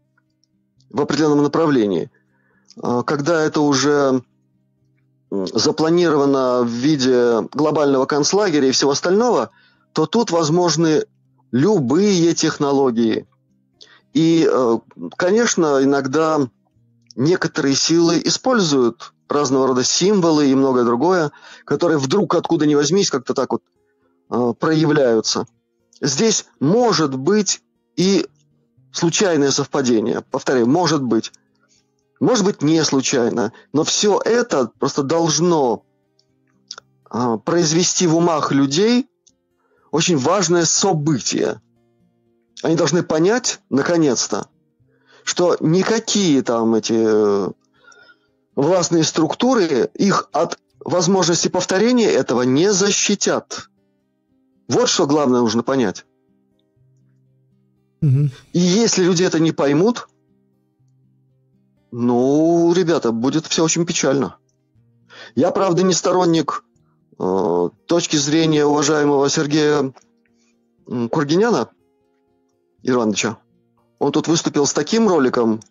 [0.89, 2.11] в определенном направлении,
[2.81, 4.21] а, когда это уже
[5.31, 9.51] запланировано в виде глобального концлагеря и всего остального,
[9.93, 11.05] то тут возможны
[11.51, 13.27] любые технологии.
[14.13, 14.79] И, э,
[15.17, 16.39] конечно, иногда
[17.15, 21.31] некоторые силы используют разного рода символы и многое другое,
[21.65, 23.61] которые вдруг откуда ни возьмись как-то так вот
[24.31, 25.45] э, проявляются.
[26.01, 27.61] Здесь может быть
[27.95, 28.25] и
[28.91, 30.21] случайное совпадение.
[30.31, 31.31] Повторяю, может быть.
[32.19, 35.85] Может быть, не случайно, но все это просто должно
[37.09, 39.07] а, произвести в умах людей
[39.91, 41.61] очень важное событие.
[42.61, 44.47] Они должны понять, наконец-то,
[45.23, 47.49] что никакие там эти э,
[48.55, 53.69] властные структуры их от возможности повторения этого не защитят.
[54.67, 56.05] Вот что главное нужно понять.
[58.01, 58.29] Угу.
[58.53, 60.07] И если люди это не поймут,
[61.91, 64.37] ну, ребята, будет все очень печально.
[65.35, 66.63] Я, правда, не сторонник
[67.19, 69.93] э, точки зрения уважаемого Сергея
[70.85, 71.69] Кургиняна
[72.83, 73.37] Ивановича.
[73.97, 75.61] Он тут выступил с таким роликом,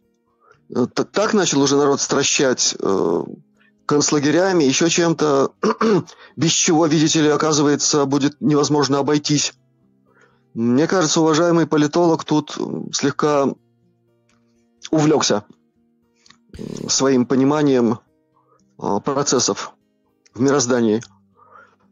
[0.74, 3.22] э, так начал уже народ стращать э,
[3.86, 5.52] концлагерями, еще чем-то,
[6.36, 9.54] без чего, видите ли, оказывается, будет невозможно обойтись.
[10.54, 12.58] Мне кажется, уважаемый политолог тут
[12.92, 13.54] слегка
[14.90, 15.44] увлекся
[16.88, 18.00] своим пониманием
[18.80, 19.72] э, процессов
[20.34, 21.02] в мироздании.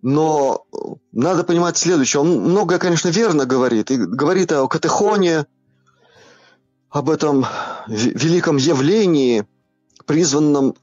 [0.03, 0.67] Но
[1.13, 2.21] надо понимать следующее.
[2.21, 3.91] Он многое, конечно, верно говорит.
[3.91, 5.47] И говорит о катехоне,
[6.91, 7.45] об этом
[7.89, 9.47] великом явлении,
[10.07, 10.77] призванном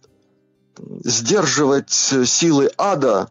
[1.03, 3.29] сдерживать силы ада,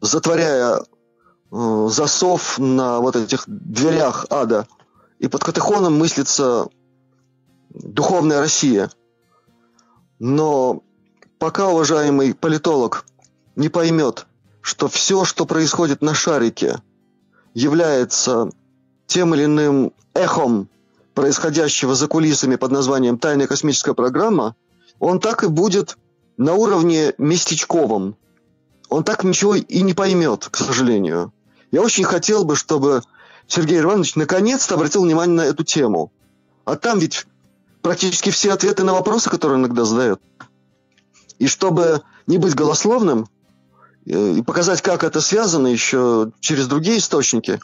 [0.00, 4.66] затворяя э, засов на вот этих дверях ада.
[5.18, 6.68] И под катехоном мыслится
[7.70, 8.90] духовная Россия.
[10.18, 10.82] Но
[11.38, 13.04] пока уважаемый политолог
[13.56, 14.26] не поймет,
[14.60, 16.82] что все, что происходит на шарике,
[17.54, 18.50] является
[19.06, 20.68] тем или иным эхом
[21.14, 24.54] происходящего за кулисами под названием «Тайная космическая программа»,
[24.98, 25.96] он так и будет
[26.36, 28.16] на уровне местечковом.
[28.88, 31.32] Он так ничего и не поймет, к сожалению.
[31.70, 33.02] Я очень хотел бы, чтобы
[33.46, 36.12] Сергей Иванович наконец-то обратил внимание на эту тему.
[36.64, 37.26] А там ведь
[37.88, 40.20] практически все ответы на вопросы, которые иногда задают.
[41.38, 43.26] И чтобы не быть голословным,
[44.04, 47.60] э, и показать, как это связано еще через другие источники,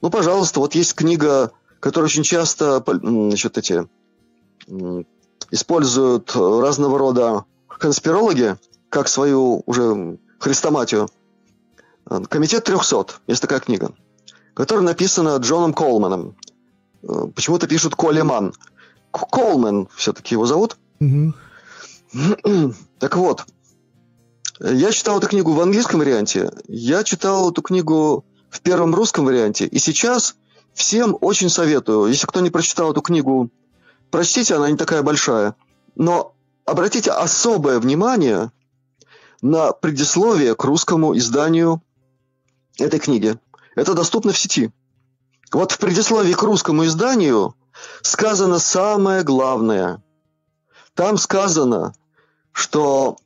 [0.00, 3.86] ну, пожалуйста, вот есть книга, которая очень часто значит, эти,
[5.52, 8.56] используют разного рода конспирологи,
[8.88, 11.08] как свою уже хрестоматию.
[12.28, 13.92] Комитет 300, есть такая книга,
[14.54, 16.34] которая написана Джоном Колманом.
[17.04, 18.52] Э, почему-то пишут Колеман.
[19.10, 20.76] Колман все-таки его зовут.
[21.00, 21.34] Угу.
[22.98, 23.44] Так вот,
[24.60, 29.66] я читал эту книгу в английском варианте, я читал эту книгу в первом русском варианте,
[29.66, 30.36] и сейчас
[30.72, 33.50] всем очень советую, если кто не прочитал эту книгу,
[34.10, 35.54] прочтите, она не такая большая,
[35.94, 38.50] но обратите особое внимание
[39.42, 41.82] на предисловие к русскому изданию
[42.78, 43.38] этой книги.
[43.76, 44.72] Это доступно в сети.
[45.52, 47.54] Вот в предисловии к русскому изданию
[48.02, 50.02] сказано самое главное.
[50.94, 51.94] Там сказано,
[52.52, 53.16] что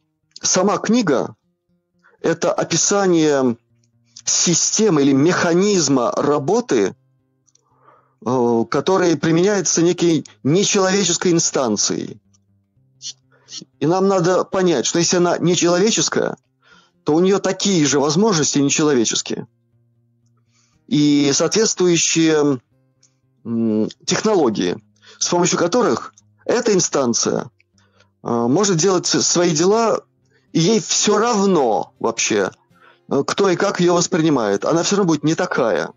[0.40, 1.34] сама книга–
[2.20, 3.56] это описание
[4.24, 6.94] системы или механизма работы,
[8.24, 12.20] э, который применяется некой нечеловеческой инстанцией.
[13.80, 16.36] И нам надо понять, что если она нечеловеческая,
[17.04, 19.46] то у нее такие же возможности нечеловеческие.
[20.86, 22.60] И соответствующие
[23.44, 24.76] технологии,
[25.18, 26.14] с помощью которых
[26.44, 27.50] эта инстанция
[28.22, 30.00] а, может делать свои дела,
[30.52, 32.50] и ей все равно вообще,
[33.08, 34.64] э, кто и как ее воспринимает.
[34.64, 35.92] Она все равно будет не такая.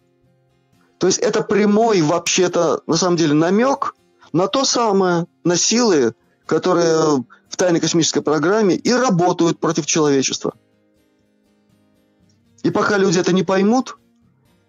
[0.97, 3.95] То есть это прямой вообще-то, на самом деле, намек
[4.31, 6.15] на то самое, на силы,
[6.45, 10.53] которые в тайной космической программе и работают против человечества.
[12.63, 13.97] И пока люди это не поймут,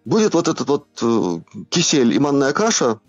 [0.07, 3.01] будет вот этот вот э, кисель и манная каша,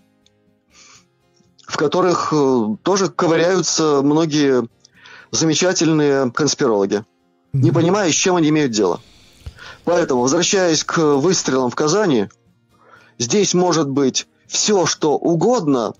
[1.66, 4.68] в которых э, тоже ковыряются многие
[5.30, 7.04] замечательные конспирологи,
[7.52, 9.00] не понимая, с чем они имеют дело.
[9.84, 12.28] Поэтому, возвращаясь к выстрелам в Казани,
[13.16, 15.94] здесь может быть все, что угодно,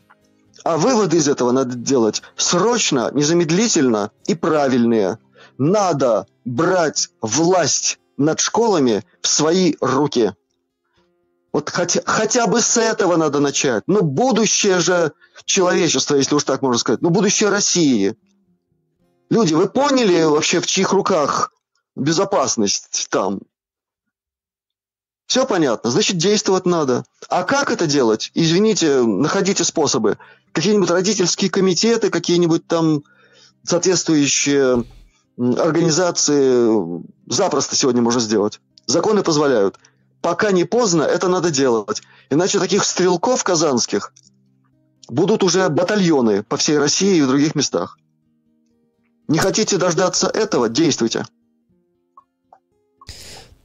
[0.65, 5.19] а выводы из этого надо делать срочно, незамедлительно и правильные.
[5.59, 10.35] Надо брать власть над школами в свои руки.
[11.53, 13.85] Вот хотя, хотя бы с этого надо начать.
[13.87, 15.13] Ну, будущее же
[15.45, 17.01] человечества, если уж так можно сказать.
[17.01, 18.17] Ну, будущее России.
[19.31, 21.53] Люди, вы поняли вообще, в чьих руках
[21.97, 23.41] безопасность там?
[25.27, 27.05] Все понятно, значит, действовать надо.
[27.29, 28.31] А как это делать?
[28.35, 30.17] Извините, находите способы.
[30.53, 33.03] Какие-нибудь родительские комитеты, какие-нибудь там
[33.63, 34.85] соответствующие
[35.37, 38.61] организации запросто сегодня можно сделать.
[38.87, 39.79] Законы позволяют
[40.21, 42.03] пока не поздно, это надо делать.
[42.31, 44.13] Иначе таких стрелков казанских
[45.09, 47.99] будут уже батальоны по всей России и в других местах.
[49.29, 50.69] Не хотите дождаться этого?
[50.69, 51.25] Действуйте.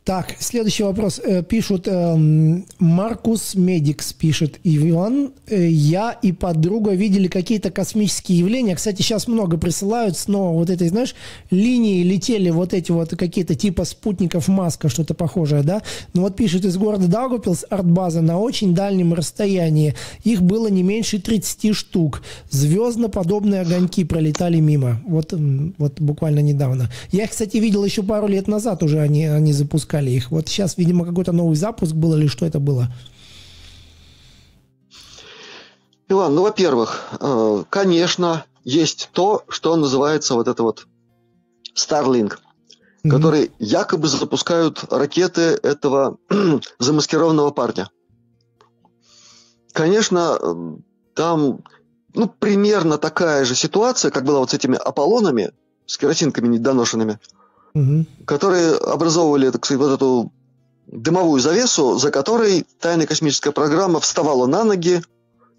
[0.06, 1.22] Так, следующий вопрос.
[1.24, 8.76] Э, пишут, эм, Маркус Медикс пишет, Иван, э, я и подруга видели какие-то космические явления.
[8.76, 11.16] Кстати, сейчас много присылают снова вот этой, знаешь,
[11.52, 15.82] линии летели вот эти вот какие-то типа спутников Маска, что-то похожее, да?
[16.14, 19.96] Ну вот пишет из города Даугавпилс, артбаза на очень дальнем расстоянии.
[20.26, 22.24] Их было не меньше 30 штук.
[22.50, 25.02] Звездно-подобные огоньки пролетали мимо.
[25.08, 25.34] Вот,
[25.78, 26.92] вот буквально недавно.
[27.14, 30.32] Я их, кстати, видел еще пару лет назад уже они, они запускали запускали их.
[30.32, 32.88] Вот сейчас, видимо, какой-то новый запуск был или что это было?
[36.10, 40.88] Иван, ну, во-первых, э, конечно, есть то, что называется вот это вот
[41.76, 42.38] Starlink,
[43.04, 43.10] mm-hmm.
[43.10, 46.18] которые якобы запускают ракеты этого
[46.80, 47.90] замаскированного парня.
[49.74, 50.38] Конечно,
[51.16, 51.64] там
[52.14, 55.52] ну, примерно такая же ситуация, как была вот с этими Аполлонами,
[55.86, 57.20] с керосинками недоношенными–
[57.74, 58.06] угу.
[58.26, 60.32] которые образовывали, так сказать, вот эту
[60.88, 65.02] дымовую завесу, за которой тайная космическая программа вставала на ноги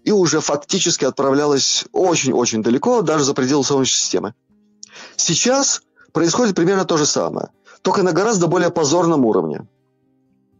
[0.03, 4.33] и уже фактически отправлялась очень-очень далеко, даже за пределы Солнечной системы.
[5.17, 5.81] Сейчас
[6.13, 7.49] происходит примерно то же самое,
[7.81, 9.67] только на гораздо более позорном уровне.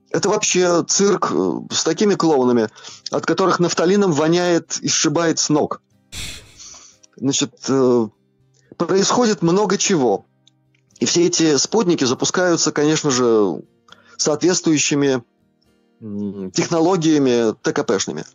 [0.09, 2.69] Это вообще цирк э, с такими клоунами,
[3.11, 5.81] от которых нафталином воняет и сшибает с ног.
[7.17, 8.07] Значит, э,
[8.77, 10.25] происходит много чего.
[10.99, 13.61] И все эти спутники запускаются, конечно же,
[14.17, 15.23] соответствующими
[15.99, 18.25] технологиями ТКПшными,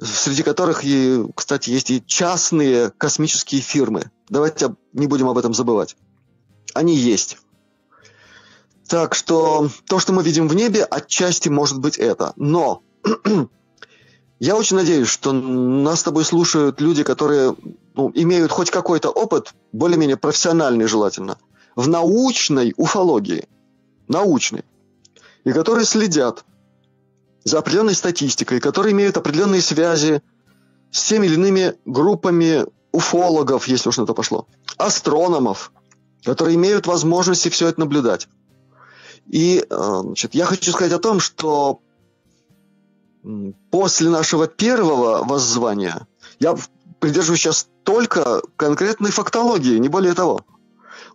[0.00, 4.10] среди которых, и, кстати, есть и частные космические фирмы.
[4.28, 5.96] Давайте не будем об этом забывать.
[6.74, 7.38] Они есть.
[8.88, 12.32] Так что то, что мы видим в небе, отчасти может быть это.
[12.36, 12.82] Но
[14.38, 17.56] я очень надеюсь, что нас с тобой слушают люди, которые
[17.94, 21.38] ну, имеют хоть какой-то опыт, более-менее профессиональный желательно,
[21.76, 23.46] в научной уфологии,
[24.08, 24.64] научной,
[25.44, 26.44] и которые следят
[27.44, 30.22] за определенной статистикой, которые имеют определенные связи
[30.90, 34.48] с теми или иными группами уфологов, если уж на то пошло,
[34.78, 35.70] астрономов,
[36.24, 38.26] которые имеют возможности все это наблюдать.
[39.26, 41.80] И э, значит, я хочу сказать о том, что
[43.70, 46.06] после нашего первого воззвания
[46.38, 46.56] я
[47.00, 50.40] придерживаюсь сейчас только конкретной фактологии, не более того–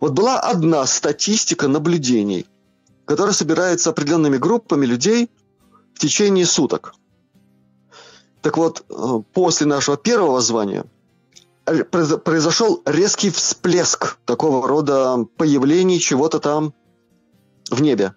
[0.02, 2.44] вот была одна статистика наблюдений,
[3.04, 5.30] которая собирается определенными группами людей
[5.94, 6.96] в течение суток.
[8.40, 10.86] Так вот, э, после нашего первого звания
[11.64, 16.74] произошел резкий всплеск такого рода появлений чего-то там
[17.70, 18.16] в небе.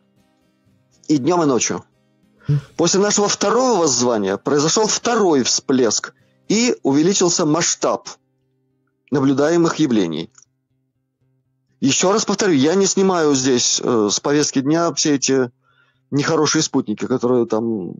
[1.07, 1.83] И днем, и ночью.
[2.77, 6.15] После нашего второго воззвания произошел второй всплеск
[6.47, 8.09] и увеличился масштаб
[9.11, 10.31] наблюдаемых явлений–
[11.85, 15.51] еще раз повторю, я не снимаю здесь э, с повестки дня все эти
[16.09, 17.93] нехорошие спутники, которые там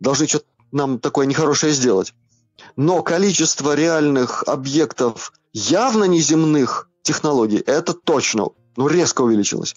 [0.00, 2.14] должны что-то нам такое нехорошее сделать.
[2.76, 9.76] Но количество реальных объектов явно неземных технологий, это точно, ну, резко увеличилось.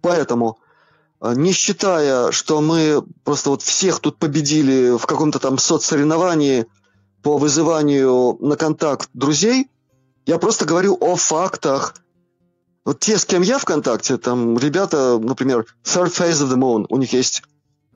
[0.00, 0.58] Поэтому,
[1.20, 6.64] э, не считая, что мы просто вот всех тут победили в каком-то там соцсоревновании
[7.22, 9.68] по вызыванию на контакт друзей,
[10.24, 11.94] я просто говорю о фактах–
[12.86, 16.98] вот те, с кем я ВКонтакте, там ребята, например, Third Phase of the Moon, у
[16.98, 17.42] них есть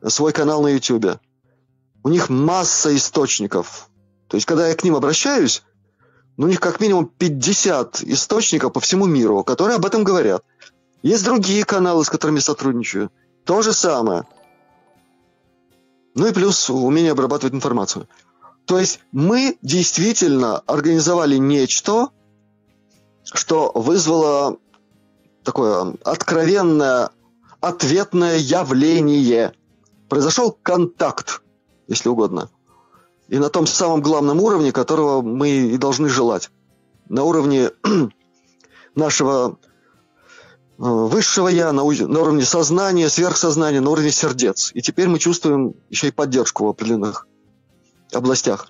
[0.05, 1.21] свой канал на YouTube.
[2.03, 3.89] У них масса источников.
[4.27, 5.62] То есть, когда я к ним обращаюсь,
[6.37, 10.43] ну, у них как минимум 50 источников по всему миру, которые об этом говорят.
[11.03, 13.12] Есть другие каналы, с которыми сотрудничаю.
[13.45, 14.25] То же самое.
[16.17, 18.09] Ну и плюс умение обрабатывать информацию.
[18.65, 22.09] То есть мы действительно организовали нечто,
[23.23, 24.59] что вызвало
[25.51, 27.11] такое откровенное
[27.61, 29.53] ответное явление.
[30.09, 31.43] Произошел контакт,
[31.89, 32.51] если угодно.
[33.27, 36.51] И на том самом главном уровне, которого мы и должны желать.
[37.09, 37.71] На уровне
[38.95, 44.71] нашего э, высшего я, на, на уровне сознания, сверхсознания, на уровне сердец.
[44.75, 47.27] И теперь мы чувствуем еще и поддержку в определенных
[48.13, 48.69] областях.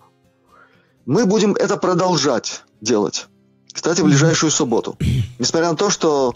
[1.05, 3.27] Мы будем это продолжать делать.
[3.71, 4.97] Кстати, в ближайшую субботу.
[5.39, 6.35] Несмотря на то, что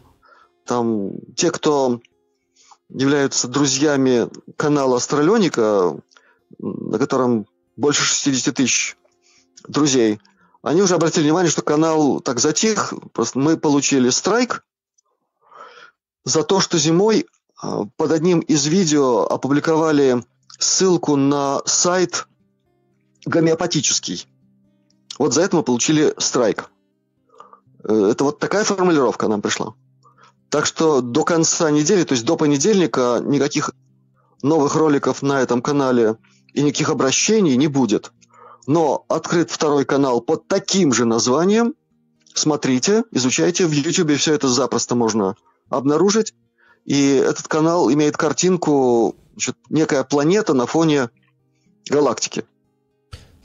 [0.64, 2.00] там те, кто
[2.88, 5.96] являются друзьями канала Астралёника,
[6.58, 7.46] на котором
[7.76, 8.96] больше 60 тысяч
[9.66, 10.20] друзей,
[10.62, 12.94] они уже обратили внимание, что канал так затих.
[13.12, 14.64] Просто мы получили страйк
[16.24, 17.26] за то, что зимой
[17.60, 20.24] а, под одним из видео опубликовали
[20.58, 22.26] ссылку на сайт
[23.26, 24.26] гомеопатический.
[25.18, 26.70] Вот за это мы получили страйк.
[27.84, 29.74] Э, это вот такая формулировка нам пришла.
[30.50, 33.72] Так что до конца недели, то есть до понедельника, никаких
[34.42, 36.16] новых роликов на этом канале
[36.52, 38.12] и никаких обращений не будет.
[38.66, 41.74] Но открыт второй канал под таким же названием.
[42.34, 43.66] Смотрите, изучайте.
[43.66, 45.36] В YouTube все это запросто можно
[45.68, 46.34] обнаружить.
[46.84, 51.08] И этот канал имеет картинку, значит, некая планета на фоне
[51.88, 52.44] галактики.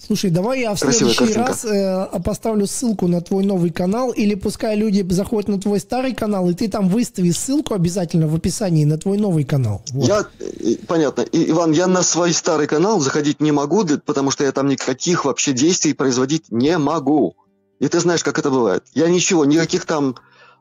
[0.05, 1.47] Слушай, давай я в Красивая следующий картинка.
[1.49, 6.13] раз э, поставлю ссылку на твой новый канал, или пускай люди заходят на твой старый
[6.13, 9.81] канал, и ты там выстави ссылку обязательно в описании на твой новый канал.
[9.91, 10.07] Вот.
[10.07, 11.21] Я, э, понятно.
[11.21, 15.25] И, Иван, я на свой старый канал заходить не могу, потому что я там никаких
[15.25, 17.35] вообще действий производить не могу.
[17.79, 18.83] И ты знаешь, как это бывает.
[18.93, 20.15] Я ничего, никаких там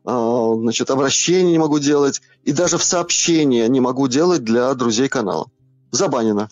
[0.05, 5.09] а, значит, обращений не могу делать, и даже в сообщения не могу делать для друзей
[5.09, 5.51] канала.
[5.91, 6.49] Забанено.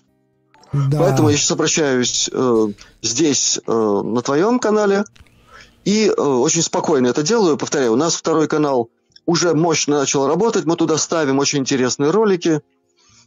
[0.89, 0.99] Да.
[0.99, 2.69] Поэтому я сейчас обращаюсь э,
[3.03, 5.05] здесь, э, на твоем канале,
[5.85, 7.57] и э, очень спокойно это делаю.
[7.57, 8.91] Повторяю, у нас второй канал
[9.25, 12.61] уже мощно начал работать, мы туда ставим очень интересные ролики,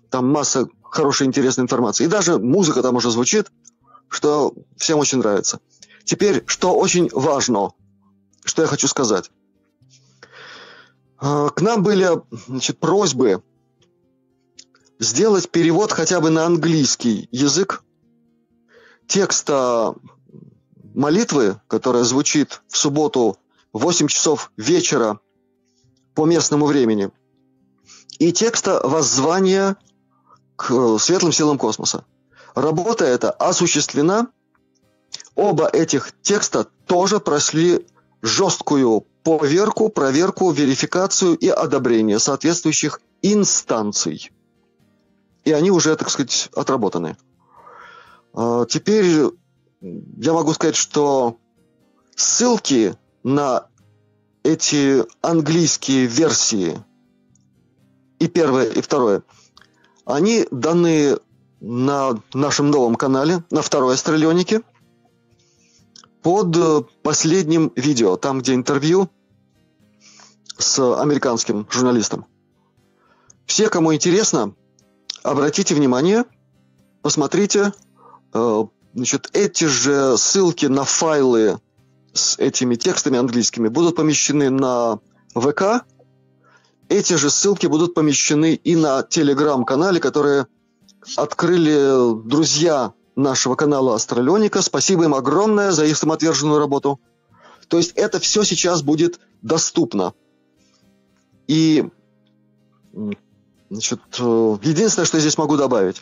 [0.10, 2.06] там масса хорошей интересной информации.
[2.06, 3.52] И даже музыка там уже звучит,
[4.08, 5.60] что всем очень нравится.
[6.04, 7.72] Теперь, что очень важно,
[8.44, 9.32] что я хочу сказать.
[11.22, 12.10] Э, К нам были
[12.48, 13.44] значит, просьбы
[15.00, 17.84] сделать перевод хотя бы на английский язык
[19.08, 19.96] текста
[20.94, 23.38] молитвы, которая звучит в субботу
[23.72, 25.20] в 8 часов вечера
[26.14, 27.12] по местному времени,
[28.20, 29.78] и текста воззвания
[30.58, 32.04] к э, светлым силам космоса.
[32.54, 34.28] Работа эта осуществлена.
[35.36, 37.88] Оба этих текста тоже прошли
[38.22, 44.32] жесткую поверку, проверку, верификацию и одобрение соответствующих инстанций
[45.44, 47.18] и они уже, так сказать, отработаны.
[48.34, 49.32] А, Теперь
[49.82, 51.38] я могу сказать, что
[52.16, 53.68] ссылки на
[54.44, 56.84] эти английские версии
[58.20, 59.24] и первое, и второе,
[60.06, 61.18] они даны
[61.62, 64.62] на нашем новом канале, на второй астралионике,
[66.22, 69.10] под последним видео, там, где интервью
[70.58, 72.26] с американским журналистом.
[73.46, 74.54] Все, кому интересно,
[75.24, 76.26] обратите внимание,
[77.02, 77.74] посмотрите,
[78.34, 78.64] э,
[78.94, 81.60] значит, эти же ссылки на файлы
[82.14, 85.00] с этими текстами английскими будут помещены на
[85.36, 85.86] ВК.
[86.90, 90.48] Эти же ссылки будут помещены и на телеграм-канале, которые
[91.16, 94.62] открыли друзья нашего канала Астралионика.
[94.62, 97.00] Спасибо им огромное за их самоотверженную работу.
[97.68, 100.14] То есть это все сейчас будет доступно.
[101.48, 101.86] И
[103.70, 106.02] Значит, э, единственное, что я здесь могу добавить.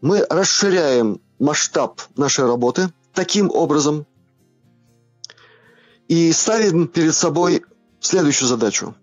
[0.00, 4.06] Мы расширяем масштаб нашей работы таким образом
[6.06, 7.64] и ставим перед собой
[8.00, 8.94] следующую задачу.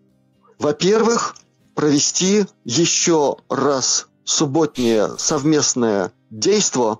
[0.59, 1.35] Во-первых,
[1.75, 6.99] провести еще раз субботнее совместное действо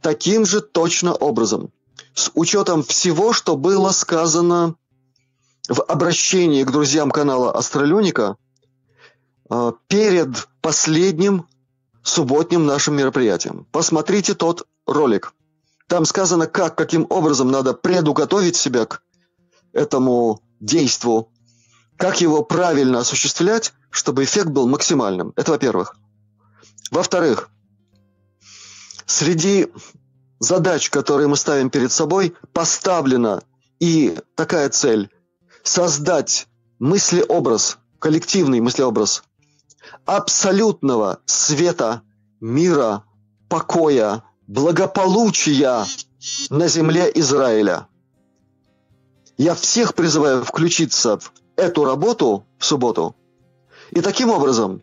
[0.00, 1.70] таким же точно образом,
[2.14, 4.74] с учетом всего, что было сказано
[5.68, 8.47] в обращении к друзьям канала Астралюника– а,
[9.88, 11.46] перед последним
[12.02, 13.66] субботним нашим мероприятием.
[13.72, 15.34] Посмотрите тот ролик.
[15.86, 19.02] Там сказано, как, каким образом надо предуготовить себя к
[19.72, 21.32] этому действу,
[21.96, 25.32] как его правильно осуществлять, чтобы эффект был максимальным.
[25.36, 25.96] Это во-первых.
[26.90, 27.50] Во-вторых,
[29.06, 29.68] среди
[30.38, 33.42] задач, которые мы ставим перед собой, поставлена
[33.80, 35.10] и такая цель–
[35.62, 36.46] создать
[36.78, 39.22] мыслеобраз, коллективный мыслеобраз
[40.08, 42.00] абсолютного света,
[42.40, 43.04] мира,
[43.50, 45.84] покоя, благополучия
[46.48, 47.88] на земле Израиля.
[49.36, 53.16] Я всех призываю включиться в эту работу в субботу.
[53.90, 54.82] И таким образом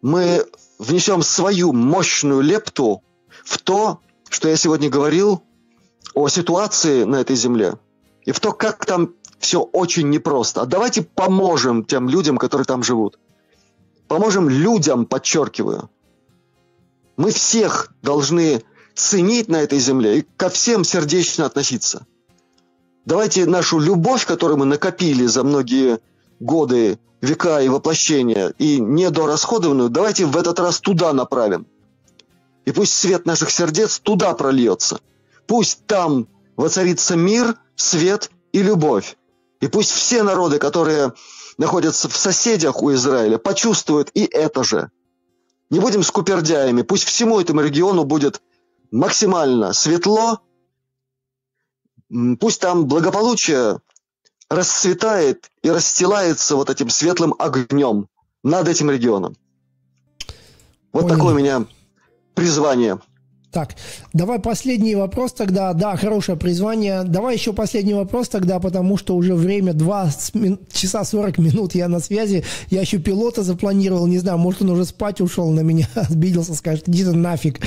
[0.00, 0.46] мы
[0.78, 3.02] внесем свою мощную лепту
[3.44, 4.00] в то,
[4.30, 5.42] что я сегодня говорил
[6.14, 7.74] о ситуации на этой земле,
[8.24, 10.62] и в то, как там все очень непросто.
[10.62, 13.18] А давайте поможем тем людям, которые там живут.
[14.08, 15.90] Поможем людям, подчеркиваю.
[17.16, 18.62] Мы всех должны
[18.94, 22.06] ценить на этой земле и ко всем сердечно относиться.
[23.04, 26.00] Давайте нашу любовь, которую мы накопили за многие
[26.40, 31.66] годы, века и воплощения, и недорасходованную, давайте в этот раз туда направим.
[32.64, 35.00] И пусть свет наших сердец туда прольется.
[35.46, 39.16] Пусть там воцарится мир, свет и любовь.
[39.60, 41.12] И пусть все народы, которые
[41.58, 44.90] находятся в соседях у Израиля, почувствуют и это же.
[45.70, 46.82] Не будем скупердяями.
[46.82, 48.40] Пусть всему этому региону будет
[48.90, 50.40] максимально светло.
[52.40, 53.80] Пусть там благополучие
[54.48, 58.08] расцветает и расстилается вот этим светлым огнем
[58.42, 59.36] над этим регионом.
[60.92, 61.16] Вот Понял.
[61.16, 61.66] такое у меня
[62.34, 62.98] призвание.
[63.50, 63.76] Так,
[64.12, 65.72] давай последний вопрос тогда.
[65.72, 67.02] Да, хорошее призвание.
[67.04, 70.10] Давай еще последний вопрос тогда, потому что уже время 2
[70.70, 72.44] часа 40 минут я на связи.
[72.68, 76.90] Я еще пилота запланировал, не знаю, может он уже спать ушел на меня, обиделся, скажет,
[76.90, 77.60] иди ты нафиг.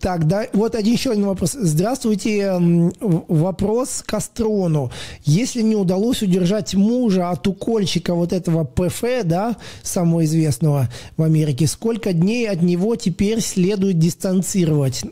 [0.00, 1.52] Так, да, вот один еще один вопрос.
[1.52, 2.54] Здравствуйте,
[3.00, 4.90] вопрос к Астрону.
[5.24, 10.88] Если не удалось удержать мужа от укольчика вот этого ПФ, да, самого известного
[11.18, 15.04] в Америке, сколько дней от него теперь следует дистанцировать?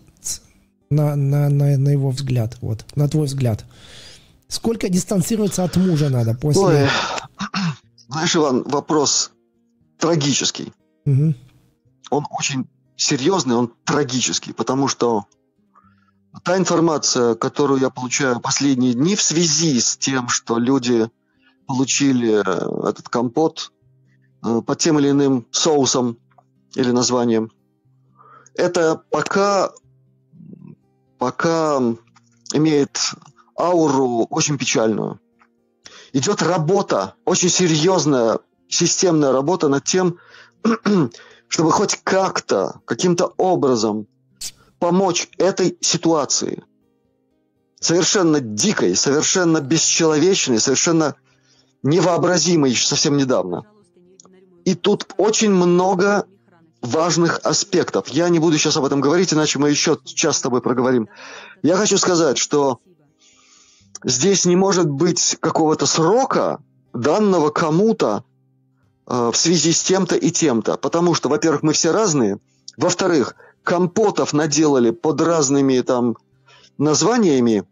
[0.90, 3.64] На, на, на, на его взгляд, вот, на твой взгляд?
[4.48, 6.62] Сколько дистанцироваться от мужа надо после...
[6.62, 6.88] Ой,
[8.08, 9.32] знаешь, Иван, вопрос
[9.98, 10.72] трагический.
[11.06, 11.34] Угу.
[12.10, 15.24] Он очень серьезный, он трагический, потому что
[16.42, 21.08] та информация, которую я получаю последние дни в связи с тем, что люди
[21.66, 23.72] получили э, этот компот
[24.44, 26.18] э, под тем или иным соусом
[26.74, 27.50] или названием,
[28.54, 29.72] это пока
[31.24, 31.80] пока
[32.52, 33.00] имеет
[33.58, 35.20] ауру очень печальную.
[36.12, 40.18] Идет работа, очень серьезная, системная работа над тем,
[41.48, 44.06] чтобы хоть как-то, каким-то образом
[44.78, 46.62] помочь этой ситуации.
[47.80, 51.14] Совершенно дикой, совершенно бесчеловечной, совершенно
[51.82, 53.62] невообразимой еще совсем недавно.
[54.66, 56.26] И тут очень много
[56.84, 58.08] важных аспектов.
[58.08, 61.08] Я не буду сейчас об этом говорить, иначе мы еще час с тобой проговорим.
[61.62, 62.78] Я хочу сказать, что
[64.04, 66.60] здесь не может быть какого-то срока,
[66.92, 68.24] данного кому-то
[69.06, 70.76] э, в связи с тем-то и тем-то.
[70.76, 72.38] Потому что, во-первых, мы все разные.
[72.76, 76.16] Во-вторых, компотов наделали под разными там
[76.76, 77.64] названиями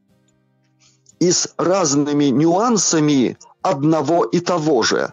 [1.18, 5.12] и с разными нюансами одного и того же.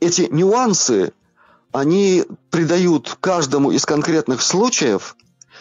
[0.00, 1.12] Эти нюансы
[1.74, 5.16] они придают каждому из конкретных случаев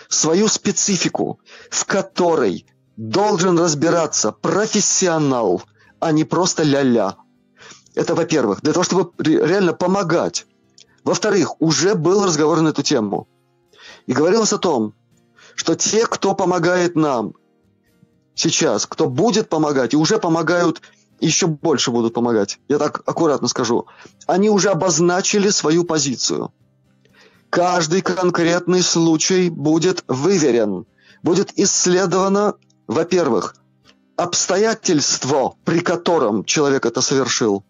[0.09, 1.39] свою специфику,
[1.71, 2.67] в которой
[2.97, 5.63] должен разбираться профессионал,
[5.99, 7.15] а не просто ля-ля.
[7.95, 10.45] Это, во-первых, для того, чтобы реально помогать.
[11.03, 13.27] Во-вторых, уже был разговор на эту тему.
[14.05, 14.93] И говорилось о том,
[15.55, 17.33] что те, кто помогает нам
[18.35, 20.83] сейчас, кто будет помогать и уже помогают
[21.25, 22.59] еще больше будут помогать.
[22.67, 23.87] Я так аккуратно скажу.
[24.27, 26.51] Они уже обозначили свою позицию.
[27.49, 30.85] Каждый конкретный случай будет выверен,
[31.21, 32.55] будет исследовано,
[32.87, 33.55] во-первых,
[34.15, 37.63] обстоятельство, при котором человек это совершил.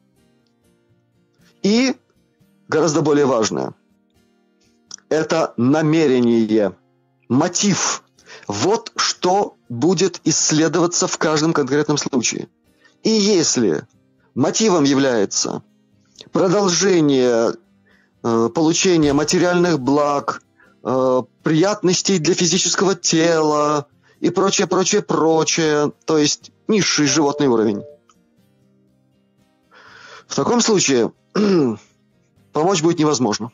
[1.61, 1.95] И,
[2.67, 3.73] гораздо более важное,
[5.09, 6.75] это намерение,
[7.29, 8.03] мотив.
[8.47, 12.47] Вот что будет исследоваться в каждом конкретном случае–
[13.03, 13.85] и если
[14.33, 15.61] мотивом является
[16.31, 17.53] продолжение
[18.23, 20.41] э, получения материальных благ,
[20.83, 23.87] э, приятностей для физического тела
[24.21, 27.83] и прочее, прочее, прочее, то есть низший животный уровень.
[30.27, 31.11] В таком случае
[32.53, 33.51] помочь будет невозможно.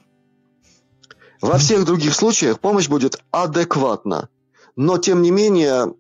[1.41, 4.30] Во всех других случаях помощь будет адекватна.
[4.76, 5.93] Но, тем не менее,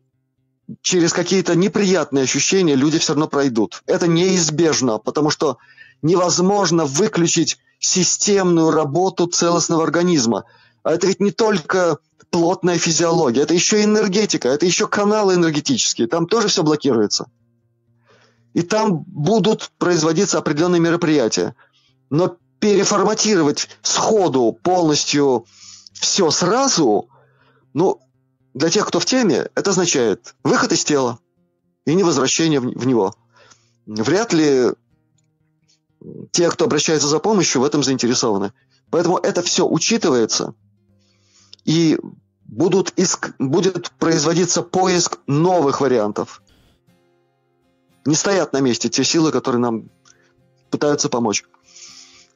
[0.81, 3.81] через какие-то неприятные ощущения люди все равно пройдут.
[3.85, 5.57] Это неизбежно, потому что
[6.01, 10.45] невозможно выключить системную работу целостного организма.
[10.83, 11.97] А это ведь не только
[12.29, 17.29] плотная физиология, это еще энергетика, это еще каналы энергетические, там тоже все блокируется.
[18.53, 21.55] И там будут производиться определенные мероприятия.
[22.09, 25.45] Но переформатировать сходу полностью
[25.93, 27.09] все сразу,
[27.73, 28.01] ну,
[28.59, 31.19] для тех, кто в теме, это означает выход из тела
[31.85, 33.15] и не возвращение в него.
[33.85, 34.73] Вряд ли
[36.31, 38.51] те, кто обращается за помощью, в этом заинтересованы.
[38.89, 40.55] Поэтому это все учитывается,
[41.63, 41.97] и
[42.43, 46.41] будут иск, будет производиться поиск новых вариантов.
[48.05, 49.89] Не стоят на месте те силы, которые нам
[50.69, 51.45] пытаются помочь.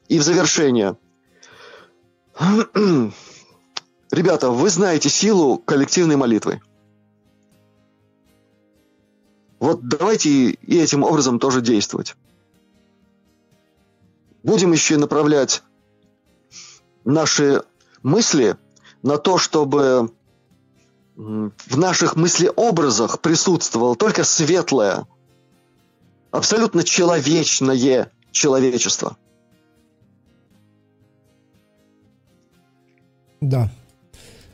[0.08, 0.96] И в завершение.
[4.14, 6.60] Ребята, вы знаете силу коллективной молитвы.
[9.58, 12.14] Вот давайте и этим образом тоже действовать.
[14.44, 15.64] Будем еще направлять
[17.04, 17.64] наши
[18.04, 18.56] мысли
[19.02, 20.12] на то, чтобы
[21.16, 25.08] в наших мыслеобразах присутствовало только светлое,
[26.30, 29.16] абсолютно человечное человечество.
[33.40, 33.70] Да,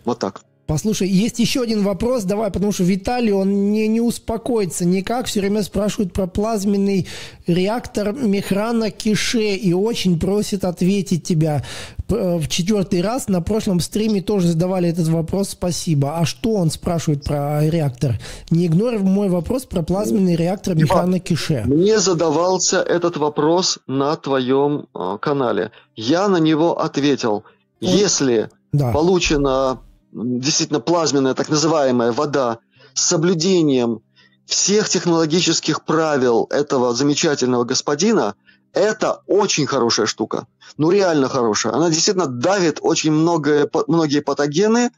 [0.05, 0.43] вот так.
[0.71, 5.41] Послушай, есть еще один вопрос, давай, потому что Виталий, он не, не успокоится никак, все
[5.41, 7.09] время спрашивает про плазменный
[7.49, 11.65] реактор Мехрана Кише и очень просит ответить тебя.
[12.09, 16.19] Э, в четвертый раз на прошлом стриме тоже задавали этот вопрос, спасибо.
[16.19, 18.21] А что он спрашивает про реактор?
[18.51, 21.65] Не игнорируй мой вопрос про плазменный реактор Мехрана Кише.
[21.67, 25.73] Мне задавался этот вопрос на твоем э, канале.
[25.97, 27.43] Я на него ответил.
[27.81, 28.93] Если да.
[28.93, 29.81] получено
[30.13, 32.59] действительно плазменная так называемая вода
[32.95, 34.03] с соблюдением
[34.47, 38.35] всех технологических правил этого замечательного господина,
[38.73, 40.47] это очень хорошая штука.
[40.77, 41.73] Ну, реально хорошая.
[41.73, 44.91] Она действительно давит очень многое, многие патогены.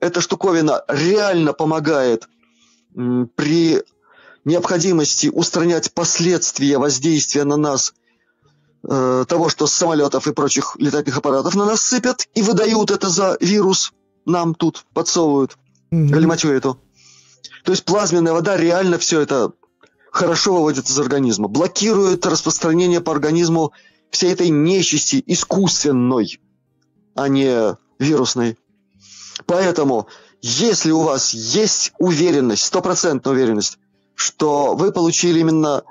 [0.00, 2.28] Эта штуковина реально помогает
[2.94, 3.82] при
[4.44, 7.94] необходимости устранять последствия воздействия на нас
[8.88, 13.08] э, того, что с самолетов и прочих летательных аппаратов на нас сыпят и выдают это
[13.08, 13.92] за вирус
[14.28, 15.58] нам тут подсовывают
[15.90, 16.08] mm-hmm.
[16.08, 16.78] галиматью эту.
[17.64, 19.52] То есть плазменная вода реально все это
[20.12, 23.72] хорошо выводит из организма, блокирует распространение по организму
[24.10, 26.40] всей этой нечисти искусственной,
[27.14, 28.56] а не вирусной.
[29.46, 30.08] Поэтому,
[30.40, 33.78] если у вас есть уверенность, стопроцентная уверенность,
[34.14, 35.84] что вы получили именно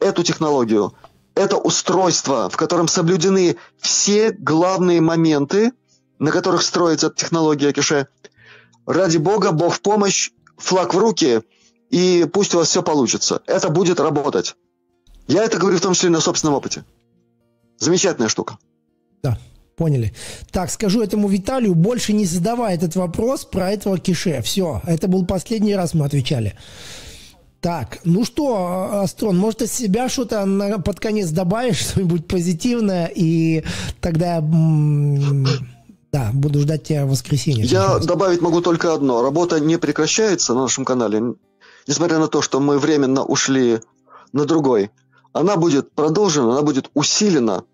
[0.00, 0.94] эту технологию,
[1.34, 5.72] это устройство, в котором соблюдены все главные моменты–
[6.18, 8.08] на которых строится технология кише.
[8.86, 11.42] Ради бога, бог в помощь, флаг в руки,
[11.90, 13.42] и пусть у вас все получится.
[13.46, 14.56] Это будет работать.
[15.26, 16.84] Я это говорю в том числе на собственном опыте.
[17.78, 18.58] Замечательная штука.
[19.22, 19.38] Да,
[19.76, 20.12] поняли.
[20.50, 24.42] Так, скажу этому Виталию, больше не задавай этот вопрос про этого кише.
[24.42, 26.56] Все, это был последний раз мы отвечали.
[27.60, 30.46] Так, ну что, Астрон, может, из себя что-то
[30.84, 33.64] под конец добавишь, что-нибудь позитивное, и
[34.02, 34.42] тогда
[36.14, 37.64] да, буду ждать тебя в воскресенье.
[37.64, 39.20] Я добавить могу только одно.
[39.20, 41.34] Работа не прекращается на нашем канале,
[41.88, 43.80] несмотря на то, что мы временно ушли
[44.32, 44.92] на другой.
[45.32, 47.64] Она будет продолжена, она будет усилена.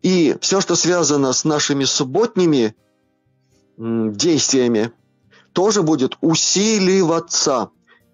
[0.00, 2.76] И все, что связано с нашими субботними
[3.76, 4.92] действиями,
[5.52, 7.70] тоже будет усиливаться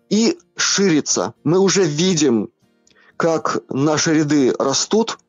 [0.09, 1.35] и шириться.
[1.45, 2.49] Мы уже видим,
[3.19, 5.19] как наши ряды растут–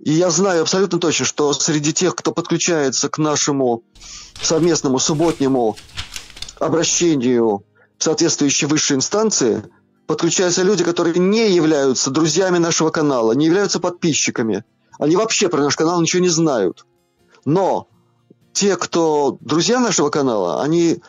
[0.00, 3.82] и я знаю абсолютно точно, что среди тех, кто подключается к нашему
[4.40, 5.76] совместному субботнему
[6.58, 7.64] обращению
[7.98, 9.64] в соответствующей высшей инстанции,
[10.06, 14.64] подключаются люди, которые не являются друзьями нашего канала, не являются подписчиками.
[14.98, 16.86] Они вообще про наш канал ничего не знают.
[17.44, 17.88] Но
[18.52, 21.02] те, кто друзья нашего канала, они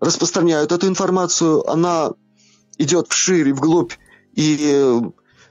[0.00, 2.12] распространяют эту информацию, она
[2.78, 3.92] идет вширь и вглубь,
[4.34, 4.98] и,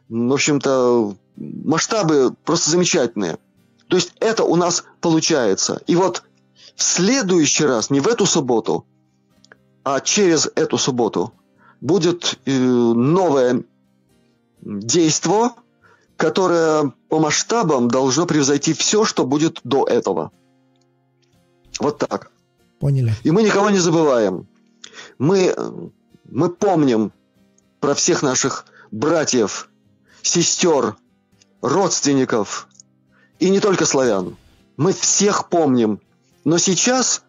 [0.10, 3.38] в общем-то, масштабы просто замечательные.
[3.88, 5.82] То есть это у нас получается.
[5.88, 6.24] И вот
[6.76, 8.86] в следующий раз, не в эту субботу,
[9.84, 11.34] а через эту субботу
[11.82, 13.64] будет э, новое
[14.62, 15.56] действо,
[16.18, 20.32] которое по масштабам должно превзойти все, что будет до этого.
[21.80, 22.32] Вот так.
[22.80, 23.16] Поняли.
[23.24, 24.48] И мы никого не забываем.
[25.18, 25.56] Мы,
[26.26, 27.14] мы помним
[27.80, 29.70] про всех наших братьев,
[30.22, 30.98] сестер,
[31.62, 32.68] родственников,
[33.40, 34.38] и не только славян.
[34.78, 36.02] Мы всех помним.
[36.44, 37.24] Но сейчас,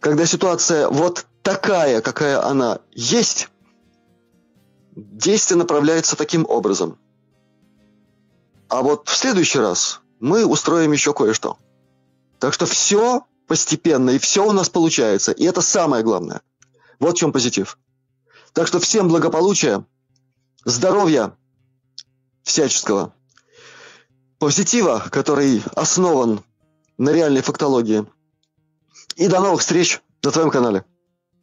[0.00, 3.48] когда ситуация вот такая, какая она есть,
[4.94, 6.98] действие направляется таким образом.
[8.68, 11.58] А вот в следующий раз мы устроим еще кое-что.
[12.38, 15.32] Так что все постепенно, и все у нас получается.
[15.32, 16.42] И это самое главное.
[16.98, 17.78] Вот в чем позитив.
[18.52, 19.84] Так что всем благополучия,
[20.64, 21.36] здоровья
[22.42, 23.14] всяческого
[24.44, 26.44] позитива, который основан
[26.98, 28.04] на реальной фактологии.
[29.16, 30.84] И до новых встреч на твоем канале.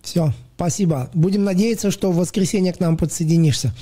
[0.03, 1.10] Все, спасибо.
[1.15, 3.73] Будем надеяться, что в воскресенье к нам подсоединишься.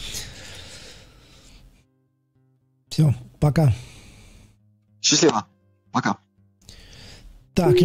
[2.88, 3.76] Все, пока.
[5.02, 5.46] Счастливо.
[5.92, 6.16] Пока.
[7.54, 7.82] Так,